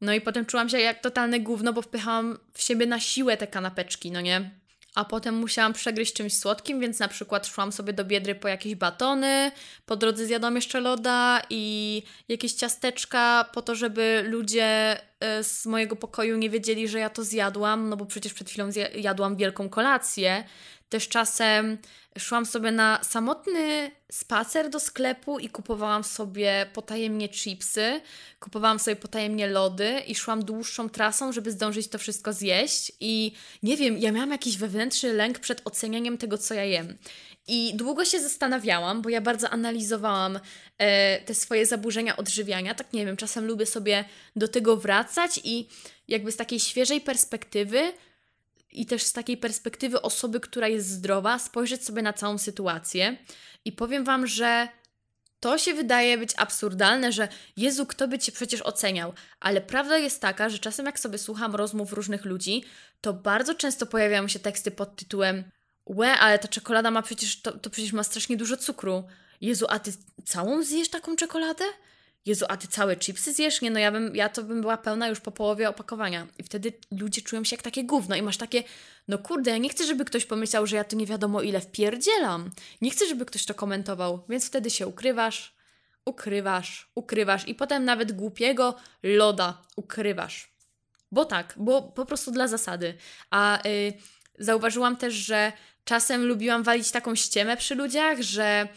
No 0.00 0.14
i 0.14 0.20
potem 0.20 0.46
czułam 0.46 0.68
się 0.68 0.80
jak 0.80 1.00
totalne 1.00 1.40
gówno, 1.40 1.72
bo 1.72 1.82
wpychałam 1.82 2.38
w 2.52 2.62
siebie 2.62 2.86
na 2.86 3.00
siłę 3.00 3.36
te 3.36 3.46
kanapeczki, 3.46 4.10
no 4.10 4.20
nie? 4.20 4.50
A 4.96 5.04
potem 5.04 5.34
musiałam 5.34 5.72
przegryźć 5.72 6.12
czymś 6.12 6.38
słodkim, 6.38 6.80
więc 6.80 6.98
na 6.98 7.08
przykład 7.08 7.46
szłam 7.46 7.72
sobie 7.72 7.92
do 7.92 8.04
biedry 8.04 8.34
po 8.34 8.48
jakieś 8.48 8.74
batony, 8.74 9.50
po 9.86 9.96
drodze 9.96 10.26
zjadłam 10.26 10.56
jeszcze 10.56 10.80
loda 10.80 11.42
i 11.50 12.02
jakieś 12.28 12.52
ciasteczka 12.52 13.50
po 13.52 13.62
to, 13.62 13.74
żeby 13.74 14.24
ludzie 14.28 15.00
e, 15.20 15.44
z 15.44 15.66
mojego 15.66 15.96
pokoju 15.96 16.36
nie 16.36 16.50
wiedzieli, 16.50 16.88
że 16.88 16.98
ja 16.98 17.10
to 17.10 17.24
zjadłam, 17.24 17.88
no 17.88 17.96
bo 17.96 18.06
przecież 18.06 18.34
przed 18.34 18.50
chwilą 18.50 18.70
jadłam 18.94 19.36
wielką 19.36 19.68
kolację. 19.68 20.44
Też 20.88 21.08
czasem 21.08 21.78
szłam 22.18 22.46
sobie 22.46 22.72
na 22.72 23.00
samotny 23.02 23.90
spacer 24.12 24.70
do 24.70 24.80
sklepu 24.80 25.38
i 25.38 25.48
kupowałam 25.48 26.04
sobie 26.04 26.66
potajemnie 26.72 27.28
chipsy, 27.28 28.00
kupowałam 28.40 28.78
sobie 28.78 28.96
potajemnie 28.96 29.46
lody 29.46 30.00
i 30.06 30.14
szłam 30.14 30.44
dłuższą 30.44 30.88
trasą, 30.88 31.32
żeby 31.32 31.50
zdążyć 31.50 31.88
to 31.88 31.98
wszystko 31.98 32.32
zjeść. 32.32 32.92
I 33.00 33.32
nie 33.62 33.76
wiem, 33.76 33.98
ja 33.98 34.12
miałam 34.12 34.30
jakiś 34.30 34.56
wewnętrzny 34.56 35.12
lęk 35.12 35.38
przed 35.38 35.62
ocenianiem 35.64 36.18
tego, 36.18 36.38
co 36.38 36.54
ja 36.54 36.64
jem. 36.64 36.98
I 37.48 37.72
długo 37.74 38.04
się 38.04 38.20
zastanawiałam, 38.20 39.02
bo 39.02 39.08
ja 39.08 39.20
bardzo 39.20 39.50
analizowałam 39.50 40.40
e, 40.78 41.20
te 41.20 41.34
swoje 41.34 41.66
zaburzenia 41.66 42.16
odżywiania. 42.16 42.74
Tak 42.74 42.92
nie 42.92 43.06
wiem, 43.06 43.16
czasem 43.16 43.46
lubię 43.46 43.66
sobie 43.66 44.04
do 44.36 44.48
tego 44.48 44.76
wracać 44.76 45.40
i 45.44 45.68
jakby 46.08 46.32
z 46.32 46.36
takiej 46.36 46.60
świeżej 46.60 47.00
perspektywy 47.00 47.92
i 48.76 48.86
też 48.86 49.02
z 49.02 49.12
takiej 49.12 49.36
perspektywy 49.36 50.02
osoby, 50.02 50.40
która 50.40 50.68
jest 50.68 50.90
zdrowa, 50.90 51.38
spojrzeć 51.38 51.84
sobie 51.84 52.02
na 52.02 52.12
całą 52.12 52.38
sytuację. 52.38 53.16
I 53.64 53.72
powiem 53.72 54.04
Wam, 54.04 54.26
że 54.26 54.68
to 55.40 55.58
się 55.58 55.74
wydaje 55.74 56.18
być 56.18 56.30
absurdalne, 56.36 57.12
że 57.12 57.28
Jezu, 57.56 57.86
kto 57.86 58.08
by 58.08 58.18
Cię 58.18 58.32
przecież 58.32 58.62
oceniał? 58.62 59.12
Ale 59.40 59.60
prawda 59.60 59.98
jest 59.98 60.20
taka, 60.20 60.48
że 60.48 60.58
czasem 60.58 60.86
jak 60.86 60.98
sobie 60.98 61.18
słucham 61.18 61.54
rozmów 61.54 61.92
różnych 61.92 62.24
ludzi, 62.24 62.64
to 63.00 63.12
bardzo 63.12 63.54
często 63.54 63.86
pojawiają 63.86 64.28
się 64.28 64.38
teksty 64.38 64.70
pod 64.70 64.96
tytułem 64.96 65.44
Łe, 65.86 66.12
ale 66.18 66.38
ta 66.38 66.48
czekolada 66.48 66.90
ma 66.90 67.02
przecież, 67.02 67.42
to, 67.42 67.58
to 67.58 67.70
przecież 67.70 67.92
ma 67.92 68.02
strasznie 68.02 68.36
dużo 68.36 68.56
cukru. 68.56 69.04
Jezu, 69.40 69.66
a 69.68 69.78
Ty 69.78 69.92
całą 70.24 70.62
zjesz 70.62 70.88
taką 70.88 71.16
czekoladę? 71.16 71.64
Jezu, 72.26 72.44
a 72.48 72.56
ty 72.56 72.68
całe 72.68 72.96
chipsy 72.96 73.32
zjesz? 73.32 73.60
Nie, 73.60 73.70
no 73.70 73.78
ja, 73.78 73.92
bym, 73.92 74.16
ja 74.16 74.28
to 74.28 74.42
bym 74.42 74.60
była 74.60 74.76
pełna 74.76 75.08
już 75.08 75.20
po 75.20 75.32
połowie 75.32 75.68
opakowania. 75.68 76.26
I 76.38 76.42
wtedy 76.42 76.72
ludzie 76.90 77.22
czują 77.22 77.44
się 77.44 77.56
jak 77.56 77.62
takie 77.62 77.84
gówno 77.84 78.16
i 78.16 78.22
masz 78.22 78.36
takie, 78.36 78.62
no 79.08 79.18
kurde, 79.18 79.50
ja 79.50 79.58
nie 79.58 79.68
chcę, 79.68 79.86
żeby 79.86 80.04
ktoś 80.04 80.24
pomyślał, 80.24 80.66
że 80.66 80.76
ja 80.76 80.84
tu 80.84 80.96
nie 80.96 81.06
wiadomo 81.06 81.42
ile 81.42 81.60
wpierdzielam. 81.60 82.50
Nie 82.80 82.90
chcę, 82.90 83.06
żeby 83.06 83.26
ktoś 83.26 83.44
to 83.44 83.54
komentował, 83.54 84.24
więc 84.28 84.46
wtedy 84.46 84.70
się 84.70 84.86
ukrywasz, 84.86 85.56
ukrywasz, 86.04 86.90
ukrywasz 86.94 87.48
i 87.48 87.54
potem 87.54 87.84
nawet 87.84 88.12
głupiego 88.12 88.76
loda 89.02 89.62
ukrywasz. 89.76 90.56
Bo 91.12 91.24
tak, 91.24 91.54
bo 91.56 91.82
po 91.82 92.06
prostu 92.06 92.30
dla 92.30 92.48
zasady. 92.48 92.94
A 93.30 93.66
y, 93.66 93.92
zauważyłam 94.38 94.96
też, 94.96 95.14
że 95.14 95.52
czasem 95.84 96.26
lubiłam 96.26 96.62
walić 96.62 96.90
taką 96.90 97.14
ściemę 97.14 97.56
przy 97.56 97.74
ludziach, 97.74 98.22
że 98.22 98.68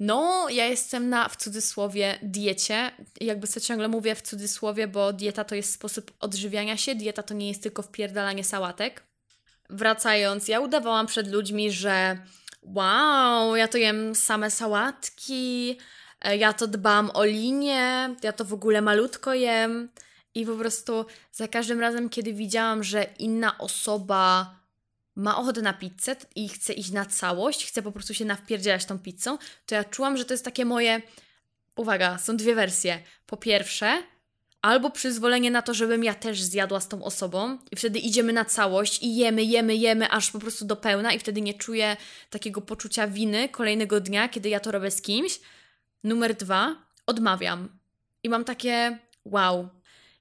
no, 0.00 0.48
ja 0.48 0.66
jestem 0.66 1.08
na, 1.08 1.28
w 1.28 1.36
cudzysłowie, 1.36 2.18
diecie. 2.22 2.90
Jakby 3.20 3.46
co 3.46 3.60
ciągle 3.60 3.88
mówię 3.88 4.14
w 4.14 4.22
cudzysłowie, 4.22 4.88
bo 4.88 5.12
dieta 5.12 5.44
to 5.44 5.54
jest 5.54 5.72
sposób 5.72 6.12
odżywiania 6.20 6.76
się, 6.76 6.94
dieta 6.94 7.22
to 7.22 7.34
nie 7.34 7.48
jest 7.48 7.62
tylko 7.62 7.82
wpierdalanie 7.82 8.44
sałatek. 8.44 9.02
Wracając, 9.70 10.48
ja 10.48 10.60
udawałam 10.60 11.06
przed 11.06 11.32
ludźmi, 11.32 11.72
że 11.72 12.18
wow, 12.62 13.56
ja 13.56 13.68
to 13.68 13.78
jem 13.78 14.14
same 14.14 14.50
sałatki, 14.50 15.78
e, 16.20 16.36
ja 16.36 16.52
to 16.52 16.66
dbam 16.66 17.10
o 17.14 17.24
linię, 17.24 18.14
ja 18.22 18.32
to 18.32 18.44
w 18.44 18.52
ogóle 18.52 18.82
malutko 18.82 19.34
jem. 19.34 19.88
I 20.34 20.46
po 20.46 20.56
prostu 20.56 21.06
za 21.32 21.48
każdym 21.48 21.80
razem, 21.80 22.08
kiedy 22.08 22.32
widziałam, 22.32 22.84
że 22.84 23.06
inna 23.18 23.58
osoba 23.58 24.54
ma 25.16 25.38
ochotę 25.38 25.62
na 25.62 25.72
pizzę 25.72 26.16
i 26.36 26.48
chce 26.48 26.72
iść 26.72 26.90
na 26.90 27.06
całość, 27.06 27.66
chce 27.66 27.82
po 27.82 27.92
prostu 27.92 28.14
się 28.14 28.24
nawpierdzielać 28.24 28.84
tą 28.84 28.98
pizzą, 28.98 29.38
to 29.66 29.74
ja 29.74 29.84
czułam, 29.84 30.16
że 30.16 30.24
to 30.24 30.34
jest 30.34 30.44
takie 30.44 30.64
moje... 30.64 31.02
Uwaga, 31.76 32.18
są 32.18 32.36
dwie 32.36 32.54
wersje. 32.54 33.02
Po 33.26 33.36
pierwsze, 33.36 34.02
albo 34.62 34.90
przyzwolenie 34.90 35.50
na 35.50 35.62
to, 35.62 35.74
żebym 35.74 36.04
ja 36.04 36.14
też 36.14 36.42
zjadła 36.42 36.80
z 36.80 36.88
tą 36.88 37.04
osobą 37.04 37.58
i 37.70 37.76
wtedy 37.76 37.98
idziemy 37.98 38.32
na 38.32 38.44
całość 38.44 39.02
i 39.02 39.16
jemy, 39.16 39.42
jemy, 39.42 39.76
jemy, 39.76 40.10
aż 40.10 40.30
po 40.30 40.38
prostu 40.38 40.64
do 40.64 40.76
pełna 40.76 41.12
i 41.12 41.18
wtedy 41.18 41.40
nie 41.40 41.54
czuję 41.54 41.96
takiego 42.30 42.60
poczucia 42.60 43.06
winy 43.08 43.48
kolejnego 43.48 44.00
dnia, 44.00 44.28
kiedy 44.28 44.48
ja 44.48 44.60
to 44.60 44.72
robię 44.72 44.90
z 44.90 45.02
kimś. 45.02 45.40
Numer 46.04 46.34
dwa, 46.34 46.76
odmawiam. 47.06 47.68
I 48.22 48.28
mam 48.28 48.44
takie, 48.44 48.98
wow, 49.24 49.68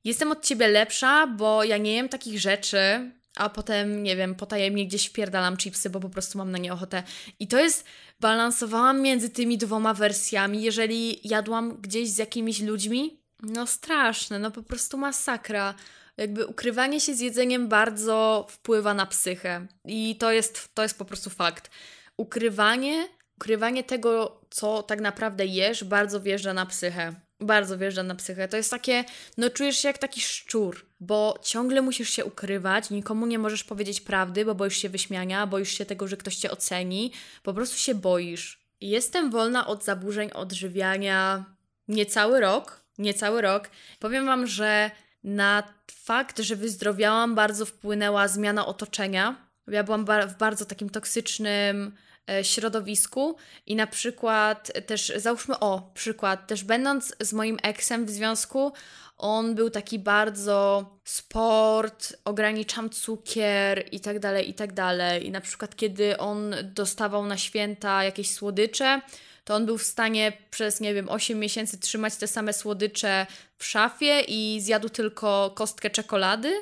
jestem 0.04 0.32
od 0.32 0.46
ciebie 0.46 0.68
lepsza, 0.68 1.28
bo 1.28 1.64
ja 1.64 1.78
nie 1.78 1.96
jem 1.96 2.10
takich 2.10 2.40
rzeczy, 2.40 3.12
a 3.36 3.50
potem, 3.50 4.04
nie 4.04 4.16
wiem, 4.16 4.36
potajemnie 4.36 4.88
gdzieś 4.88 5.08
wpierdalam 5.08 5.58
chipsy, 5.58 5.90
bo 5.90 6.00
po 6.00 6.10
prostu 6.10 6.38
mam 6.38 6.52
na 6.52 6.58
nie 6.58 6.74
ochotę. 6.74 7.04
I 7.40 7.48
to 7.48 7.60
jest, 7.60 7.86
balansowałam 8.20 9.02
między 9.02 9.30
tymi 9.30 9.58
dwoma 9.58 9.94
wersjami. 9.94 10.62
Jeżeli 10.62 11.28
jadłam 11.28 11.82
gdzieś 11.82 12.10
z 12.10 12.18
jakimiś 12.18 12.62
ludźmi, 12.62 13.20
no 13.44 13.68
straszne, 13.68 14.40
no 14.40 14.52
po 14.52 14.64
prostu 14.64 14.98
masakra. 14.98 15.74
Jakby 16.18 16.46
ukrywanie 16.46 17.00
się 17.00 17.16
z 17.16 17.20
jedzeniem 17.20 17.68
bardzo 17.68 18.48
wpływa 18.50 18.94
na 18.94 19.06
psychę. 19.06 19.68
I 19.86 20.16
to 20.16 20.32
jest, 20.32 20.70
to 20.74 20.84
jest 20.84 20.98
po 20.98 21.06
prostu 21.06 21.30
fakt. 21.30 21.72
Ukrywanie, 22.18 23.08
ukrywanie 23.38 23.84
tego, 23.84 24.42
co 24.50 24.84
tak 24.84 25.02
naprawdę 25.02 25.46
jesz, 25.46 25.84
bardzo 25.84 26.22
wjeżdża 26.22 26.54
na 26.54 26.66
psychę 26.66 27.14
bardzo 27.44 27.78
wjeżdża 27.78 28.04
na 28.04 28.16
psychę. 28.16 28.48
To 28.48 28.58
jest 28.58 28.72
takie, 28.72 29.04
no 29.38 29.50
czujesz 29.50 29.78
się 29.78 29.88
jak 29.88 29.98
taki 29.98 30.22
szczur, 30.22 30.86
bo 31.00 31.40
ciągle 31.44 31.82
musisz 31.82 32.10
się 32.10 32.26
ukrywać, 32.26 32.90
nikomu 32.90 33.26
nie 33.26 33.40
możesz 33.40 33.64
powiedzieć 33.64 34.02
prawdy, 34.02 34.46
bo 34.46 34.56
boisz 34.56 34.78
się 34.78 34.90
wyśmiania, 34.90 35.48
boisz 35.48 35.78
się 35.78 35.86
tego, 35.86 36.08
że 36.08 36.18
ktoś 36.18 36.36
cię 36.36 36.52
oceni, 36.52 37.12
po 37.44 37.54
prostu 37.54 37.78
się 37.78 37.96
boisz. 37.96 38.64
Jestem 38.82 39.32
wolna 39.32 39.68
od 39.68 39.84
zaburzeń 39.84 40.32
odżywiania 40.34 41.46
niecały 41.88 42.40
rok, 42.40 42.84
niecały 42.98 43.42
rok. 43.42 43.70
Powiem 44.00 44.26
Wam, 44.26 44.48
że 44.48 44.92
na 45.24 45.64
fakt, 45.92 46.40
że 46.40 46.56
wyzdrowiałam, 46.56 47.36
bardzo 47.36 47.66
wpłynęła 47.66 48.28
zmiana 48.28 48.66
otoczenia. 48.66 49.36
Ja 49.68 49.84
byłam 49.84 50.06
w 50.06 50.38
bardzo 50.38 50.66
takim 50.66 50.90
toksycznym 50.90 51.96
środowisku 52.42 53.36
i 53.66 53.76
na 53.76 53.88
przykład 53.88 54.72
też, 54.86 55.12
załóżmy, 55.16 55.60
o, 55.60 55.92
przykład, 55.94 56.48
też 56.48 56.64
będąc 56.64 57.16
z 57.20 57.34
moim 57.34 57.58
eksem 57.64 58.06
w 58.06 58.10
związku, 58.10 58.74
on 59.18 59.56
był 59.56 59.70
taki 59.70 60.00
bardzo 60.00 60.90
sport, 61.04 62.14
ograniczam 62.26 62.90
cukier 62.90 63.86
i 63.92 64.00
tak 64.00 64.20
dalej, 64.20 64.50
i 64.50 64.54
tak 64.54 64.74
dalej. 64.74 65.28
I 65.28 65.32
na 65.32 65.42
przykład, 65.42 65.76
kiedy 65.76 66.18
on 66.18 66.56
dostawał 66.64 67.26
na 67.26 67.38
święta 67.38 68.04
jakieś 68.04 68.32
słodycze, 68.32 69.02
to 69.44 69.56
on 69.56 69.66
był 69.66 69.78
w 69.78 69.84
stanie 69.84 70.38
przez, 70.50 70.80
nie 70.80 70.94
wiem, 70.94 71.10
8 71.10 71.40
miesięcy 71.40 71.80
trzymać 71.80 72.16
te 72.16 72.28
same 72.28 72.54
słodycze 72.54 73.26
w 73.58 73.66
szafie 73.66 74.22
i 74.22 74.62
zjadł 74.62 74.90
tylko 74.90 75.52
kostkę 75.56 75.90
czekolady 75.90 76.54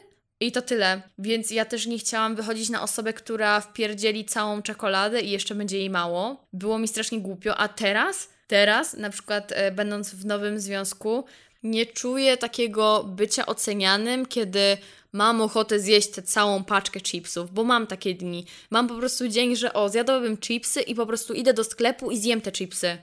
i 0.41 0.51
to 0.51 0.61
tyle. 0.61 1.01
Więc 1.17 1.51
ja 1.51 1.65
też 1.65 1.85
nie 1.85 1.99
chciałam 1.99 2.35
wychodzić 2.35 2.69
na 2.69 2.83
osobę, 2.83 3.13
która 3.13 3.61
wpierdzieli 3.61 4.25
całą 4.25 4.61
czekoladę 4.61 5.21
i 5.21 5.31
jeszcze 5.31 5.55
będzie 5.55 5.77
jej 5.77 5.89
mało. 5.89 6.47
Było 6.53 6.79
mi 6.79 6.87
strasznie 6.87 7.19
głupio, 7.19 7.57
a 7.57 7.67
teraz, 7.67 8.29
teraz, 8.47 8.93
na 8.93 9.09
przykład 9.09 9.51
e, 9.51 9.71
będąc 9.71 10.15
w 10.15 10.25
nowym 10.25 10.59
związku, 10.59 11.25
nie 11.63 11.85
czuję 11.85 12.37
takiego 12.37 13.03
bycia 13.03 13.45
ocenianym, 13.45 14.25
kiedy 14.25 14.77
mam 15.13 15.41
ochotę 15.41 15.79
zjeść 15.79 16.11
tę 16.11 16.21
całą 16.21 16.63
paczkę 16.63 17.01
chipsów, 17.01 17.53
bo 17.53 17.63
mam 17.63 17.87
takie 17.87 18.13
dni. 18.13 18.45
Mam 18.69 18.87
po 18.87 18.95
prostu 18.95 19.27
dzień, 19.27 19.55
że 19.55 19.73
o, 19.73 19.89
zjadłabym 19.89 20.37
chipsy 20.37 20.81
i 20.81 20.95
po 20.95 21.05
prostu 21.05 21.33
idę 21.33 21.53
do 21.53 21.63
sklepu 21.63 22.11
i 22.11 22.17
zjem 22.17 22.41
te 22.41 22.51
chipsy. 22.51 22.97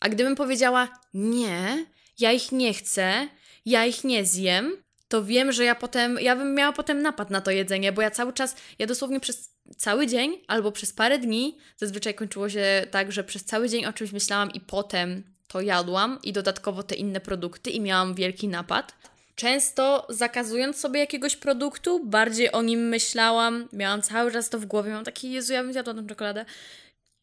A 0.00 0.08
gdybym 0.08 0.36
powiedziała, 0.36 0.88
nie, 1.14 1.86
ja 2.18 2.32
ich 2.32 2.52
nie 2.52 2.74
chcę, 2.74 3.28
ja 3.66 3.86
ich 3.86 4.04
nie 4.04 4.26
zjem, 4.26 4.76
to 5.10 5.24
wiem, 5.24 5.52
że 5.52 5.64
ja 5.64 5.74
potem, 5.74 6.18
ja 6.20 6.36
bym 6.36 6.54
miała 6.54 6.72
potem 6.72 7.02
napad 7.02 7.30
na 7.30 7.40
to 7.40 7.50
jedzenie, 7.50 7.92
bo 7.92 8.02
ja 8.02 8.10
cały 8.10 8.32
czas, 8.32 8.56
ja 8.78 8.86
dosłownie 8.86 9.20
przez 9.20 9.50
cały 9.76 10.06
dzień 10.06 10.38
albo 10.48 10.72
przez 10.72 10.92
parę 10.92 11.18
dni, 11.18 11.58
zazwyczaj 11.76 12.14
kończyło 12.14 12.48
się 12.48 12.86
tak, 12.90 13.12
że 13.12 13.24
przez 13.24 13.44
cały 13.44 13.68
dzień 13.68 13.86
o 13.86 13.92
czymś 13.92 14.12
myślałam 14.12 14.52
i 14.52 14.60
potem 14.60 15.22
to 15.48 15.60
jadłam 15.60 16.18
i 16.22 16.32
dodatkowo 16.32 16.82
te 16.82 16.94
inne 16.94 17.20
produkty 17.20 17.70
i 17.70 17.80
miałam 17.80 18.14
wielki 18.14 18.48
napad. 18.48 18.94
Często 19.34 20.06
zakazując 20.08 20.80
sobie 20.80 21.00
jakiegoś 21.00 21.36
produktu, 21.36 22.04
bardziej 22.04 22.52
o 22.52 22.62
nim 22.62 22.88
myślałam, 22.88 23.68
miałam 23.72 24.02
cały 24.02 24.32
czas 24.32 24.48
to 24.48 24.58
w 24.58 24.66
głowie, 24.66 24.92
mam 24.92 25.04
taki, 25.04 25.32
Jezu, 25.32 25.52
ja 25.52 25.62
bym 25.62 25.72
zjadła 25.72 25.94
tę 25.94 26.06
czekoladę. 26.08 26.44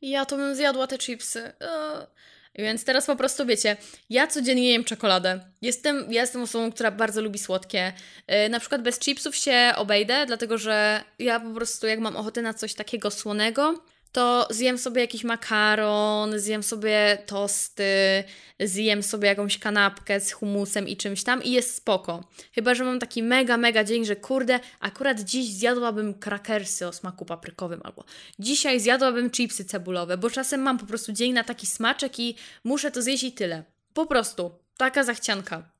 Ja 0.02 0.26
to 0.26 0.38
bym 0.38 0.56
zjadła 0.56 0.88
te 0.88 0.98
chipsy. 0.98 1.52
Więc 2.58 2.84
teraz 2.84 3.06
po 3.06 3.16
prostu 3.16 3.46
wiecie, 3.46 3.78
ja 4.10 4.28
codziennie 4.28 4.72
jem 4.72 4.84
czekoladę. 4.84 5.40
Jestem, 5.62 6.14
ja 6.14 6.22
jestem 6.22 6.42
osobą, 6.42 6.72
która 6.72 6.92
bardzo 6.92 7.22
lubi 7.22 7.40
słodkie. 7.40 7.94
Yy, 8.28 8.50
na 8.50 8.60
przykład 8.60 8.82
bez 8.82 9.00
chipsów 9.00 9.36
się 9.36 9.74
obejdę, 9.76 10.26
dlatego 10.26 10.58
że 10.58 11.04
ja 11.20 11.40
po 11.40 11.54
prostu 11.54 11.88
jak 11.88 12.00
mam 12.00 12.16
ochotę 12.16 12.42
na 12.42 12.54
coś 12.54 12.74
takiego 12.74 13.12
słonego, 13.12 13.84
to 14.12 14.48
zjem 14.50 14.78
sobie 14.78 15.02
jakiś 15.02 15.24
makaron, 15.24 16.40
zjem 16.40 16.64
sobie 16.64 17.18
tosty, 17.26 18.24
zjem 18.60 19.04
sobie 19.04 19.28
jakąś 19.28 19.60
kanapkę 19.60 20.20
z 20.20 20.32
humusem 20.32 20.88
i 20.88 20.98
czymś 20.98 21.24
tam 21.24 21.44
i 21.44 21.52
jest 21.52 21.76
spoko. 21.76 22.24
Chyba, 22.52 22.76
że 22.76 22.84
mam 22.84 23.00
taki 23.00 23.24
mega, 23.24 23.58
mega 23.58 23.84
dzień, 23.84 24.06
że 24.06 24.16
kurde, 24.16 24.60
akurat 24.80 25.20
dziś 25.20 25.48
zjadłabym 25.48 26.14
krakersy 26.14 26.88
o 26.88 26.94
smaku 26.94 27.26
paprykowym 27.26 27.82
albo 27.84 28.04
dzisiaj 28.40 28.80
zjadłabym 28.80 29.30
chipsy 29.30 29.66
cebulowe, 29.66 30.18
bo 30.18 30.30
czasem 30.30 30.62
mam 30.62 30.78
po 30.78 30.86
prostu 30.86 31.12
dzień 31.12 31.34
na 31.34 31.44
taki 31.44 31.68
smaczek 31.68 32.20
i 32.20 32.36
muszę 32.64 32.92
to 32.92 33.02
zjeść 33.02 33.24
i 33.24 33.32
tyle. 33.32 33.64
Po 33.94 34.06
prostu. 34.06 34.52
Taka 34.78 35.04
zachcianka. 35.04 35.77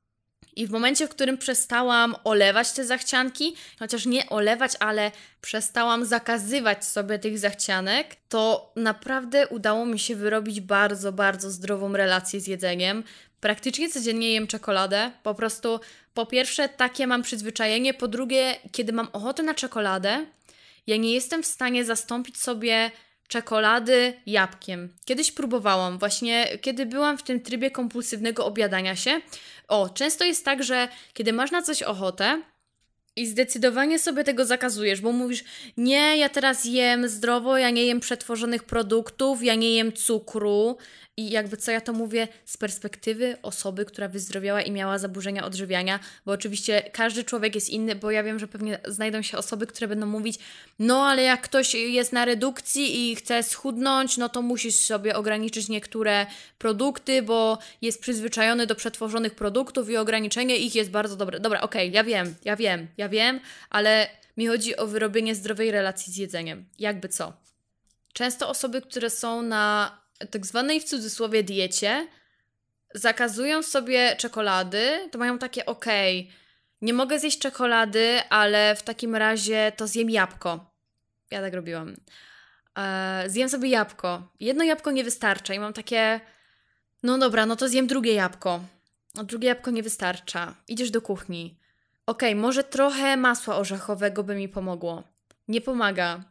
I 0.56 0.66
w 0.66 0.70
momencie, 0.70 1.06
w 1.06 1.10
którym 1.10 1.38
przestałam 1.38 2.16
olewać 2.24 2.72
te 2.72 2.84
zachcianki, 2.84 3.54
chociaż 3.78 4.06
nie 4.06 4.28
olewać, 4.28 4.72
ale 4.80 5.12
przestałam 5.40 6.04
zakazywać 6.04 6.84
sobie 6.84 7.18
tych 7.18 7.38
zachcianek, 7.38 8.16
to 8.28 8.72
naprawdę 8.76 9.48
udało 9.48 9.86
mi 9.86 9.98
się 9.98 10.16
wyrobić 10.16 10.60
bardzo, 10.60 11.12
bardzo 11.12 11.50
zdrową 11.50 11.92
relację 11.92 12.40
z 12.40 12.46
jedzeniem. 12.46 13.04
Praktycznie 13.40 13.88
codziennie 13.88 14.32
jem 14.32 14.46
czekoladę. 14.46 15.10
Po 15.22 15.34
prostu, 15.34 15.80
po 16.14 16.26
pierwsze, 16.26 16.68
takie 16.68 17.06
mam 17.06 17.22
przyzwyczajenie. 17.22 17.94
Po 17.94 18.08
drugie, 18.08 18.56
kiedy 18.72 18.92
mam 18.92 19.08
ochotę 19.12 19.42
na 19.42 19.54
czekoladę, 19.54 20.26
ja 20.86 20.96
nie 20.96 21.12
jestem 21.12 21.42
w 21.42 21.46
stanie 21.46 21.84
zastąpić 21.84 22.40
sobie 22.40 22.90
czekolady 23.28 24.14
jabłkiem. 24.26 24.94
Kiedyś 25.04 25.32
próbowałam, 25.32 25.98
właśnie 25.98 26.58
kiedy 26.62 26.86
byłam 26.86 27.18
w 27.18 27.22
tym 27.22 27.40
trybie 27.40 27.70
kompulsywnego 27.70 28.46
obiadania 28.46 28.96
się. 28.96 29.20
O, 29.68 29.88
często 29.88 30.24
jest 30.24 30.44
tak, 30.44 30.62
że 30.62 30.88
kiedy 31.12 31.32
masz 31.32 31.50
na 31.50 31.62
coś 31.62 31.82
ochotę, 31.82 32.42
i 33.18 33.26
zdecydowanie 33.26 33.98
sobie 33.98 34.24
tego 34.24 34.44
zakazujesz, 34.44 35.00
bo 35.00 35.12
mówisz: 35.12 35.44
Nie, 35.76 36.16
ja 36.16 36.28
teraz 36.28 36.64
jem 36.64 37.08
zdrowo, 37.08 37.58
ja 37.58 37.70
nie 37.70 37.84
jem 37.86 38.00
przetworzonych 38.00 38.64
produktów, 38.64 39.42
ja 39.42 39.54
nie 39.54 39.74
jem 39.74 39.92
cukru, 39.92 40.76
i 41.18 41.30
jakby 41.30 41.56
co 41.56 41.70
ja 41.70 41.80
to 41.80 41.92
mówię 41.92 42.28
z 42.44 42.56
perspektywy 42.56 43.36
osoby, 43.42 43.84
która 43.84 44.08
wyzdrowiała 44.08 44.62
i 44.62 44.70
miała 44.70 44.98
zaburzenia 44.98 45.44
odżywiania, 45.44 46.00
bo 46.26 46.32
oczywiście 46.32 46.82
każdy 46.92 47.24
człowiek 47.24 47.54
jest 47.54 47.70
inny, 47.70 47.94
bo 47.94 48.10
ja 48.10 48.22
wiem, 48.22 48.38
że 48.38 48.48
pewnie 48.48 48.78
znajdą 48.88 49.22
się 49.22 49.38
osoby, 49.38 49.66
które 49.66 49.88
będą 49.88 50.06
mówić, 50.06 50.38
no 50.78 51.06
ale 51.06 51.22
jak 51.22 51.40
ktoś 51.40 51.74
jest 51.74 52.12
na 52.12 52.24
redukcji 52.24 53.10
i 53.10 53.16
chce 53.16 53.42
schudnąć, 53.42 54.16
no 54.16 54.28
to 54.28 54.42
musisz 54.42 54.74
sobie 54.74 55.16
ograniczyć 55.16 55.68
niektóre 55.68 56.26
produkty, 56.58 57.22
bo 57.22 57.58
jest 57.82 58.00
przyzwyczajony 58.00 58.66
do 58.66 58.74
przetworzonych 58.74 59.34
produktów 59.34 59.90
i 59.90 59.96
ograniczenie 59.96 60.56
ich 60.56 60.74
jest 60.74 60.90
bardzo 60.90 61.16
dobre. 61.16 61.40
Dobra, 61.40 61.60
okej, 61.60 61.88
okay, 61.88 61.94
ja 61.94 62.04
wiem, 62.04 62.34
ja 62.44 62.56
wiem, 62.56 62.86
ja 62.96 63.07
wiem, 63.08 63.40
ale 63.70 64.08
mi 64.36 64.46
chodzi 64.46 64.76
o 64.76 64.86
wyrobienie 64.86 65.34
zdrowej 65.34 65.70
relacji 65.70 66.12
z 66.12 66.16
jedzeniem. 66.16 66.68
Jakby 66.78 67.08
co. 67.08 67.32
Często 68.12 68.48
osoby, 68.48 68.82
które 68.82 69.10
są 69.10 69.42
na 69.42 69.98
tak 70.30 70.46
zwanej 70.46 70.80
w 70.80 70.84
cudzysłowie 70.84 71.42
diecie 71.42 72.08
zakazują 72.94 73.62
sobie 73.62 74.16
czekolady, 74.16 75.08
to 75.10 75.18
mają 75.18 75.38
takie 75.38 75.66
okej, 75.66 76.30
nie 76.82 76.92
mogę 76.92 77.18
zjeść 77.18 77.38
czekolady, 77.38 78.20
ale 78.30 78.76
w 78.76 78.82
takim 78.82 79.16
razie 79.16 79.72
to 79.76 79.86
zjem 79.86 80.10
jabłko. 80.10 80.74
Ja 81.30 81.40
tak 81.40 81.54
robiłam. 81.54 81.96
E, 82.78 83.24
zjem 83.26 83.48
sobie 83.48 83.68
jabłko. 83.68 84.32
Jedno 84.40 84.64
jabłko 84.64 84.90
nie 84.90 85.04
wystarcza 85.04 85.54
i 85.54 85.58
mam 85.58 85.72
takie 85.72 86.20
no 87.02 87.18
dobra, 87.18 87.46
no 87.46 87.56
to 87.56 87.68
zjem 87.68 87.86
drugie 87.86 88.14
jabłko. 88.14 88.60
A 89.18 89.24
drugie 89.24 89.48
jabłko 89.48 89.70
nie 89.70 89.82
wystarcza. 89.82 90.54
Idziesz 90.68 90.90
do 90.90 91.02
kuchni. 91.02 91.58
Okej, 92.08 92.32
okay, 92.32 92.42
może 92.42 92.64
trochę 92.64 93.16
masła 93.16 93.56
orzechowego 93.56 94.24
by 94.24 94.34
mi 94.34 94.48
pomogło. 94.48 95.02
Nie 95.48 95.60
pomaga. 95.60 96.24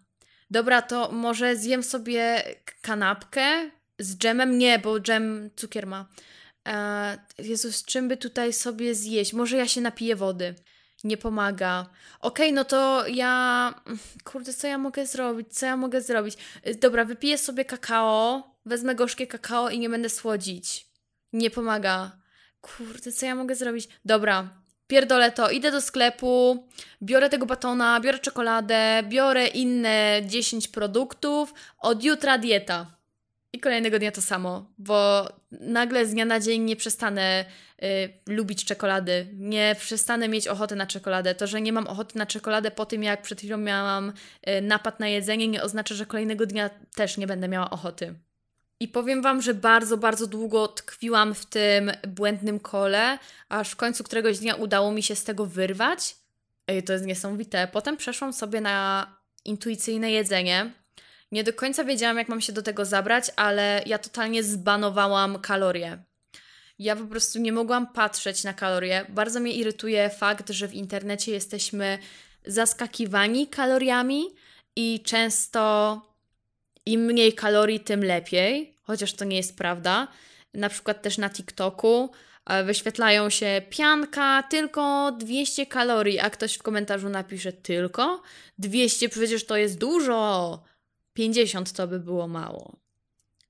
Dobra, 0.51 0.81
to 0.81 1.11
może 1.11 1.55
zjem 1.55 1.83
sobie 1.83 2.43
kanapkę 2.81 3.71
z 3.99 4.17
dżemem? 4.17 4.57
Nie, 4.57 4.79
bo 4.79 4.99
dżem 4.99 5.49
cukier 5.55 5.87
ma. 5.87 6.09
E, 6.67 7.17
Jezus, 7.37 7.85
czym 7.85 8.07
by 8.07 8.17
tutaj 8.17 8.53
sobie 8.53 8.95
zjeść? 8.95 9.33
Może 9.33 9.57
ja 9.57 9.67
się 9.67 9.81
napiję 9.81 10.15
wody. 10.15 10.55
Nie 11.03 11.17
pomaga. 11.17 11.89
Okej, 12.21 12.47
okay, 12.47 12.51
no 12.51 12.65
to 12.65 13.07
ja. 13.07 13.73
Kurde, 14.23 14.53
co 14.53 14.67
ja 14.67 14.77
mogę 14.77 15.05
zrobić? 15.05 15.47
Co 15.53 15.65
ja 15.65 15.77
mogę 15.77 16.01
zrobić? 16.01 16.37
E, 16.63 16.75
dobra, 16.75 17.05
wypiję 17.05 17.37
sobie 17.37 17.65
kakao, 17.65 18.55
wezmę 18.65 18.95
gorzkie 18.95 19.27
kakao 19.27 19.69
i 19.69 19.79
nie 19.79 19.89
będę 19.89 20.09
słodzić. 20.09 20.87
Nie 21.33 21.49
pomaga. 21.49 22.17
Kurde, 22.61 23.11
co 23.11 23.25
ja 23.25 23.35
mogę 23.35 23.55
zrobić? 23.55 23.89
Dobra, 24.05 24.49
pierdolę 24.87 25.31
to, 25.31 25.49
idę 25.49 25.71
do 25.71 25.81
sklepu, 25.81 26.67
biorę 27.01 27.29
tego 27.29 27.45
batona, 27.45 27.99
biorę 27.99 28.19
czekoladę, 28.19 29.03
biorę 29.03 29.47
inne 29.47 30.21
10 30.25 30.67
produktów, 30.67 31.53
od 31.79 32.03
jutra 32.03 32.37
dieta. 32.37 32.97
I 33.53 33.59
kolejnego 33.59 33.99
dnia 33.99 34.11
to 34.11 34.21
samo, 34.21 34.73
bo 34.77 35.27
nagle 35.51 36.05
z 36.05 36.11
dnia 36.11 36.25
na 36.25 36.39
dzień 36.39 36.61
nie 36.61 36.75
przestanę 36.75 37.45
y, 37.83 38.13
lubić 38.27 38.65
czekolady, 38.65 39.27
nie 39.33 39.75
przestanę 39.79 40.29
mieć 40.29 40.47
ochoty 40.47 40.75
na 40.75 40.87
czekoladę. 40.87 41.35
To, 41.35 41.47
że 41.47 41.61
nie 41.61 41.73
mam 41.73 41.87
ochoty 41.87 42.17
na 42.17 42.25
czekoladę 42.25 42.71
po 42.71 42.85
tym, 42.85 43.03
jak 43.03 43.21
przed 43.21 43.39
chwilą 43.39 43.57
miałam 43.57 44.13
y, 44.47 44.61
napad 44.61 44.99
na 44.99 45.07
jedzenie, 45.07 45.47
nie 45.47 45.63
oznacza, 45.63 45.95
że 45.95 46.05
kolejnego 46.05 46.45
dnia 46.45 46.69
też 46.95 47.17
nie 47.17 47.27
będę 47.27 47.47
miała 47.47 47.69
ochoty. 47.69 48.15
I 48.79 48.87
powiem 48.87 49.21
Wam, 49.21 49.41
że 49.41 49.53
bardzo, 49.53 49.97
bardzo 49.97 50.27
długo 50.27 50.67
tkwiłam 50.67 51.33
w 51.33 51.45
tym 51.45 51.91
błędnym 52.07 52.59
kole, 52.59 53.19
aż 53.49 53.69
w 53.69 53.75
końcu 53.75 54.03
któregoś 54.03 54.39
dnia 54.39 54.55
udało 54.55 54.91
mi 54.91 55.03
się 55.03 55.15
z 55.15 55.23
tego 55.23 55.45
wyrwać. 55.45 56.15
I 56.67 56.83
to 56.83 56.93
jest 56.93 57.05
niesamowite. 57.05 57.67
Potem 57.71 57.97
przeszłam 57.97 58.33
sobie 58.33 58.61
na 58.61 59.07
intuicyjne 59.45 60.11
jedzenie 60.11 60.71
nie 61.31 61.43
do 61.43 61.53
końca 61.53 61.83
wiedziałam, 61.83 62.17
jak 62.17 62.29
mam 62.29 62.41
się 62.41 62.53
do 62.53 62.61
tego 62.61 62.85
zabrać, 62.85 63.31
ale 63.35 63.83
ja 63.85 63.97
totalnie 63.97 64.43
zbanowałam 64.43 65.39
kalorie. 65.39 66.03
Ja 66.79 66.95
po 66.95 67.05
prostu 67.05 67.39
nie 67.39 67.51
mogłam 67.51 67.87
patrzeć 67.87 68.43
na 68.43 68.53
kalorie. 68.53 69.05
Bardzo 69.09 69.39
mnie 69.39 69.53
irytuje 69.53 70.09
fakt, 70.09 70.49
że 70.49 70.67
w 70.67 70.73
internecie 70.73 71.31
jesteśmy 71.31 71.99
zaskakiwani 72.45 73.47
kaloriami 73.47 74.25
i 74.75 75.03
często 75.03 76.01
im 76.87 77.01
mniej 77.01 77.33
kalorii, 77.33 77.79
tym 77.79 78.03
lepiej, 78.03 78.73
chociaż 78.81 79.13
to 79.13 79.25
nie 79.25 79.37
jest 79.37 79.57
prawda. 79.57 80.07
Na 80.53 80.69
przykład 80.69 81.01
też 81.01 81.17
na 81.17 81.29
TikToku 81.29 82.11
e, 82.45 82.63
wyświetlają 82.63 83.29
się 83.29 83.61
pianka, 83.69 84.43
tylko 84.43 85.11
200 85.11 85.65
kalorii, 85.65 86.19
a 86.19 86.29
ktoś 86.29 86.53
w 86.53 86.63
komentarzu 86.63 87.09
napisze 87.09 87.53
tylko 87.53 88.21
200, 88.57 89.09
przecież 89.09 89.45
to 89.45 89.57
jest 89.57 89.77
dużo. 89.77 90.63
50 91.13 91.71
to 91.71 91.87
by 91.87 91.99
było 91.99 92.27
mało. 92.27 92.75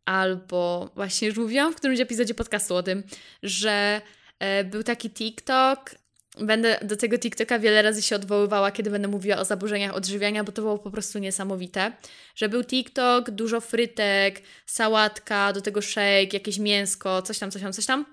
Albo 0.06 0.92
właśnie 0.96 1.28
już 1.28 1.38
mówiłam 1.38 1.74
w 1.74 1.76
którymś 1.76 2.00
epizodzie 2.00 2.34
podcastu 2.34 2.76
o 2.76 2.84
tym, 2.84 3.04
że 3.44 4.02
e, 4.40 4.64
był 4.64 4.84
taki 4.84 5.10
TikTok. 5.10 5.96
Będę 6.40 6.80
do 6.82 6.98
tego 6.98 7.18
TikToka 7.18 7.60
wiele 7.60 7.82
razy 7.82 8.02
się 8.02 8.16
odwoływała, 8.16 8.72
kiedy 8.72 8.90
będę 8.90 9.08
mówiła 9.08 9.38
o 9.38 9.46
zaburzeniach 9.46 9.96
odżywiania, 9.96 10.44
bo 10.44 10.52
to 10.52 10.62
było 10.62 10.78
po 10.78 10.92
prostu 10.92 11.20
niesamowite. 11.20 11.92
Że 12.36 12.50
był 12.50 12.64
TikTok, 12.64 13.32
dużo 13.32 13.62
frytek, 13.62 14.42
sałatka, 14.66 15.54
do 15.54 15.62
tego 15.62 15.82
shake, 15.82 16.34
jakieś 16.34 16.60
mięsko, 16.60 17.22
coś 17.22 17.40
tam, 17.40 17.52
coś 17.52 17.62
tam, 17.62 17.74
coś 17.74 17.86
tam. 17.86 18.06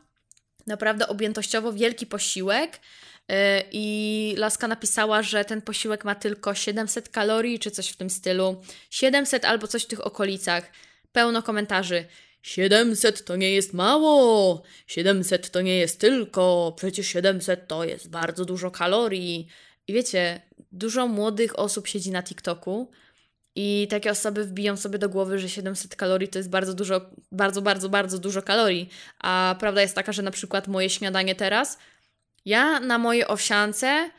Naprawdę 0.66 1.08
objętościowo 1.08 1.72
wielki 1.72 2.06
posiłek 2.06 2.80
E, 3.28 3.64
I 3.72 4.34
Laska 4.38 4.68
napisała, 4.68 5.22
że 5.22 5.44
ten 5.44 5.62
posiłek 5.62 6.04
ma 6.04 6.14
tylko 6.14 6.54
700 6.54 7.08
kalorii, 7.08 7.58
czy 7.58 7.70
coś 7.70 7.88
w 7.88 7.96
tym 7.96 8.10
stylu. 8.10 8.62
700 8.90 9.44
albo 9.44 9.66
coś 9.66 9.82
w 9.82 9.86
tych 9.86 10.06
okolicach. 10.06 10.70
Pełno 11.12 11.42
komentarzy. 11.42 12.04
700 12.44 13.24
to 13.24 13.36
nie 13.36 13.50
jest 13.50 13.74
mało, 13.74 14.62
700 14.86 15.50
to 15.50 15.60
nie 15.60 15.78
jest 15.78 16.00
tylko, 16.00 16.74
przecież 16.76 17.06
700 17.06 17.68
to 17.68 17.84
jest 17.84 18.10
bardzo 18.10 18.44
dużo 18.44 18.70
kalorii. 18.70 19.48
I 19.88 19.92
wiecie, 19.92 20.40
dużo 20.72 21.08
młodych 21.08 21.58
osób 21.58 21.88
siedzi 21.88 22.10
na 22.10 22.22
TikToku 22.22 22.90
i 23.54 23.86
takie 23.90 24.10
osoby 24.10 24.44
wbiją 24.44 24.76
sobie 24.76 24.98
do 24.98 25.08
głowy, 25.08 25.38
że 25.38 25.48
700 25.48 25.96
kalorii 25.96 26.28
to 26.28 26.38
jest 26.38 26.50
bardzo 26.50 26.74
dużo, 26.74 27.00
bardzo, 27.32 27.62
bardzo, 27.62 27.88
bardzo 27.88 28.18
dużo 28.18 28.42
kalorii. 28.42 28.88
A 29.18 29.56
prawda 29.60 29.82
jest 29.82 29.94
taka, 29.94 30.12
że 30.12 30.22
na 30.22 30.30
przykład 30.30 30.68
moje 30.68 30.90
śniadanie 30.90 31.34
teraz, 31.34 31.78
ja 32.44 32.80
na 32.80 32.98
mojej 32.98 33.26
owsiance, 33.26 34.10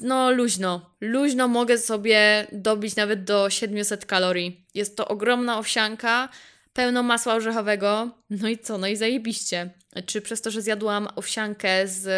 no 0.00 0.30
luźno, 0.30 0.96
luźno 1.00 1.48
mogę 1.48 1.78
sobie 1.78 2.46
dobić 2.52 2.96
nawet 2.96 3.24
do 3.24 3.50
700 3.50 4.06
kalorii. 4.06 4.66
Jest 4.74 4.96
to 4.96 5.08
ogromna 5.08 5.58
owsianka, 5.58 6.28
pełno 6.72 7.02
masła 7.02 7.34
orzechowego, 7.34 8.10
no 8.30 8.48
i 8.48 8.58
co, 8.58 8.78
no 8.78 8.86
i 8.86 8.96
zajebiście. 8.96 9.70
Czy 10.06 10.20
przez 10.20 10.42
to, 10.42 10.50
że 10.50 10.62
zjadłam 10.62 11.08
owsiankę, 11.16 11.88
z, 11.88 12.08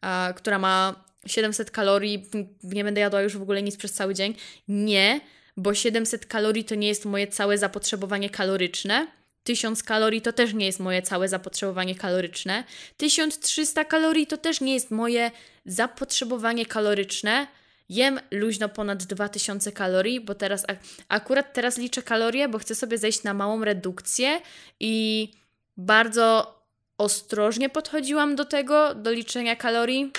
a, 0.00 0.32
która 0.36 0.58
ma 0.58 1.04
700 1.26 1.70
kalorii, 1.70 2.30
nie 2.62 2.84
będę 2.84 3.00
jadła 3.00 3.22
już 3.22 3.36
w 3.36 3.42
ogóle 3.42 3.62
nic 3.62 3.76
przez 3.76 3.92
cały 3.92 4.14
dzień? 4.14 4.34
Nie, 4.68 5.20
bo 5.56 5.74
700 5.74 6.26
kalorii 6.26 6.64
to 6.64 6.74
nie 6.74 6.88
jest 6.88 7.04
moje 7.04 7.26
całe 7.26 7.58
zapotrzebowanie 7.58 8.30
kaloryczne. 8.30 9.06
1000 9.44 9.82
kalorii 9.82 10.22
to 10.22 10.32
też 10.32 10.54
nie 10.54 10.66
jest 10.66 10.80
moje 10.80 11.02
całe 11.02 11.28
zapotrzebowanie 11.28 11.94
kaloryczne. 11.94 12.64
1300 12.96 13.84
kalorii 13.84 14.26
to 14.26 14.36
też 14.36 14.60
nie 14.60 14.74
jest 14.74 14.90
moje 14.90 15.30
zapotrzebowanie 15.66 16.66
kaloryczne. 16.66 17.46
Jem 17.88 18.20
luźno 18.30 18.68
ponad 18.68 19.02
2000 19.02 19.72
kalorii, 19.72 20.20
bo 20.20 20.34
teraz 20.34 20.66
akurat 21.08 21.52
teraz 21.52 21.78
liczę 21.78 22.02
kalorie, 22.02 22.48
bo 22.48 22.58
chcę 22.58 22.74
sobie 22.74 22.98
zejść 22.98 23.22
na 23.22 23.34
małą 23.34 23.64
redukcję 23.64 24.40
i 24.80 25.28
bardzo 25.76 26.58
ostrożnie 26.98 27.70
podchodziłam 27.70 28.36
do 28.36 28.44
tego, 28.44 28.94
do 28.94 29.12
liczenia 29.12 29.56
kalorii. 29.56 30.12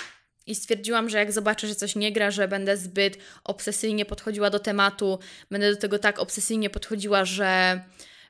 I 0.46 0.54
stwierdziłam, 0.54 1.08
że 1.08 1.18
jak 1.18 1.32
zobaczę, 1.32 1.68
że 1.68 1.74
coś 1.74 1.96
nie 1.96 2.12
gra, 2.12 2.30
że 2.30 2.48
będę 2.48 2.76
zbyt 2.76 3.18
obsesyjnie 3.44 4.04
podchodziła 4.04 4.50
do 4.50 4.58
tematu, 4.58 5.18
będę 5.50 5.74
do 5.74 5.80
tego 5.80 5.98
tak 5.98 6.18
obsesyjnie 6.18 6.70
podchodziła, 6.70 7.24
że 7.24 7.80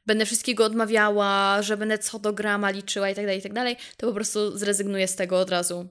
będę 0.07 0.27
wszystkiego 0.27 0.65
odmawiała, 0.65 1.63
że 1.63 1.77
będę 1.77 1.99
co 1.99 2.19
do 2.19 2.33
grama 2.33 2.71
liczyła 2.71 3.11
i 3.11 3.15
tak 3.15 3.25
dalej, 3.25 3.39
i 3.39 3.43
tak 3.43 3.53
dalej, 3.53 3.77
to 3.97 4.07
po 4.07 4.13
prostu 4.13 4.59
zrezygnuję 4.59 5.09
z 5.09 5.17
tego 5.17 5.41
od 5.41 5.51
razu. 5.51 5.89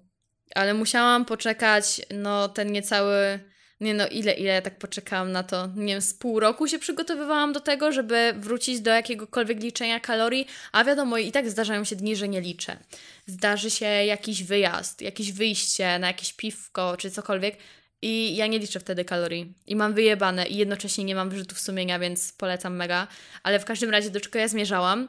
Ale 0.55 0.73
musiałam 0.73 1.25
poczekać, 1.25 2.01
no, 2.11 2.49
ten 2.49 2.71
niecały 2.71 3.39
nie 3.81 3.93
no, 3.93 4.07
ile, 4.07 4.33
ile 4.33 4.53
ja 4.53 4.61
tak 4.61 4.77
poczekałam 4.77 5.31
na 5.31 5.43
to? 5.43 5.67
Nie 5.75 5.93
wiem, 5.93 6.01
z 6.01 6.13
pół 6.13 6.39
roku 6.39 6.67
się 6.67 6.79
przygotowywałam 6.79 7.53
do 7.53 7.59
tego, 7.59 7.91
żeby 7.91 8.33
wrócić 8.37 8.81
do 8.81 8.91
jakiegokolwiek 8.91 9.63
liczenia 9.63 9.99
kalorii, 9.99 10.47
a 10.71 10.83
wiadomo, 10.83 11.17
i 11.17 11.31
tak 11.31 11.49
zdarzają 11.49 11.83
się 11.83 11.95
dni, 11.95 12.15
że 12.15 12.27
nie 12.27 12.41
liczę. 12.41 12.77
Zdarzy 13.25 13.69
się 13.69 13.85
jakiś 13.85 14.43
wyjazd, 14.43 15.01
jakieś 15.01 15.31
wyjście 15.31 15.99
na 15.99 16.07
jakieś 16.07 16.33
piwko 16.33 16.97
czy 16.97 17.11
cokolwiek 17.11 17.57
i 18.01 18.35
ja 18.35 18.47
nie 18.47 18.59
liczę 18.59 18.79
wtedy 18.79 19.05
kalorii. 19.05 19.53
I 19.67 19.75
mam 19.75 19.93
wyjebane 19.93 20.47
i 20.47 20.57
jednocześnie 20.57 21.03
nie 21.03 21.15
mam 21.15 21.29
wyrzutów 21.29 21.59
sumienia, 21.59 21.99
więc 21.99 22.31
polecam 22.31 22.75
mega. 22.75 23.07
Ale 23.43 23.59
w 23.59 23.65
każdym 23.65 23.89
razie, 23.89 24.09
do 24.09 24.21
czego 24.21 24.39
ja 24.39 24.47
zmierzałam? 24.47 25.07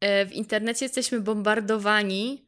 E, 0.00 0.26
w 0.26 0.32
internecie 0.32 0.84
jesteśmy 0.84 1.20
bombardowani 1.20 2.47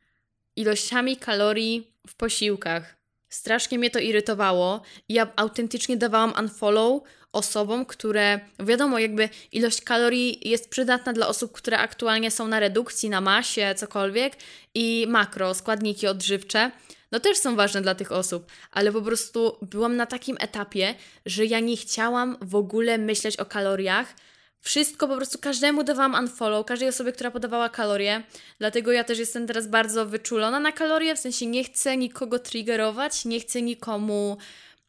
ilościami 0.60 1.16
kalorii 1.16 1.94
w 2.08 2.14
posiłkach. 2.14 2.96
Strasznie 3.28 3.78
mnie 3.78 3.90
to 3.90 3.98
irytowało 3.98 4.82
ja 5.08 5.32
autentycznie 5.36 5.96
dawałam 5.96 6.32
unfollow 6.38 7.02
osobom, 7.32 7.86
które, 7.86 8.40
wiadomo, 8.58 8.98
jakby 8.98 9.28
ilość 9.52 9.80
kalorii 9.80 10.48
jest 10.48 10.70
przydatna 10.70 11.12
dla 11.12 11.28
osób, 11.28 11.52
które 11.52 11.78
aktualnie 11.78 12.30
są 12.30 12.48
na 12.48 12.60
redukcji, 12.60 13.10
na 13.10 13.20
masie, 13.20 13.74
cokolwiek 13.76 14.36
i 14.74 15.06
makro, 15.08 15.54
składniki 15.54 16.06
odżywcze, 16.06 16.70
no 17.12 17.20
też 17.20 17.38
są 17.38 17.56
ważne 17.56 17.82
dla 17.82 17.94
tych 17.94 18.12
osób, 18.12 18.52
ale 18.70 18.92
po 18.92 19.02
prostu 19.02 19.56
byłam 19.62 19.96
na 19.96 20.06
takim 20.06 20.36
etapie, 20.40 20.94
że 21.26 21.44
ja 21.44 21.60
nie 21.60 21.76
chciałam 21.76 22.36
w 22.42 22.54
ogóle 22.54 22.98
myśleć 22.98 23.36
o 23.36 23.44
kaloriach, 23.44 24.14
wszystko 24.60 25.08
po 25.08 25.16
prostu 25.16 25.38
każdemu 25.38 25.84
dawałam 25.84 26.14
unfollow, 26.14 26.66
każdej 26.66 26.88
osobie, 26.88 27.12
która 27.12 27.30
podawała 27.30 27.68
kalorie. 27.68 28.22
Dlatego 28.58 28.92
ja 28.92 29.04
też 29.04 29.18
jestem 29.18 29.46
teraz 29.46 29.66
bardzo 29.66 30.06
wyczulona 30.06 30.60
na 30.60 30.72
kalorie, 30.72 31.16
w 31.16 31.18
sensie 31.18 31.46
nie 31.46 31.64
chcę 31.64 31.96
nikogo 31.96 32.38
triggerować, 32.38 33.24
nie 33.24 33.40
chcę 33.40 33.62
nikomu 33.62 34.36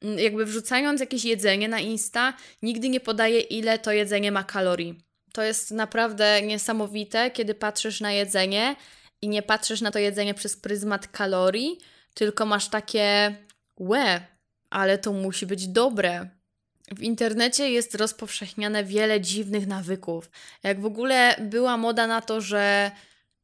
mm, 0.02 0.20
jakby 0.20 0.46
wrzucając 0.46 1.00
jakieś 1.02 1.26
jedzenie 1.26 1.68
na 1.68 1.80
Insta, 1.80 2.34
nigdy 2.62 2.90
nie 2.90 3.00
podaję 3.00 3.40
ile 3.40 3.80
to 3.80 3.92
jedzenie 3.92 4.32
ma 4.32 4.44
kalorii. 4.44 5.00
To 5.34 5.44
jest 5.44 5.72
naprawdę 5.72 6.42
niesamowite, 6.42 7.32
kiedy 7.32 7.56
patrzysz 7.56 8.02
na 8.02 8.12
jedzenie 8.12 8.76
i 9.22 9.30
nie 9.30 9.42
patrzysz 9.42 9.82
na 9.82 9.92
to 9.92 10.00
jedzenie 10.00 10.34
przez 10.34 10.58
pryzmat 10.58 11.08
kalorii, 11.08 11.78
tylko 12.14 12.46
masz 12.46 12.70
takie 12.70 13.36
łe, 13.80 14.22
ale 14.70 14.98
to 14.98 15.14
musi 15.14 15.46
być 15.46 15.68
dobre 15.68 16.30
w 16.96 17.02
internecie 17.02 17.72
jest 17.72 17.96
rozpowszechniane 17.96 18.84
wiele 18.84 19.22
dziwnych 19.22 19.68
nawyków. 19.68 20.30
Jak 20.64 20.82
w 20.82 20.86
ogóle 20.86 21.36
była 21.40 21.78
moda 21.78 22.08
na 22.08 22.22
to, 22.22 22.42
że 22.42 22.92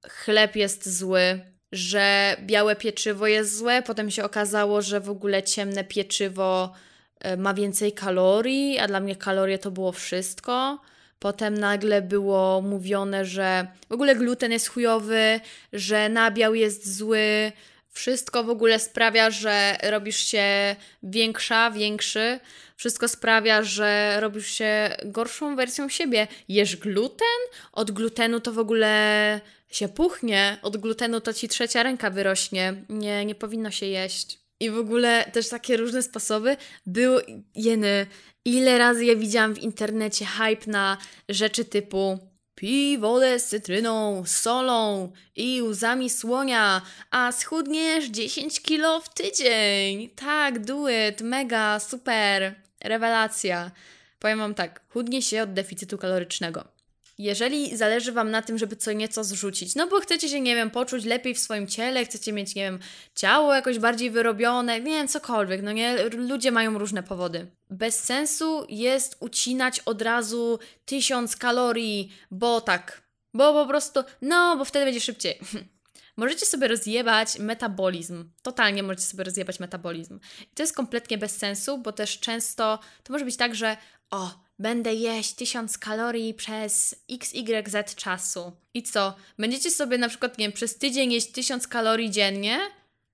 chleb 0.10 0.56
jest 0.56 0.98
zły, 0.98 1.42
że 1.72 2.36
białe 2.42 2.76
pieczywo 2.76 3.28
jest 3.28 3.58
złe, 3.58 3.82
potem 3.82 4.12
się 4.12 4.24
okazało, 4.24 4.82
że 4.82 5.00
w 5.00 5.10
ogóle 5.10 5.44
ciemne 5.44 5.84
pieczywo 5.84 6.74
e, 7.20 7.38
ma 7.38 7.54
więcej 7.54 7.92
kalorii, 7.92 8.80
a 8.80 8.88
dla 8.88 9.00
mnie 9.00 9.16
kalorie 9.16 9.60
to 9.60 9.72
było 9.72 9.92
wszystko. 9.92 10.80
Potem 11.20 11.58
nagle 11.58 12.02
było 12.02 12.62
mówione, 12.62 13.26
że 13.26 13.68
w 13.90 13.92
ogóle 13.92 14.16
gluten 14.16 14.52
jest 14.52 14.68
chujowy, 14.68 15.40
że 15.74 16.10
nabiał 16.10 16.56
jest 16.56 16.98
zły. 16.98 17.52
Wszystko 17.98 18.44
w 18.44 18.50
ogóle 18.50 18.80
sprawia, 18.80 19.32
że 19.32 19.78
robisz 19.84 20.18
się 20.18 20.76
większa, 21.04 21.72
większy 21.72 22.40
wszystko 22.76 23.08
sprawia, 23.08 23.64
że 23.64 24.18
robisz 24.20 24.48
się 24.48 24.96
gorszą 25.06 25.56
wersją 25.56 25.90
siebie. 25.90 26.28
Jesz 26.50 26.76
gluten? 26.76 27.38
Od 27.74 27.92
glutenu 27.92 28.40
to 28.40 28.52
w 28.52 28.60
ogóle 28.60 29.42
się 29.72 29.88
puchnie, 29.88 30.58
od 30.62 30.78
glutenu 30.78 31.22
to 31.22 31.34
ci 31.34 31.48
trzecia 31.48 31.84
ręka 31.84 32.10
wyrośnie. 32.10 32.74
Nie, 32.90 33.26
nie 33.26 33.36
powinno 33.36 33.72
się 33.72 33.86
jeść. 33.86 34.40
I 34.60 34.70
w 34.70 34.78
ogóle 34.78 35.30
też 35.34 35.50
takie 35.50 35.78
różne 35.78 36.04
sposoby. 36.04 36.58
Był 36.86 37.20
jeny, 37.56 38.06
ile 38.46 38.78
razy 38.78 39.06
ja 39.06 39.16
widziałam 39.16 39.54
w 39.54 39.60
internecie 39.60 40.26
hype 40.26 40.72
na 40.72 40.98
rzeczy 41.30 41.66
typu 41.66 42.20
Pij 42.58 42.98
wodę 42.98 43.40
z 43.40 43.48
cytryną, 43.48 44.24
solą 44.26 45.12
i 45.36 45.62
łzami 45.62 46.10
słonia, 46.10 46.82
a 47.12 47.32
schudniesz 47.32 48.06
10 48.06 48.62
kilo 48.62 49.02
w 49.02 49.10
tydzień. 49.14 50.10
Tak, 50.10 50.66
do 50.66 50.90
it, 50.90 51.22
mega, 51.22 51.80
super. 51.80 52.56
Rewelacja. 52.84 53.72
Powiem 54.20 54.40
Wam 54.40 54.54
tak, 54.54 54.82
chudnie 54.90 55.22
się 55.22 55.44
od 55.44 55.54
deficytu 55.54 55.98
kalorycznego. 55.98 56.77
Jeżeli 57.18 57.78
zależy 57.78 58.12
Wam 58.12 58.32
na 58.32 58.42
tym, 58.42 58.58
żeby 58.58 58.76
co 58.76 58.92
nieco 58.92 59.24
zrzucić, 59.24 59.76
no 59.76 59.88
bo 59.88 60.00
chcecie 60.00 60.30
się, 60.30 60.42
nie 60.42 60.56
wiem, 60.56 60.70
poczuć 60.70 61.06
lepiej 61.06 61.34
w 61.34 61.40
swoim 61.40 61.68
ciele, 61.68 62.06
chcecie 62.06 62.34
mieć, 62.34 62.56
nie 62.56 62.62
wiem, 62.64 62.80
ciało 63.16 63.54
jakoś 63.54 63.80
bardziej 63.80 64.12
wyrobione, 64.12 64.80
nie 64.80 64.92
wiem, 64.92 65.08
cokolwiek, 65.08 65.62
no 65.62 65.72
nie, 65.72 66.10
ludzie 66.10 66.52
mają 66.52 66.78
różne 66.78 67.04
powody. 67.04 67.48
Bez 67.70 68.04
sensu 68.04 68.66
jest 68.70 69.18
ucinać 69.20 69.80
od 69.80 70.02
razu 70.02 70.60
tysiąc 70.86 71.36
kalorii, 71.36 72.14
bo 72.32 72.62
tak, 72.62 73.02
bo 73.34 73.54
po 73.54 73.68
prostu, 73.68 74.00
no, 74.22 74.58
bo 74.58 74.66
wtedy 74.66 74.86
będzie 74.86 75.02
szybciej. 75.02 75.40
możecie 76.18 76.46
sobie 76.46 76.68
rozjebać 76.68 77.40
metabolizm. 77.40 78.30
Totalnie 78.42 78.84
możecie 78.84 79.04
sobie 79.04 79.24
rozjebać 79.24 79.60
metabolizm. 79.60 80.20
I 80.42 80.56
to 80.56 80.64
jest 80.64 80.76
kompletnie 80.76 81.18
bez 81.18 81.38
sensu, 81.38 81.78
bo 81.78 81.92
też 81.92 82.20
często 82.20 82.80
to 83.04 83.14
może 83.14 83.26
być 83.26 83.38
tak, 83.38 83.56
że 83.56 83.78
o, 84.12 84.47
będę 84.60 84.94
jeść 84.94 85.34
1000 85.34 85.78
kalorii 85.78 86.34
przez 86.34 86.96
XYZ 87.12 87.96
czasu. 87.96 88.52
I 88.74 88.84
co? 88.84 89.16
Będziecie 89.40 89.72
sobie 89.72 89.98
na 89.98 90.10
przykład, 90.10 90.38
nie 90.38 90.46
wiem, 90.46 90.54
przez 90.54 90.78
tydzień 90.78 91.14
jeść 91.14 91.32
1000 91.32 91.68
kalorii 91.68 92.12
dziennie, 92.12 92.60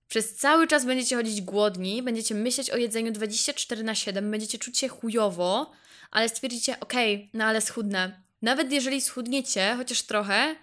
przez 0.08 0.36
cały 0.36 0.68
czas 0.68 0.86
będziecie 0.86 1.16
chodzić 1.16 1.42
głodni, 1.42 2.04
będziecie 2.04 2.36
myśleć 2.36 2.70
o 2.70 2.78
jedzeniu 2.78 3.12
24 3.12 3.84
na 3.84 3.96
7, 3.96 4.32
będziecie 4.32 4.58
czuć 4.58 4.78
się 4.78 4.88
chujowo, 4.88 5.72
ale 6.12 6.30
stwierdzicie, 6.30 6.80
okej, 6.80 7.16
okay, 7.16 7.30
no 7.34 7.46
ale 7.46 7.62
schudnę. 7.62 8.22
Nawet 8.42 8.72
jeżeli 8.72 9.02
schudniecie, 9.02 9.74
chociaż 9.78 10.02
trochę, 10.02 10.56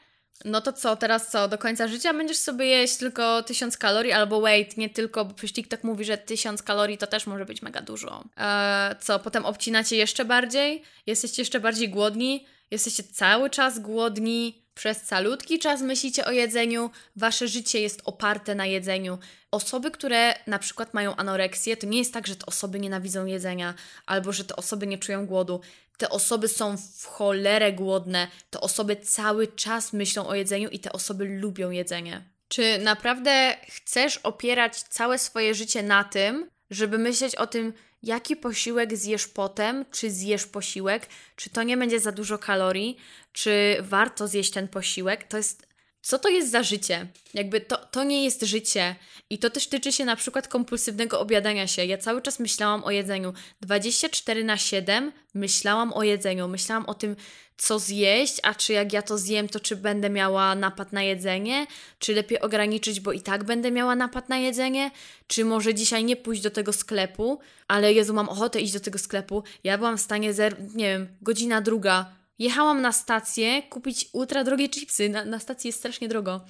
no 0.45 0.61
to 0.61 0.73
co, 0.73 0.97
teraz 0.97 1.31
co, 1.31 1.49
do 1.49 1.59
końca 1.59 1.89
życia 1.89 2.15
będziesz 2.15 2.39
sobie 2.39 2.67
jeść 2.67 2.97
tylko 2.97 3.43
1000 3.43 3.77
kalorii, 3.77 4.13
albo 4.13 4.41
wait, 4.41 4.77
nie 4.77 4.91
tylko, 4.91 5.25
bo 5.25 5.35
przecież 5.35 5.55
TikTok 5.55 5.85
mówi, 5.85 6.05
że 6.05 6.19
1000 6.19 6.63
kalorii 6.63 6.99
to 6.99 7.07
też 7.07 7.27
może 7.27 7.47
być 7.47 7.63
mega 7.63 7.81
dużo. 7.81 8.25
Eee, 8.37 8.95
co, 9.01 9.19
potem 9.19 9.47
obcinacie 9.47 9.97
jeszcze 9.97 10.25
bardziej, 10.25 10.83
jesteście 11.07 11.43
jeszcze 11.43 11.61
bardziej 11.61 11.89
głodni, 11.89 12.47
jesteście 12.71 13.03
cały 13.03 13.51
czas 13.51 13.79
głodni, 13.79 14.61
przez 14.75 15.03
calutki 15.03 15.59
czas 15.59 15.83
myślicie 15.83 16.25
o 16.25 16.31
jedzeniu, 16.31 16.91
wasze 17.17 17.49
życie 17.49 17.81
jest 17.81 18.03
oparte 18.05 18.55
na 18.55 18.67
jedzeniu. 18.67 19.19
Osoby, 19.51 19.91
które 19.91 20.35
na 20.47 20.59
przykład 20.59 20.95
mają 20.95 21.17
anoreksję, 21.17 21.77
to 21.77 21.87
nie 21.87 21.99
jest 21.99 22.15
tak, 22.15 22.27
że 22.27 22.37
te 22.37 22.47
osoby 22.47 22.81
nienawidzą 22.81 23.27
jedzenia 23.27 23.75
albo 24.07 24.33
że 24.33 24.45
te 24.45 24.57
osoby 24.57 24.87
nie 24.87 24.99
czują 24.99 25.27
głodu 25.27 25.61
te 26.01 26.09
osoby 26.09 26.49
są 26.49 26.77
w 26.77 27.07
cholerę 27.07 27.73
głodne, 27.73 28.29
te 28.51 28.61
osoby 28.61 28.97
cały 28.97 29.47
czas 29.47 29.93
myślą 29.93 30.27
o 30.27 30.35
jedzeniu 30.35 30.69
i 30.69 30.79
te 30.79 30.93
osoby 30.93 31.25
lubią 31.25 31.71
jedzenie. 31.71 32.25
Czy 32.49 32.79
naprawdę 32.79 33.57
chcesz 33.69 34.17
opierać 34.17 34.83
całe 34.83 35.19
swoje 35.19 35.55
życie 35.55 35.83
na 35.83 36.05
tym, 36.05 36.51
żeby 36.71 36.99
myśleć 36.99 37.37
o 37.37 37.47
tym, 37.47 37.73
jaki 38.03 38.37
posiłek 38.37 38.97
zjesz 38.97 39.29
potem, 39.29 39.85
czy 39.91 40.11
zjesz 40.11 40.47
posiłek, 40.47 41.07
czy 41.37 41.51
to 41.51 41.63
nie 41.63 41.77
będzie 41.77 42.01
za 42.01 42.13
dużo 42.13 42.39
kalorii, 42.39 42.97
czy 43.33 43.77
warto 43.81 44.29
zjeść 44.29 44.51
ten 44.51 44.69
posiłek. 44.69 45.25
To 45.25 45.37
jest 45.37 45.67
co 46.03 46.19
to 46.19 46.29
jest 46.29 46.51
za 46.51 46.63
życie? 46.63 47.07
Jakby 47.35 47.61
to, 47.61 47.77
to 47.77 48.05
nie 48.05 48.25
jest 48.25 48.43
życie. 48.43 48.97
I 49.31 49.39
to 49.39 49.51
też 49.51 49.67
tyczy 49.67 49.93
się 49.93 50.05
na 50.05 50.17
przykład 50.17 50.49
kompulsywnego 50.49 51.21
obiadania 51.21 51.67
się. 51.67 51.85
Ja 51.85 51.99
cały 51.99 52.23
czas 52.23 52.39
myślałam 52.39 52.85
o 52.85 52.91
jedzeniu. 52.91 53.33
24 53.61 54.45
na 54.45 54.57
7 54.57 55.13
myślałam 55.35 55.93
o 55.93 56.03
jedzeniu. 56.03 56.49
Myślałam 56.49 56.87
o 56.87 56.95
tym, 56.95 57.17
co 57.57 57.79
zjeść, 57.79 58.37
a 58.43 58.55
czy 58.55 58.73
jak 58.73 58.93
ja 58.93 59.03
to 59.03 59.19
zjem, 59.19 59.49
to 59.49 59.61
czy 59.61 59.77
będę 59.77 60.11
miała 60.11 60.55
napad 60.55 60.93
na 60.93 61.03
jedzenie, 61.03 61.67
czy 61.99 62.15
lepiej 62.15 62.41
ograniczyć, 62.41 63.01
bo 63.01 63.13
i 63.13 63.21
tak 63.21 63.45
będę 63.45 63.71
miała 63.71 63.97
napad 63.97 64.29
na 64.29 64.39
jedzenie, 64.39 64.91
czy 65.27 65.45
może 65.45 65.75
dzisiaj 65.75 66.05
nie 66.05 66.17
pójść 66.17 66.43
do 66.43 66.51
tego 66.51 66.73
sklepu, 66.73 67.39
ale 67.69 67.93
Jezu, 67.93 68.15
mam 68.15 68.29
ochotę 68.29 68.61
iść 68.61 68.73
do 68.73 68.81
tego 68.81 68.99
sklepu. 68.99 69.43
Ja 69.65 69.79
byłam 69.79 69.99
w 69.99 70.01
stanie, 70.01 70.33
zer- 70.35 70.75
nie 70.75 70.85
wiem, 70.85 71.09
godzina 71.23 71.61
druga, 71.61 72.20
Jechałam 72.41 72.83
na 72.83 72.93
stację 72.93 73.63
kupić 73.63 74.09
ultra 74.13 74.45
drogie 74.45 74.69
chipsy. 74.69 75.09
Na, 75.09 75.25
na 75.25 75.39
stacji 75.39 75.69
jest 75.69 75.79
strasznie 75.79 76.09
drogo. 76.09 76.41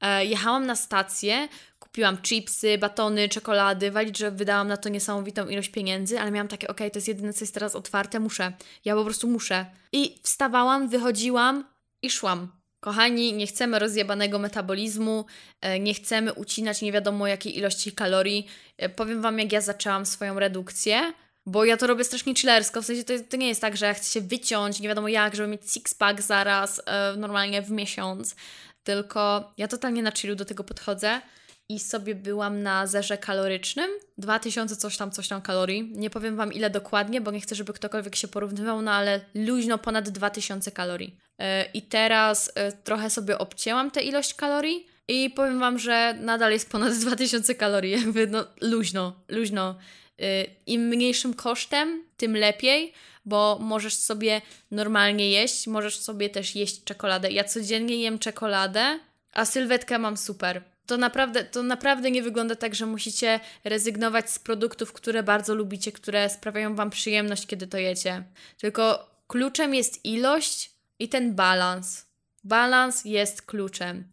E, 0.00 0.24
jechałam 0.24 0.66
na 0.66 0.76
stację, 0.76 1.48
kupiłam 1.78 2.18
chipsy, 2.22 2.78
batony, 2.78 3.28
czekolady. 3.28 3.90
Walić, 3.90 4.18
że 4.18 4.30
wydałam 4.30 4.68
na 4.68 4.76
to 4.76 4.88
niesamowitą 4.88 5.48
ilość 5.48 5.68
pieniędzy, 5.68 6.20
ale 6.20 6.30
miałam 6.30 6.48
takie, 6.48 6.68
ok, 6.68 6.78
to 6.78 6.94
jest 6.94 7.08
jedyne, 7.08 7.32
co 7.32 7.44
jest 7.44 7.54
teraz 7.54 7.76
otwarte, 7.76 8.20
muszę. 8.20 8.52
Ja 8.84 8.94
po 8.94 9.04
prostu 9.04 9.28
muszę. 9.28 9.66
I 9.92 10.18
wstawałam, 10.22 10.88
wychodziłam 10.88 11.64
i 12.02 12.10
szłam. 12.10 12.52
Kochani, 12.80 13.32
nie 13.32 13.46
chcemy 13.46 13.78
rozjebanego 13.78 14.38
metabolizmu, 14.38 15.24
e, 15.60 15.80
nie 15.80 15.94
chcemy 15.94 16.32
ucinać 16.32 16.82
nie 16.82 16.92
wiadomo 16.92 17.26
jakiej 17.26 17.58
ilości 17.58 17.92
kalorii. 17.92 18.46
E, 18.76 18.88
powiem 18.88 19.22
Wam, 19.22 19.38
jak 19.38 19.52
ja 19.52 19.60
zaczęłam 19.60 20.06
swoją 20.06 20.38
redukcję 20.38 21.12
bo 21.46 21.64
ja 21.64 21.76
to 21.76 21.86
robię 21.86 22.04
strasznie 22.04 22.34
chillersko, 22.34 22.82
w 22.82 22.86
sensie 22.86 23.04
to, 23.04 23.12
to 23.30 23.36
nie 23.36 23.48
jest 23.48 23.60
tak, 23.60 23.76
że 23.76 23.86
ja 23.86 23.94
chcę 23.94 24.10
się 24.10 24.20
wyciąć, 24.20 24.80
nie 24.80 24.88
wiadomo 24.88 25.08
jak, 25.08 25.36
żeby 25.36 25.48
mieć 25.48 25.62
six-pack 25.62 26.20
zaraz, 26.20 26.82
e, 26.86 27.16
normalnie 27.16 27.62
w 27.62 27.70
miesiąc, 27.70 28.36
tylko 28.84 29.52
ja 29.58 29.68
totalnie 29.68 30.02
na 30.02 30.12
chillu 30.12 30.34
do 30.34 30.44
tego 30.44 30.64
podchodzę 30.64 31.20
i 31.68 31.80
sobie 31.80 32.14
byłam 32.14 32.62
na 32.62 32.86
zerze 32.86 33.18
kalorycznym, 33.18 33.90
2000 34.18 34.76
coś 34.76 34.96
tam, 34.96 35.10
coś 35.10 35.28
tam 35.28 35.42
kalorii, 35.42 35.92
nie 35.94 36.10
powiem 36.10 36.36
Wam 36.36 36.52
ile 36.52 36.70
dokładnie, 36.70 37.20
bo 37.20 37.30
nie 37.30 37.40
chcę, 37.40 37.54
żeby 37.54 37.72
ktokolwiek 37.72 38.16
się 38.16 38.28
porównywał, 38.28 38.82
no 38.82 38.92
ale 38.92 39.20
luźno 39.34 39.78
ponad 39.78 40.08
2000 40.08 40.70
kalorii. 40.70 41.16
E, 41.38 41.64
I 41.64 41.82
teraz 41.82 42.52
e, 42.54 42.72
trochę 42.72 43.10
sobie 43.10 43.38
obcięłam 43.38 43.90
tę 43.90 44.02
ilość 44.02 44.34
kalorii, 44.34 44.86
i 45.08 45.30
powiem 45.30 45.60
Wam, 45.60 45.78
że 45.78 46.14
nadal 46.20 46.52
jest 46.52 46.70
ponad 46.70 46.92
2000 46.94 47.54
kalorii, 47.54 47.92
jakby 48.00 48.26
no 48.26 48.44
luźno, 48.60 49.12
luźno. 49.28 49.74
Y, 50.20 50.50
Im 50.66 50.88
mniejszym 50.88 51.34
kosztem, 51.34 52.04
tym 52.16 52.36
lepiej, 52.36 52.92
bo 53.24 53.58
możesz 53.60 53.96
sobie 53.96 54.42
normalnie 54.70 55.30
jeść, 55.30 55.66
możesz 55.66 55.98
sobie 55.98 56.30
też 56.30 56.56
jeść 56.56 56.84
czekoladę. 56.84 57.30
Ja 57.30 57.44
codziennie 57.44 57.96
jem 57.96 58.18
czekoladę, 58.18 58.98
a 59.32 59.44
sylwetkę 59.44 59.98
mam 59.98 60.16
super. 60.16 60.62
To 60.86 60.96
naprawdę, 60.96 61.44
to 61.44 61.62
naprawdę 61.62 62.10
nie 62.10 62.22
wygląda 62.22 62.54
tak, 62.54 62.74
że 62.74 62.86
musicie 62.86 63.40
rezygnować 63.64 64.30
z 64.30 64.38
produktów, 64.38 64.92
które 64.92 65.22
bardzo 65.22 65.54
lubicie, 65.54 65.92
które 65.92 66.30
sprawiają 66.30 66.74
Wam 66.74 66.90
przyjemność, 66.90 67.46
kiedy 67.46 67.66
to 67.66 67.78
jecie. 67.78 68.24
Tylko 68.58 69.10
kluczem 69.26 69.74
jest 69.74 70.04
ilość 70.04 70.70
i 70.98 71.08
ten 71.08 71.34
balans. 71.34 72.06
Balans 72.44 73.04
jest 73.04 73.42
kluczem. 73.42 74.04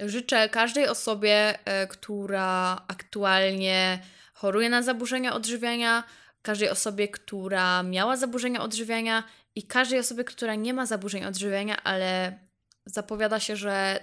Życzę 0.00 0.48
każdej 0.48 0.88
osobie, 0.88 1.58
y, 1.84 1.86
która 1.88 2.82
aktualnie 2.88 4.02
choruje 4.40 4.68
na 4.68 4.82
zaburzenia 4.82 5.34
odżywiania, 5.34 6.04
każdej 6.42 6.68
osobie, 6.68 7.08
która 7.08 7.82
miała 7.82 8.16
zaburzenia 8.16 8.62
odżywiania 8.62 9.24
i 9.54 9.62
każdej 9.62 9.98
osobie, 9.98 10.24
która 10.24 10.54
nie 10.54 10.74
ma 10.74 10.86
zaburzeń 10.86 11.24
odżywiania, 11.24 11.82
ale 11.82 12.38
zapowiada 12.86 13.40
się, 13.40 13.56
że 13.56 14.00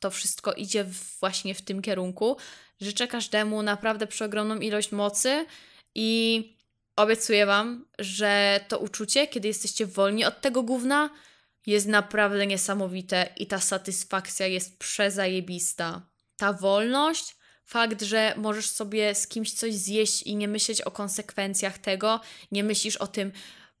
to 0.00 0.10
wszystko 0.10 0.52
idzie 0.52 0.84
właśnie 1.20 1.54
w 1.54 1.62
tym 1.62 1.82
kierunku. 1.82 2.36
Życzę 2.80 3.08
każdemu 3.08 3.62
naprawdę 3.62 4.06
przeogromną 4.06 4.58
ilość 4.58 4.92
mocy 4.92 5.46
i 5.94 6.08
obiecuję 6.96 7.46
Wam, 7.46 7.84
że 7.98 8.60
to 8.68 8.78
uczucie, 8.78 9.26
kiedy 9.26 9.48
jesteście 9.48 9.86
wolni 9.86 10.24
od 10.24 10.40
tego 10.40 10.62
gówna, 10.62 11.10
jest 11.66 11.86
naprawdę 11.86 12.46
niesamowite 12.46 13.28
i 13.36 13.46
ta 13.46 13.58
satysfakcja 13.58 14.46
jest 14.46 14.78
przezajebista. 14.78 16.02
Ta 16.36 16.52
wolność 16.52 17.39
fakt, 17.70 18.02
że 18.02 18.34
możesz 18.36 18.70
sobie 18.70 19.14
z 19.14 19.26
kimś 19.26 19.52
coś 19.52 19.74
zjeść 19.74 20.22
i 20.22 20.36
nie 20.36 20.48
myśleć 20.48 20.82
o 20.82 20.90
konsekwencjach 20.90 21.78
tego, 21.78 22.20
nie 22.52 22.64
myślisz 22.64 22.96
o 22.96 23.06
tym, 23.06 23.32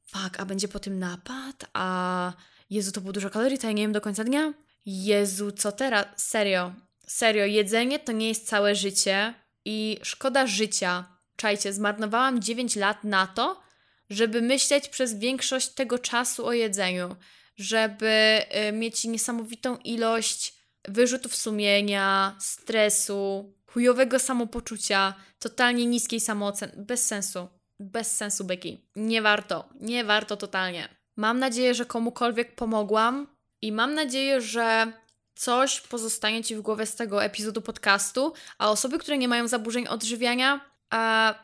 fuck, 0.06 0.40
a 0.40 0.44
będzie 0.44 0.68
po 0.68 0.78
tym 0.78 0.98
napad, 0.98 1.64
a 1.72 2.32
Jezu, 2.70 2.92
to 2.92 3.00
było 3.00 3.12
dużo 3.12 3.30
kalorii, 3.30 3.58
to 3.58 3.66
ja 3.66 3.72
nie 3.72 3.82
wiem 3.82 3.92
do 3.92 4.00
końca 4.00 4.24
dnia. 4.24 4.54
Jezu, 4.86 5.52
co 5.52 5.72
teraz? 5.72 6.06
Serio, 6.16 6.72
serio, 7.06 7.44
jedzenie 7.44 7.98
to 7.98 8.12
nie 8.12 8.28
jest 8.28 8.48
całe 8.48 8.74
życie 8.74 9.34
i 9.64 9.98
szkoda 10.02 10.46
życia. 10.46 11.18
Czajcie, 11.36 11.72
zmarnowałam 11.72 12.42
9 12.42 12.76
lat 12.76 13.04
na 13.04 13.26
to, 13.26 13.60
żeby 14.10 14.42
myśleć 14.42 14.88
przez 14.88 15.18
większość 15.18 15.68
tego 15.68 15.98
czasu 15.98 16.46
o 16.46 16.52
jedzeniu, 16.52 17.16
żeby 17.56 18.42
y, 18.68 18.72
mieć 18.72 19.04
niesamowitą 19.04 19.76
ilość 19.76 20.54
wyrzutów 20.88 21.36
sumienia, 21.36 22.36
stresu, 22.40 23.54
chujowego 23.72 24.18
samopoczucia, 24.18 25.14
totalnie 25.38 25.86
niskiej 25.86 26.20
samooceny. 26.20 26.72
Bez 26.76 27.06
sensu. 27.06 27.48
Bez 27.80 28.16
sensu, 28.16 28.44
Becky. 28.44 28.78
Nie 28.96 29.22
warto. 29.22 29.68
Nie 29.80 30.04
warto 30.04 30.36
totalnie. 30.36 30.88
Mam 31.16 31.38
nadzieję, 31.38 31.74
że 31.74 31.86
komukolwiek 31.86 32.54
pomogłam 32.54 33.26
i 33.62 33.72
mam 33.72 33.94
nadzieję, 33.94 34.40
że 34.40 34.92
coś 35.34 35.80
pozostanie 35.80 36.44
Ci 36.44 36.56
w 36.56 36.60
głowie 36.60 36.86
z 36.86 36.96
tego 36.96 37.24
epizodu 37.24 37.62
podcastu, 37.62 38.32
a 38.58 38.70
osoby, 38.70 38.98
które 38.98 39.18
nie 39.18 39.28
mają 39.28 39.48
zaburzeń 39.48 39.86
odżywiania, 39.88 40.60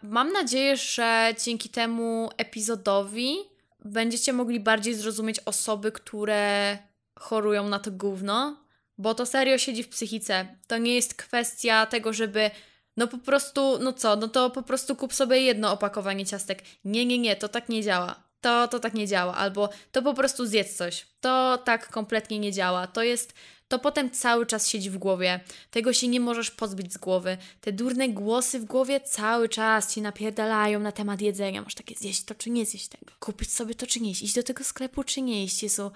mam 0.03 0.33
nadzieję, 0.33 0.77
że 0.77 1.35
dzięki 1.45 1.69
temu 1.69 2.31
epizodowi 2.37 3.37
będziecie 3.85 4.33
mogli 4.33 4.61
bardziej 4.61 4.95
zrozumieć 4.95 5.41
osoby, 5.45 5.93
które 5.93 6.79
chorują 7.19 7.69
na 7.69 7.79
to 7.79 7.91
gówno, 7.91 8.66
bo 8.99 9.15
to 9.15 9.27
serio 9.27 9.59
siedzi 9.59 9.83
w 9.83 9.89
psychice. 9.89 10.57
To 10.67 10.79
nie 10.79 10.95
jest 10.95 11.15
kwestia 11.15 11.87
tego, 11.87 12.13
żeby 12.13 12.51
no 12.97 13.09
po 13.09 13.19
prostu, 13.19 13.79
no 13.79 13.93
co, 13.93 14.17
no 14.17 14.29
to 14.29 14.51
po 14.51 14.63
prostu 14.63 14.97
kup 14.97 15.15
sobie 15.15 15.41
jedno 15.41 15.73
opakowanie 15.73 16.27
ciastek. 16.27 16.63
Nie, 16.85 17.07
nie, 17.07 17.19
nie, 17.19 17.37
to 17.37 17.49
tak 17.49 17.69
nie 17.69 17.83
działa. 17.83 18.27
To, 18.41 18.69
to 18.69 18.79
tak 18.79 18.95
nie 18.95 19.07
działa. 19.07 19.35
Albo 19.35 19.69
to 19.93 20.03
po 20.03 20.15
prostu 20.15 20.47
zjedz 20.47 20.77
coś. 20.77 21.07
To 21.21 21.59
tak 21.59 21.89
kompletnie 21.89 22.39
nie 22.39 22.53
działa. 22.53 22.87
To 22.87 23.03
jest, 23.03 23.35
to 23.69 23.79
potem 23.79 24.11
cały 24.11 24.47
czas 24.47 24.69
siedzi 24.69 24.91
w 24.91 24.99
głowie. 24.99 25.41
Tego 25.71 25.93
się 25.93 26.09
nie 26.09 26.21
możesz 26.21 26.51
pozbyć 26.51 26.93
z 26.93 26.99
głowy. 26.99 27.37
Te 27.61 27.73
durne 27.73 28.09
głosy 28.09 28.61
w 28.61 28.65
głowie 28.65 29.01
cały 29.01 29.49
czas 29.49 29.95
ci 29.95 30.03
napierdalają 30.03 30.81
na 30.81 30.93
temat 30.93 31.21
jedzenia. 31.21 31.63
Masz 31.63 31.75
takie 31.75 31.95
zjeść 31.95 32.25
to 32.25 32.35
czy 32.35 32.51
nie 32.51 32.67
zjeść 32.67 32.89
tego. 32.89 33.13
Kupić 33.21 33.53
sobie 33.53 33.75
to 33.75 33.87
czy 33.87 34.01
nie 34.01 34.11
iść. 34.11 34.23
Iść 34.23 34.35
do 34.35 34.43
tego 34.43 34.65
sklepu 34.65 35.05
czy 35.05 35.23
nie 35.23 35.45
iść. 35.45 35.63
Jezu, 35.63 35.91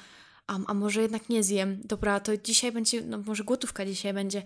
a, 0.51 0.59
a 0.67 0.75
może 0.75 1.03
jednak 1.03 1.29
nie 1.29 1.43
zjem, 1.43 1.81
dobra, 1.85 2.21
to 2.21 2.37
dzisiaj 2.37 2.73
będzie, 2.73 3.03
no 3.03 3.19
może 3.19 3.45
głotówka 3.45 3.87
dzisiaj 3.87 4.13
będzie. 4.13 4.43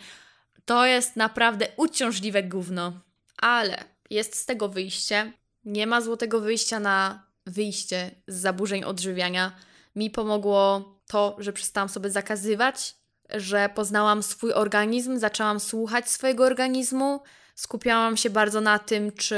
To 0.64 0.86
jest 0.86 1.16
naprawdę 1.16 1.68
uciążliwe 1.76 2.42
gówno. 2.42 3.00
Ale 3.36 3.84
jest 4.10 4.36
z 4.36 4.46
tego 4.46 4.68
wyjście. 4.68 5.32
Nie 5.64 5.86
ma 5.86 6.00
złotego 6.00 6.40
wyjścia 6.40 6.80
na 6.80 7.26
wyjście 7.46 8.10
z 8.28 8.40
zaburzeń 8.40 8.84
odżywiania. 8.84 9.56
Mi 9.96 10.10
pomogło 10.10 10.94
to, 11.06 11.36
że 11.38 11.52
przestałam 11.52 11.88
sobie 11.88 12.10
zakazywać, 12.10 12.96
że 13.30 13.68
poznałam 13.74 14.22
swój 14.22 14.52
organizm, 14.52 15.18
zaczęłam 15.18 15.60
słuchać 15.60 16.10
swojego 16.10 16.44
organizmu, 16.44 17.20
skupiałam 17.54 18.16
się 18.16 18.30
bardzo 18.30 18.60
na 18.60 18.78
tym, 18.78 19.12
czy 19.12 19.36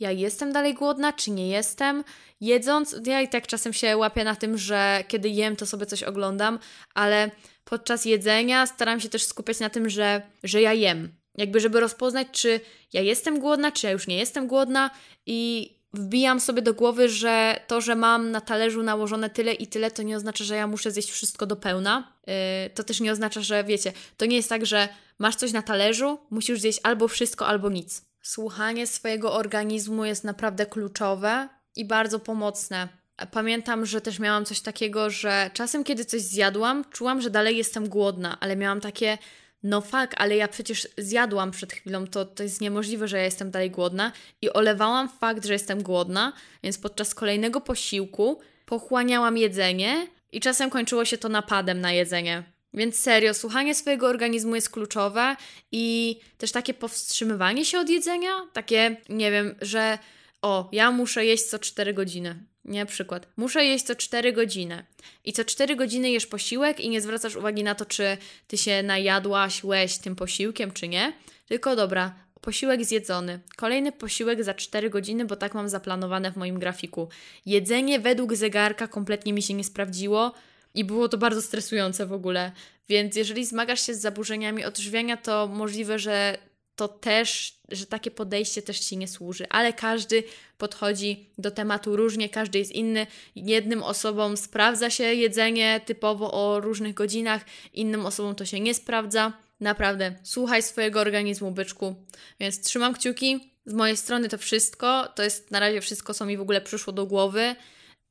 ja 0.00 0.10
jestem 0.10 0.52
dalej 0.52 0.74
głodna, 0.74 1.12
czy 1.12 1.30
nie 1.30 1.48
jestem. 1.48 2.04
Jedząc, 2.40 2.96
ja 3.06 3.20
i 3.20 3.28
tak 3.28 3.46
czasem 3.46 3.72
się 3.72 3.96
łapię 3.96 4.24
na 4.24 4.36
tym, 4.36 4.58
że 4.58 5.04
kiedy 5.08 5.28
jem, 5.28 5.56
to 5.56 5.66
sobie 5.66 5.86
coś 5.86 6.02
oglądam, 6.02 6.58
ale 6.94 7.30
podczas 7.64 8.04
jedzenia 8.04 8.66
staram 8.66 9.00
się 9.00 9.08
też 9.08 9.24
skupiać 9.24 9.60
na 9.60 9.70
tym, 9.70 9.88
że, 9.90 10.22
że 10.44 10.62
ja 10.62 10.72
jem. 10.72 11.14
Jakby, 11.34 11.60
żeby 11.60 11.80
rozpoznać, 11.80 12.28
czy 12.32 12.60
ja 12.92 13.00
jestem 13.00 13.40
głodna, 13.40 13.72
czy 13.72 13.86
ja 13.86 13.92
już 13.92 14.06
nie 14.06 14.18
jestem 14.18 14.46
głodna 14.46 14.90
i 15.26 15.70
wbijam 15.92 16.40
sobie 16.40 16.62
do 16.62 16.74
głowy, 16.74 17.08
że 17.08 17.60
to, 17.66 17.80
że 17.80 17.96
mam 17.96 18.30
na 18.30 18.40
talerzu 18.40 18.82
nałożone 18.82 19.30
tyle 19.30 19.52
i 19.52 19.66
tyle, 19.66 19.90
to 19.90 20.02
nie 20.02 20.16
oznacza, 20.16 20.44
że 20.44 20.56
ja 20.56 20.66
muszę 20.66 20.90
zjeść 20.90 21.10
wszystko 21.10 21.46
do 21.46 21.56
pełna. 21.56 22.12
Yy, 22.26 22.34
to 22.74 22.84
też 22.84 23.00
nie 23.00 23.12
oznacza, 23.12 23.40
że 23.40 23.64
wiecie, 23.64 23.92
to 24.16 24.26
nie 24.26 24.36
jest 24.36 24.48
tak, 24.48 24.66
że 24.66 24.88
masz 25.18 25.36
coś 25.36 25.52
na 25.52 25.62
talerzu, 25.62 26.18
musisz 26.30 26.60
zjeść 26.60 26.80
albo 26.82 27.08
wszystko, 27.08 27.46
albo 27.46 27.70
nic. 27.70 28.04
Słuchanie 28.22 28.86
swojego 28.86 29.32
organizmu 29.32 30.04
jest 30.04 30.24
naprawdę 30.24 30.66
kluczowe 30.66 31.48
i 31.76 31.84
bardzo 31.84 32.18
pomocne. 32.18 32.88
Pamiętam, 33.30 33.86
że 33.86 34.00
też 34.00 34.18
miałam 34.18 34.44
coś 34.44 34.60
takiego, 34.60 35.10
że 35.10 35.50
czasem, 35.54 35.84
kiedy 35.84 36.04
coś 36.04 36.20
zjadłam, 36.20 36.84
czułam, 36.90 37.20
że 37.20 37.30
dalej 37.30 37.56
jestem 37.56 37.88
głodna, 37.88 38.40
ale 38.40 38.56
miałam 38.56 38.80
takie 38.80 39.18
no 39.62 39.80
fakt, 39.80 40.14
ale 40.18 40.36
ja 40.36 40.48
przecież 40.48 40.88
zjadłam 40.98 41.50
przed 41.50 41.72
chwilą, 41.72 42.06
to, 42.06 42.24
to 42.24 42.42
jest 42.42 42.60
niemożliwe, 42.60 43.08
że 43.08 43.16
ja 43.16 43.24
jestem 43.24 43.50
dalej 43.50 43.70
głodna. 43.70 44.12
I 44.42 44.52
olewałam 44.52 45.08
fakt, 45.08 45.44
że 45.44 45.52
jestem 45.52 45.82
głodna, 45.82 46.32
więc 46.62 46.78
podczas 46.78 47.14
kolejnego 47.14 47.60
posiłku 47.60 48.40
pochłaniałam 48.66 49.36
jedzenie 49.36 50.06
i 50.32 50.40
czasem 50.40 50.70
kończyło 50.70 51.04
się 51.04 51.18
to 51.18 51.28
napadem 51.28 51.80
na 51.80 51.92
jedzenie. 51.92 52.42
Więc 52.74 52.96
serio, 52.96 53.34
słuchanie 53.34 53.74
swojego 53.74 54.06
organizmu 54.06 54.54
jest 54.54 54.70
kluczowe 54.70 55.36
i 55.72 56.16
też 56.38 56.52
takie 56.52 56.74
powstrzymywanie 56.74 57.64
się 57.64 57.78
od 57.78 57.88
jedzenia, 57.88 58.30
takie, 58.52 58.96
nie 59.08 59.30
wiem, 59.30 59.54
że 59.60 59.98
o, 60.42 60.68
ja 60.72 60.90
muszę 60.90 61.24
jeść 61.24 61.44
co 61.44 61.58
4 61.58 61.94
godziny. 61.94 62.44
Nie, 62.64 62.86
przykład. 62.86 63.28
Muszę 63.36 63.64
jeść 63.64 63.84
co 63.84 63.94
4 63.94 64.32
godziny. 64.32 64.84
I 65.24 65.32
co 65.32 65.44
4 65.44 65.76
godziny 65.76 66.10
jesz 66.10 66.26
posiłek 66.26 66.80
i 66.80 66.88
nie 66.88 67.00
zwracasz 67.00 67.36
uwagi 67.36 67.64
na 67.64 67.74
to, 67.74 67.86
czy 67.86 68.16
ty 68.46 68.58
się 68.58 68.82
najadłaś, 68.82 69.64
łeś 69.64 69.98
tym 69.98 70.16
posiłkiem, 70.16 70.72
czy 70.72 70.88
nie. 70.88 71.12
Tylko 71.48 71.76
dobra, 71.76 72.14
posiłek 72.40 72.84
zjedzony. 72.84 73.40
Kolejny 73.56 73.92
posiłek 73.92 74.44
za 74.44 74.54
4 74.54 74.90
godziny, 74.90 75.24
bo 75.24 75.36
tak 75.36 75.54
mam 75.54 75.68
zaplanowane 75.68 76.32
w 76.32 76.36
moim 76.36 76.58
grafiku. 76.58 77.08
Jedzenie 77.46 78.00
według 78.00 78.34
zegarka 78.34 78.88
kompletnie 78.88 79.32
mi 79.32 79.42
się 79.42 79.54
nie 79.54 79.64
sprawdziło 79.64 80.34
i 80.74 80.84
było 80.84 81.08
to 81.08 81.18
bardzo 81.18 81.42
stresujące 81.42 82.06
w 82.06 82.12
ogóle. 82.12 82.52
Więc 82.88 83.16
jeżeli 83.16 83.46
zmagasz 83.46 83.86
się 83.86 83.94
z 83.94 84.00
zaburzeniami 84.00 84.64
odżywiania, 84.64 85.16
to 85.16 85.46
możliwe, 85.46 85.98
że 85.98 86.38
to 86.78 86.88
też, 86.88 87.58
że 87.68 87.86
takie 87.86 88.10
podejście 88.10 88.62
też 88.62 88.80
Ci 88.80 88.96
nie 88.96 89.08
służy, 89.08 89.48
ale 89.48 89.72
każdy 89.72 90.24
podchodzi 90.58 91.30
do 91.38 91.50
tematu 91.50 91.96
różnie, 91.96 92.28
każdy 92.28 92.58
jest 92.58 92.72
inny. 92.72 93.06
Jednym 93.36 93.82
osobom 93.82 94.36
sprawdza 94.36 94.90
się 94.90 95.04
jedzenie 95.04 95.80
typowo 95.86 96.32
o 96.32 96.60
różnych 96.60 96.94
godzinach, 96.94 97.44
innym 97.74 98.06
osobom 98.06 98.34
to 98.34 98.44
się 98.44 98.60
nie 98.60 98.74
sprawdza. 98.74 99.32
Naprawdę, 99.60 100.14
słuchaj 100.22 100.62
swojego 100.62 101.00
organizmu, 101.00 101.50
byczku. 101.50 101.94
Więc 102.40 102.60
trzymam 102.60 102.94
kciuki. 102.94 103.52
Z 103.66 103.72
mojej 103.72 103.96
strony 103.96 104.28
to 104.28 104.38
wszystko. 104.38 105.08
To 105.14 105.22
jest 105.22 105.50
na 105.50 105.60
razie 105.60 105.80
wszystko, 105.80 106.14
co 106.14 106.26
mi 106.26 106.36
w 106.36 106.40
ogóle 106.40 106.60
przyszło 106.60 106.92
do 106.92 107.06
głowy. 107.06 107.56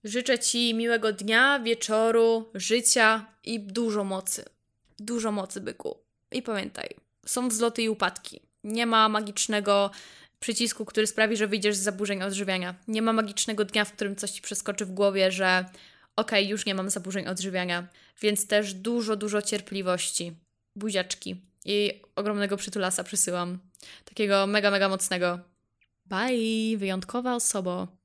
Życzę 0.03 0.39
Ci 0.39 0.73
miłego 0.73 1.13
dnia, 1.13 1.59
wieczoru, 1.59 2.49
życia 2.53 3.25
i 3.43 3.59
dużo 3.59 4.03
mocy. 4.03 4.45
Dużo 4.99 5.31
mocy, 5.31 5.61
byku. 5.61 5.97
I 6.31 6.41
pamiętaj, 6.41 6.89
są 7.25 7.49
wzloty 7.49 7.83
i 7.83 7.89
upadki. 7.89 8.46
Nie 8.67 8.85
ma 8.85 9.09
magicznego 9.09 9.91
przycisku, 10.39 10.85
który 10.85 11.07
sprawi, 11.07 11.37
że 11.37 11.47
wyjdziesz 11.47 11.75
z 11.75 11.79
zaburzeń 11.79 12.23
odżywiania. 12.23 12.75
Nie 12.87 13.01
ma 13.01 13.13
magicznego 13.13 13.65
dnia, 13.65 13.85
w 13.85 13.91
którym 13.91 14.15
coś 14.15 14.31
ci 14.31 14.41
przeskoczy 14.41 14.85
w 14.85 14.91
głowie, 14.91 15.31
że 15.31 15.65
okej, 16.15 16.43
okay, 16.43 16.51
już 16.51 16.65
nie 16.65 16.75
mam 16.75 16.89
zaburzeń 16.89 17.27
odżywiania. 17.27 17.87
Więc 18.21 18.47
też 18.47 18.73
dużo, 18.73 19.15
dużo 19.15 19.41
cierpliwości. 19.41 20.35
Buziaczki. 20.75 21.41
I 21.65 22.01
ogromnego 22.15 22.57
przytulasa 22.57 23.03
przysyłam. 23.03 23.59
Takiego 24.05 24.47
mega, 24.47 24.71
mega 24.71 24.89
mocnego. 24.89 25.39
Bye, 26.05 26.77
wyjątkowa 26.77 27.35
osoba. 27.35 27.97